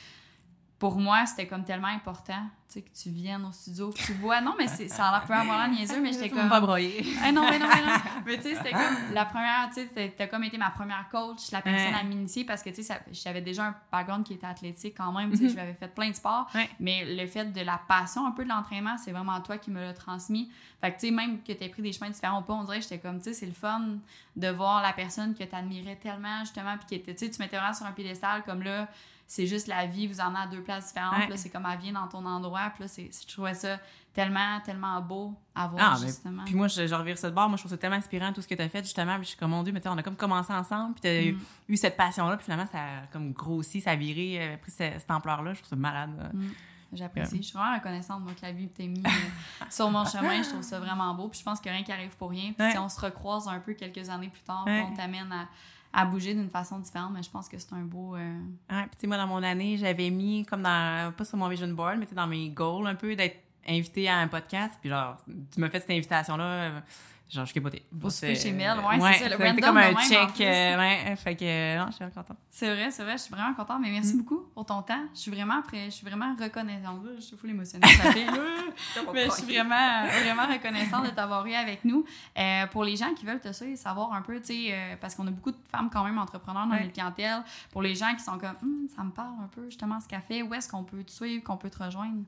pour 0.82 0.98
moi, 0.98 1.28
c'était 1.28 1.46
comme 1.46 1.64
tellement 1.64 1.90
important 1.90 2.42
tu 2.68 2.80
sais, 2.80 2.82
que 2.82 2.90
tu 2.90 3.10
viennes 3.12 3.46
au 3.46 3.52
studio, 3.52 3.92
que 3.92 4.02
tu 4.02 4.14
vois. 4.14 4.42
Non, 4.42 4.56
mais 4.58 4.66
ça 4.68 5.10
a 5.10 5.20
peut 5.22 5.34
avoir 5.34 5.60
l'air 5.60 5.78
niaiseux, 5.78 6.02
mais 6.02 6.12
j'étais 6.14 6.30
comme. 6.30 6.50
pas 6.50 6.60
broyer. 6.60 7.04
non, 7.34 7.44
mais 7.48 7.60
non, 7.60 7.68
mais 7.68 7.86
non. 7.86 7.98
mais 8.26 8.38
tu 8.38 8.44
sais, 8.44 8.56
c'était 8.56 8.72
comme 8.72 9.14
la 9.14 9.26
première, 9.26 9.70
tu 9.72 9.88
sais, 9.94 10.16
t'as 10.18 10.26
comme 10.26 10.44
été 10.44 10.58
ma 10.58 10.72
première 10.72 11.08
coach, 11.12 11.52
la 11.52 11.62
personne 11.62 11.94
à 11.94 12.02
m'initier 12.02 12.46
parce 12.46 12.64
que, 12.64 12.72
tu 12.72 12.82
sais, 12.82 13.00
j'avais 13.12 13.42
déjà 13.42 13.66
un 13.66 13.76
background 13.92 14.26
qui 14.26 14.34
était 14.34 14.48
athlétique 14.48 14.96
quand 14.98 15.12
même, 15.12 15.30
tu 15.30 15.38
sais, 15.38 15.44
mm-hmm. 15.44 15.50
je 15.52 15.56
l'avais 15.56 15.76
fait 15.76 15.94
plein 15.94 16.10
de 16.10 16.16
sports. 16.16 16.50
Mais 16.80 17.06
le 17.14 17.28
fait 17.28 17.54
de 17.54 17.62
la 17.62 17.80
passion 17.88 18.26
un 18.26 18.32
peu 18.32 18.44
de 18.44 18.50
l'entraînement, 18.50 18.98
c'est 18.98 19.12
vraiment 19.12 19.40
toi 19.42 19.60
qui 19.60 19.70
me 19.70 19.82
l'as 19.82 19.94
transmis. 19.94 20.50
Fait 20.82 20.92
que, 20.92 21.00
tu 21.00 21.10
sais, 21.10 21.12
même 21.12 21.44
que 21.44 21.54
t'aies 21.54 21.70
pris 21.70 21.84
des 21.84 21.94
chemins 21.94 22.10
différents 22.10 22.40
ou 22.40 22.44
pas, 22.44 22.54
on 22.54 22.64
dirait 22.64 22.78
que 22.78 22.84
j'étais 22.84 22.98
comme, 22.98 23.20
tu 23.20 23.26
sais, 23.26 23.34
c'est 23.34 23.46
le 23.46 23.54
fun 23.54 24.00
de 24.36 24.48
voir 24.48 24.82
la 24.82 24.94
personne 24.94 25.36
que 25.36 25.44
t'admirais 25.44 25.98
tellement, 25.98 26.40
justement, 26.40 26.76
puis 26.78 26.88
qui 26.88 26.96
était, 26.96 27.14
tu 27.14 27.26
sais, 27.26 27.32
tu 27.32 27.40
mettais 27.40 27.58
vraiment 27.58 27.76
sur 27.76 27.86
un 27.86 27.92
piédestal 27.92 28.42
comme 28.42 28.64
là 28.64 28.88
c'est 29.32 29.48
juste 29.48 29.68
la 29.68 29.86
vie 29.86 30.08
vous 30.08 30.20
en 30.20 30.36
à 30.36 30.46
deux 30.46 30.62
places 30.62 30.88
différentes. 30.88 31.30
Là, 31.30 31.38
c'est 31.38 31.50
comme 31.50 31.66
elle 31.66 31.80
vient 31.80 31.94
dans 31.94 32.08
ton 32.10 32.26
endroit. 32.26 32.70
Puis 32.76 32.84
là, 32.84 32.92
je 32.98 33.34
trouvais 33.34 33.54
ça 33.54 33.80
tellement, 34.12 34.60
tellement 34.60 35.00
beau 35.00 35.34
à 35.56 35.68
voir, 35.68 35.94
ah, 35.96 36.06
justement. 36.06 36.44
puis 36.44 36.54
moi, 36.54 36.68
je, 36.68 36.86
je 36.86 36.94
revire 36.94 37.18
ça 37.18 37.30
de 37.30 37.36
bord. 37.36 37.48
Moi, 37.48 37.56
je 37.56 37.62
trouve 37.62 37.72
ça 37.72 37.78
tellement 37.78 37.96
inspirant, 37.96 38.34
tout 38.34 38.42
ce 38.42 38.48
que 38.50 38.56
tu 38.56 38.62
as 38.62 38.68
fait, 38.68 38.84
justement. 38.84 39.16
Puis 39.16 39.24
je 39.24 39.30
suis 39.30 39.38
comme, 39.38 39.52
mon 39.52 39.64
Dieu, 39.64 39.72
mais 39.72 39.82
on 39.88 39.98
a 39.98 40.04
comme 40.04 40.18
commencé 40.18 40.52
ensemble. 40.52 40.96
Puis 40.96 41.02
tu 41.04 41.08
as 41.08 41.32
mm. 41.32 41.40
eu, 41.70 41.78
cette 41.78 41.96
passion-là. 41.96 42.36
Puis 42.36 42.44
finalement, 42.44 42.68
ça 42.70 42.80
a 42.80 43.08
comme 43.14 43.32
grossi, 43.32 43.80
ça 43.80 43.92
a 43.92 43.96
viré, 43.96 44.38
euh, 44.38 44.58
pris 44.58 44.72
cette, 44.72 45.10
ampleur-là. 45.10 45.54
Je 45.54 45.60
trouve 45.60 45.70
ça 45.70 45.76
malade. 45.78 46.10
Mm. 46.34 46.50
J'apprécie. 46.92 47.38
Je 47.38 47.44
suis 47.44 47.58
vraiment 47.58 47.76
reconnaissante 47.76 48.26
donc, 48.26 48.36
que 48.36 48.46
la 48.46 48.52
vie 48.52 48.68
t'ait 48.68 48.88
mis 48.88 49.00
euh, 49.00 49.10
sur 49.70 49.90
mon 49.90 50.04
chemin. 50.04 50.44
Je 50.44 50.50
trouve 50.50 50.62
ça 50.62 50.78
vraiment 50.78 51.16
beau. 51.16 51.30
Puis 51.30 51.40
je 51.40 51.46
pense 51.46 51.62
que 51.62 51.70
rien 51.70 51.84
qui 51.84 51.94
arrive 51.94 52.18
pour 52.18 52.32
rien. 52.32 52.52
Puis 52.52 52.70
si 52.70 52.78
on 52.78 52.90
se 52.90 53.00
recroise 53.00 53.48
un 53.48 53.62
peu 53.62 53.76
quelques 53.76 54.10
années 54.10 54.28
plus 54.28 54.44
tard, 54.44 54.66
on 54.68 54.94
t'amène 54.94 55.32
à 55.32 55.48
à 55.94 56.06
bouger 56.06 56.34
d'une 56.34 56.50
façon 56.50 56.80
différente, 56.80 57.12
mais 57.14 57.24
je 57.24 57.30
pense 57.30 57.50
que 57.50 57.58
c'est 57.58 57.74
un 57.74 57.84
beau. 57.84 58.16
Euh... 58.16 58.40
puis 58.68 58.78
tu 58.92 58.98
sais, 59.00 59.08
moi, 59.08 59.18
dans 59.18 59.28
mon 59.28 59.44
année, 59.44 59.78
j'avais 59.78 60.10
mis, 60.10 60.46
comme 60.46 60.64
dans, 60.64 61.14
pas 61.14 61.26
sur 61.26 61.38
mon 61.38 61.48
vision 61.48 61.68
board, 61.68 61.98
mais 62.00 62.08
dans 62.14 62.28
mes 62.28 62.50
goals, 62.50 62.88
un 62.88 62.96
peu, 62.96 63.16
d'être 63.16 63.38
invité 63.68 64.10
à 64.10 64.18
un 64.18 64.28
podcast. 64.28 64.76
Puis 64.82 64.90
genre, 64.90 65.18
tu 65.54 65.60
m'as 65.60 65.70
fait 65.70 65.82
cette 65.82 65.92
invitation-là 65.92 66.82
Genre, 67.32 67.46
je 67.46 67.54
capotais. 67.54 67.84
Pour 67.98 68.12
souper 68.12 68.36
chez 68.36 68.52
Mel, 68.52 68.78
ouais, 68.78 69.02
ouais 69.02 69.14
c'est 69.14 69.30
ça. 69.30 69.38
Le 69.38 69.38
C'était 69.38 69.62
comme 69.62 69.78
un 69.78 69.94
check. 69.94 70.42
Euh, 70.42 70.78
ouais, 70.78 71.16
fait 71.16 71.36
que, 71.38 71.78
non, 71.78 71.86
je 71.88 71.96
suis 71.96 72.06
contente. 72.14 72.38
C'est 72.50 72.76
vrai, 72.76 72.92
c'est 72.92 73.04
vrai, 73.04 73.14
je 73.14 73.24
suis 73.24 73.32
vraiment 73.34 73.54
contente. 73.54 73.80
Mais 73.82 73.90
merci 73.90 74.16
mm. 74.16 74.18
beaucoup 74.18 74.50
pour 74.54 74.66
ton 74.66 74.82
temps. 74.82 75.06
Je 75.14 75.20
suis 75.20 75.32
vraiment 75.32 75.60
après, 75.60 75.86
je 75.86 75.92
suis 75.92 76.06
vraiment 76.06 76.36
reconnaissante. 76.38 77.02
Je 77.16 77.22
suis 77.22 77.38
fou 77.38 77.48
l'émotionnel, 77.48 77.90
ça 77.90 78.12
fait. 78.12 78.26
mais 79.14 79.26
je 79.28 79.32
suis 79.32 79.46
vraiment, 79.46 80.08
vraiment 80.08 80.46
reconnaissante 80.46 81.06
de 81.06 81.12
t'avoir 81.12 81.46
eu 81.48 81.54
avec 81.54 81.86
nous. 81.86 82.04
Euh, 82.38 82.68
pour 82.68 82.84
les 82.84 82.98
gens 82.98 83.14
qui 83.14 83.26
veulent 83.26 83.40
te 83.40 83.54
suivre, 83.54 83.78
savoir 83.78 84.12
un 84.12 84.22
peu, 84.22 84.38
tu 84.42 84.48
sais, 84.48 84.68
euh, 84.74 84.96
parce 85.00 85.16
qu'on 85.16 85.26
a 85.28 85.32
beaucoup 85.32 85.52
de 85.52 85.58
femmes 85.72 85.90
quand 85.90 86.04
même 86.04 86.18
entrepreneurs 86.18 86.68
dans 86.68 86.76
notre 86.76 86.92
clientèle. 86.92 87.44
Pour 87.72 87.82
les 87.82 87.96
gens 87.96 88.14
qui 88.14 88.24
sont 88.26 88.38
comme, 88.38 88.58
hum, 88.62 88.88
ça 88.94 89.04
me 89.04 89.12
parle 89.12 89.36
un 89.42 89.48
peu 89.48 89.64
justement 89.68 90.02
ce 90.02 90.08
qu'elle 90.10 90.22
fait, 90.22 90.42
où 90.42 90.54
est-ce 90.54 90.68
qu'on 90.68 90.84
peut 90.84 91.02
te 91.02 91.12
suivre, 91.12 91.42
qu'on 91.46 91.56
peut 91.56 91.70
te 91.70 91.82
rejoindre? 91.82 92.24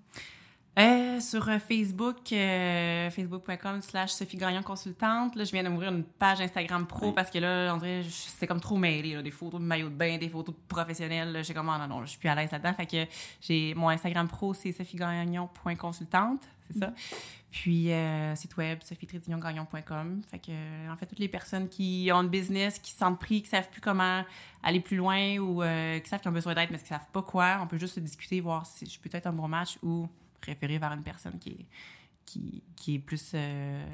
Euh, 0.79 1.19
sur 1.19 1.47
euh, 1.49 1.59
Facebook, 1.59 2.31
euh, 2.31 3.12
facebook.com 3.12 3.79
slash 3.81 4.09
Sophie 4.09 4.38
Gagnon 4.38 4.63
consultante. 4.63 5.36
Là, 5.36 5.43
je 5.43 5.51
viens 5.51 5.63
d'ouvrir 5.63 5.91
une 5.91 6.03
page 6.03 6.41
Instagram 6.41 6.88
pro 6.88 7.12
parce 7.12 7.29
que 7.29 7.38
là, 7.38 7.71
on 7.75 7.77
dirait, 7.77 8.01
c'était 8.09 8.47
comme 8.47 8.59
trop 8.59 8.77
mêlé, 8.77 9.21
des 9.21 9.29
photos 9.29 9.62
de 9.62 9.65
maillot 9.65 9.89
de 9.89 9.93
bain, 9.93 10.17
des 10.17 10.29
photos 10.29 10.55
professionnelles. 10.67 11.43
J'ai 11.43 11.53
comme, 11.53 11.69
oh, 11.69 11.77
non, 11.77 11.88
non, 11.88 12.01
je 12.01 12.09
suis 12.09 12.17
plus 12.17 12.29
à 12.29 12.33
l'aise 12.33 12.51
là-dedans. 12.51 12.73
Fait 12.73 12.88
que 12.88 13.05
j'ai, 13.39 13.75
mon 13.75 13.89
Instagram 13.89 14.27
pro, 14.27 14.55
c'est 14.55 14.71
sophiegagnon.consultante, 14.71 16.41
c'est 16.71 16.79
ça. 16.79 16.91
Puis, 17.51 17.91
site 18.33 18.57
web, 18.57 18.79
sophietrédignongagnon.com. 18.81 20.21
Fait 20.31 20.39
que, 20.39 20.91
en 20.91 20.97
fait, 20.97 21.05
toutes 21.05 21.19
les 21.19 21.27
personnes 21.27 21.69
qui 21.69 22.09
ont 22.12 22.17
un 22.17 22.23
business, 22.23 22.79
qui 22.79 22.89
se 22.89 22.97
sentent 22.97 23.19
pris, 23.19 23.43
qui 23.43 23.49
savent 23.49 23.69
plus 23.69 23.81
comment 23.81 24.23
aller 24.63 24.79
plus 24.79 24.97
loin 24.97 25.38
ou 25.38 25.62
qui 26.01 26.09
savent 26.09 26.19
qu'ils 26.19 26.29
ont 26.29 26.33
besoin 26.33 26.55
d'aide, 26.55 26.69
mais 26.71 26.79
qui 26.79 26.88
savent 26.88 27.05
pas 27.13 27.21
quoi, 27.21 27.59
on 27.62 27.67
peut 27.67 27.77
juste 27.77 27.99
discuter, 27.99 28.41
voir 28.41 28.65
si 28.65 28.88
je 28.88 28.99
peux 28.99 29.15
être 29.15 29.27
un 29.27 29.33
bon 29.33 29.47
match 29.47 29.77
ou 29.83 30.09
préférer 30.43 30.77
vers 30.77 30.91
une 30.91 31.03
personne 31.03 31.39
qui 31.39 31.49
est, 31.51 31.65
qui, 32.25 32.63
qui 32.75 32.95
est 32.95 32.99
plus, 32.99 33.32
euh, 33.34 33.86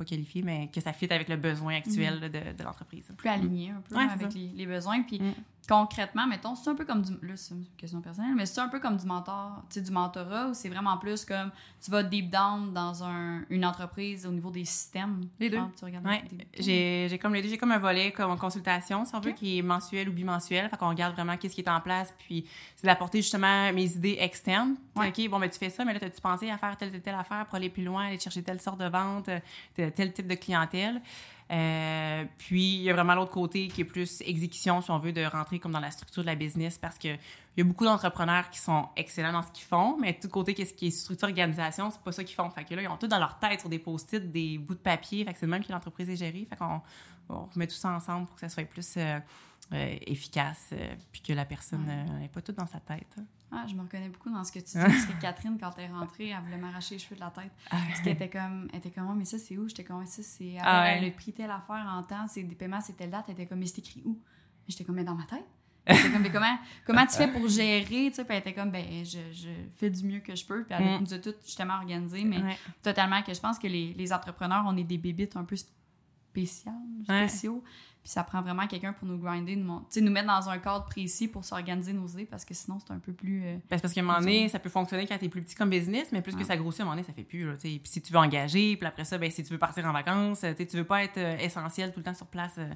pas 0.00 0.06
qualifiée, 0.06 0.42
mais 0.42 0.68
que 0.72 0.80
ça 0.80 0.92
fit 0.92 1.12
avec 1.12 1.28
le 1.28 1.36
besoin 1.36 1.76
actuel 1.76 2.16
mm. 2.16 2.28
de, 2.28 2.56
de 2.58 2.64
l'entreprise. 2.64 3.04
Plus 3.16 3.28
aligné 3.28 3.70
un 3.70 3.82
peu 3.82 3.96
avec 3.96 4.34
les, 4.34 4.50
les, 4.54 4.66
besoins. 4.66 5.02
Puis 5.02 5.20
mm 5.20 5.34
concrètement, 5.70 6.26
mettons, 6.26 6.54
c'est 6.54 6.68
un 6.68 6.74
peu 6.74 6.84
comme 6.84 7.02
du. 7.02 7.12
Là, 7.22 7.36
c'est 7.36 7.54
une 7.54 7.64
question 7.76 8.00
personnelle, 8.00 8.34
mais 8.34 8.44
c'est 8.44 8.60
un 8.60 8.68
peu 8.68 8.80
comme 8.80 8.96
du 8.96 9.06
mentor, 9.06 9.62
tu 9.68 9.74
sais, 9.74 9.80
du 9.82 9.92
mentorat 9.92 10.48
ou 10.48 10.54
c'est 10.54 10.68
vraiment 10.68 10.98
plus 10.98 11.24
comme 11.24 11.50
tu 11.82 11.90
vas 11.90 12.02
deep 12.02 12.30
down 12.30 12.72
dans 12.72 13.04
un, 13.04 13.44
une 13.48 13.64
entreprise 13.64 14.26
au 14.26 14.32
niveau 14.32 14.50
des 14.50 14.64
systèmes? 14.64 15.28
Les 15.38 15.48
deux. 15.48 15.58
ouais. 15.58 16.24
J'ai 16.58 17.18
comme 17.18 17.34
les 17.34 17.42
deux. 17.42 17.48
J'ai 17.48 17.58
comme 17.58 17.72
un 17.72 17.78
volet 17.78 18.12
comme 18.12 18.36
consultation, 18.36 19.04
si 19.04 19.14
on 19.14 19.20
veut, 19.20 19.32
qui 19.32 19.58
est 19.58 19.62
mensuel 19.62 20.08
ou 20.08 20.12
bimensuel. 20.12 20.68
Fait 20.68 20.76
qu'on 20.76 20.88
regarde 20.88 21.14
vraiment 21.14 21.36
qu'est-ce 21.36 21.54
qui 21.54 21.60
est 21.60 21.70
en 21.70 21.80
place, 21.80 22.12
puis 22.18 22.44
c'est 22.74 22.86
d'apporter 22.86 23.22
justement 23.22 23.72
mes 23.72 23.94
idées 23.94 24.16
externes. 24.20 24.76
OK, 24.96 25.28
bon, 25.28 25.38
ben 25.38 25.48
tu 25.48 25.58
fais 25.58 25.70
ça, 25.70 25.84
mais 25.84 25.92
là, 25.94 26.00
as-tu 26.02 26.20
pensé 26.20 26.50
à 26.50 26.58
faire 26.58 26.76
telle, 26.76 26.90
telle, 26.90 27.00
telle 27.02 27.14
affaire 27.14 27.46
pour 27.46 27.54
aller 27.54 27.70
plus 27.70 27.84
loin, 27.84 28.06
aller 28.06 28.18
chercher 28.18 28.42
telle 28.42 28.60
sorte 28.60 28.80
de 28.80 28.88
vente, 28.88 29.30
tel 29.90 30.12
type 30.12 30.26
de 30.26 30.34
clientèle? 30.34 31.00
Euh, 31.50 32.24
puis, 32.38 32.76
il 32.76 32.82
y 32.82 32.90
a 32.90 32.92
vraiment 32.92 33.14
l'autre 33.14 33.32
côté 33.32 33.66
qui 33.68 33.80
est 33.80 33.84
plus 33.84 34.22
exécution, 34.24 34.80
si 34.82 34.90
on 34.90 34.98
veut, 35.00 35.12
de 35.12 35.24
rentrer 35.24 35.58
comme 35.58 35.72
dans 35.72 35.80
la 35.80 35.90
structure 35.90 36.22
de 36.22 36.28
la 36.28 36.36
business 36.36 36.78
parce 36.78 36.96
que 36.96 37.08
il 37.08 37.58
y 37.58 37.60
a 37.62 37.64
beaucoup 37.64 37.84
d'entrepreneurs 37.84 38.48
qui 38.50 38.60
sont 38.60 38.88
excellents 38.96 39.32
dans 39.32 39.42
ce 39.42 39.50
qu'ils 39.50 39.66
font, 39.66 39.98
mais 40.00 40.16
tout 40.18 40.28
côté, 40.28 40.54
qu'est-ce 40.54 40.72
qui 40.72 40.86
est 40.86 40.90
structure 40.90 41.26
organisation, 41.26 41.90
c'est 41.90 42.00
pas 42.00 42.12
ça 42.12 42.22
qu'ils 42.22 42.36
font. 42.36 42.48
Fait 42.50 42.64
que 42.64 42.74
là, 42.74 42.82
ils 42.82 42.88
ont 42.88 42.96
tout 42.96 43.08
dans 43.08 43.18
leur 43.18 43.38
tête 43.40 43.60
sur 43.60 43.68
des 43.68 43.80
post-it, 43.80 44.30
des 44.30 44.58
bouts 44.58 44.74
de 44.74 44.78
papier. 44.78 45.24
Fait 45.24 45.32
que 45.32 45.38
c'est 45.40 45.46
le 45.46 45.50
même 45.50 45.64
que 45.64 45.72
l'entreprise 45.72 46.08
est 46.08 46.16
gérée. 46.16 46.46
Fait 46.48 46.56
qu'on 46.56 46.80
on 47.28 47.46
remet 47.46 47.66
tout 47.66 47.74
ça 47.74 47.90
ensemble 47.90 48.26
pour 48.26 48.36
que 48.36 48.40
ça 48.40 48.48
soit 48.48 48.64
plus 48.64 48.94
euh, 48.96 49.18
euh, 49.72 49.96
efficace, 50.06 50.72
puis 51.10 51.20
que 51.20 51.32
la 51.32 51.44
personne 51.44 51.86
n'ait 52.20 52.28
pas 52.28 52.42
tout 52.42 52.52
dans 52.52 52.66
sa 52.66 52.78
tête. 52.78 53.16
Ah, 53.52 53.64
je 53.66 53.74
me 53.74 53.82
reconnais 53.82 54.08
beaucoup 54.08 54.30
dans 54.30 54.44
ce 54.44 54.52
que 54.52 54.60
tu 54.60 54.78
dis. 54.78 54.84
Parce 54.84 55.06
que 55.06 55.20
Catherine, 55.20 55.58
quand 55.58 55.72
elle 55.78 55.84
est 55.84 55.92
rentrée, 55.92 56.28
elle 56.28 56.42
voulait 56.42 56.56
m'arracher 56.56 56.94
les 56.94 56.98
cheveux 57.00 57.16
de 57.16 57.20
la 57.20 57.30
tête. 57.30 57.50
Ah. 57.70 57.78
Parce 57.88 58.00
qu'elle 58.00 58.12
était 58.12 58.30
comme, 58.30 58.68
elle 58.72 58.78
était 58.78 58.90
comme, 58.90 59.08
oh, 59.10 59.14
mais 59.14 59.24
ça, 59.24 59.38
c'est 59.38 59.56
où? 59.56 59.68
J'étais 59.68 59.84
comme, 59.84 60.06
ça, 60.06 60.22
c'est. 60.22 60.56
Ah 60.60 60.88
elle, 60.88 61.04
a 61.04 61.10
pris 61.10 61.32
telle 61.32 61.50
affaire 61.50 61.86
en 61.88 62.02
temps, 62.02 62.26
c'est 62.28 62.42
des 62.42 62.54
paiements, 62.54 62.80
c'est 62.80 62.96
telle 62.96 63.10
date. 63.10 63.24
Elle 63.28 63.34
était 63.34 63.46
comme, 63.46 63.58
mais 63.58 63.66
c'est 63.66 63.78
écrit 63.78 64.02
où? 64.04 64.20
J'étais 64.68 64.84
comme, 64.84 64.96
mais 64.96 65.04
dans 65.04 65.16
ma 65.16 65.24
tête. 65.24 65.46
comme, 66.12 66.22
mais 66.22 66.30
comment, 66.30 66.58
comment 66.86 67.06
tu 67.06 67.16
fais 67.16 67.28
pour 67.28 67.48
gérer? 67.48 68.10
Tu 68.10 68.14
sais, 68.14 68.24
puis 68.24 68.34
elle 68.34 68.40
était 68.40 68.54
comme, 68.54 68.70
ben, 68.70 68.84
je, 69.04 69.18
je, 69.32 69.48
fais 69.76 69.90
du 69.90 70.04
mieux 70.04 70.20
que 70.20 70.36
je 70.36 70.44
peux. 70.44 70.64
Puis 70.64 70.76
elle 70.78 70.98
mm. 70.98 71.00
nous 71.00 71.14
a 71.14 71.18
tout 71.18 71.34
justement 71.44 71.74
organisé, 71.74 72.24
mais 72.24 72.56
totalement 72.82 73.22
que 73.22 73.34
je 73.34 73.40
pense 73.40 73.58
que 73.58 73.66
les, 73.66 73.94
les, 73.94 74.12
entrepreneurs, 74.12 74.62
on 74.66 74.76
est 74.76 74.84
des 74.84 74.98
bébites 74.98 75.36
un 75.36 75.44
peu 75.44 75.56
spéciales, 75.56 76.74
spéciaux. 77.02 77.64
Puis 78.02 78.12
ça 78.12 78.24
prend 78.24 78.40
vraiment 78.40 78.66
quelqu'un 78.66 78.94
pour 78.94 79.06
nous 79.06 79.18
grinder, 79.18 79.56
nous, 79.56 79.84
nous 79.94 80.10
mettre 80.10 80.26
dans 80.26 80.48
un 80.48 80.58
cadre 80.58 80.86
précis 80.86 81.28
pour 81.28 81.44
s'organiser 81.44 81.92
nos 81.92 82.06
idées, 82.06 82.24
parce 82.24 82.46
que 82.46 82.54
sinon, 82.54 82.78
c'est 82.78 82.92
un 82.92 82.98
peu 82.98 83.12
plus. 83.12 83.44
Euh, 83.44 83.56
parce 83.68 83.92
qu'à 83.92 84.00
un 84.00 84.04
moment 84.04 84.20
donné, 84.20 84.48
ça 84.48 84.58
peut 84.58 84.70
fonctionner 84.70 85.06
quand 85.06 85.18
tu 85.18 85.26
es 85.26 85.28
plus 85.28 85.42
petit 85.42 85.54
comme 85.54 85.70
business, 85.70 86.08
mais 86.10 86.22
plus 86.22 86.34
que 86.34 86.44
ça 86.44 86.56
grossit, 86.56 86.80
à 86.80 86.82
un 86.82 86.86
moment 86.86 86.96
donné, 86.96 87.06
ça 87.06 87.12
fait 87.12 87.24
plus. 87.24 87.54
puis 87.58 87.80
si 87.84 88.00
tu 88.00 88.12
veux 88.12 88.18
engager, 88.18 88.76
puis 88.76 88.86
après 88.86 89.04
ça, 89.04 89.18
ben, 89.18 89.30
si 89.30 89.42
tu 89.42 89.52
veux 89.52 89.58
partir 89.58 89.84
en 89.84 89.92
vacances, 89.92 90.44
tu 90.56 90.76
veux 90.76 90.84
pas 90.84 91.04
être 91.04 91.18
euh, 91.18 91.36
essentiel 91.38 91.92
tout 91.92 92.00
le 92.00 92.04
temps 92.04 92.14
sur 92.14 92.26
place. 92.26 92.54
Euh, 92.58 92.72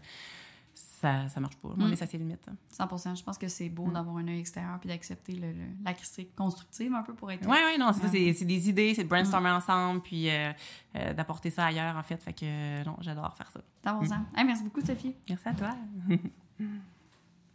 ça, 0.74 1.28
ça 1.28 1.40
marche 1.40 1.56
pas. 1.56 1.68
Moi, 1.76 1.88
mais 1.88 1.96
ça, 1.96 2.06
c'est 2.06 2.18
limite. 2.18 2.46
100 2.70 3.14
Je 3.14 3.22
pense 3.22 3.38
que 3.38 3.48
c'est 3.48 3.68
beau 3.68 3.86
mm. 3.86 3.92
d'avoir 3.92 4.16
un 4.16 4.28
œil 4.28 4.40
extérieur 4.40 4.78
puis 4.80 4.88
d'accepter 4.88 5.34
le, 5.34 5.52
la 5.84 5.94
critique 5.94 6.34
constructive 6.34 6.92
un 6.94 7.02
peu 7.02 7.14
pour 7.14 7.30
être. 7.30 7.46
Oui, 7.46 7.56
oui, 7.66 7.78
non, 7.78 7.92
c'est 7.92 8.10
des 8.10 8.68
idées, 8.68 8.94
c'est 8.94 9.04
de 9.04 9.08
brainstormer 9.08 9.50
mm. 9.50 9.56
ensemble 9.56 10.00
puis 10.02 10.28
euh, 10.30 10.52
euh, 10.96 11.12
d'apporter 11.12 11.50
ça 11.50 11.66
ailleurs, 11.66 11.96
en 11.96 12.02
fait. 12.02 12.22
Fait 12.22 12.32
que, 12.32 12.84
non, 12.84 12.96
j'adore 13.00 13.34
faire 13.36 13.50
ça. 13.50 13.60
100 13.84 14.00
mm. 14.02 14.46
merci 14.46 14.64
beaucoup, 14.64 14.80
Sophie. 14.80 15.14
Merci 15.28 15.48
à 15.48 15.54
toi. 15.54 15.70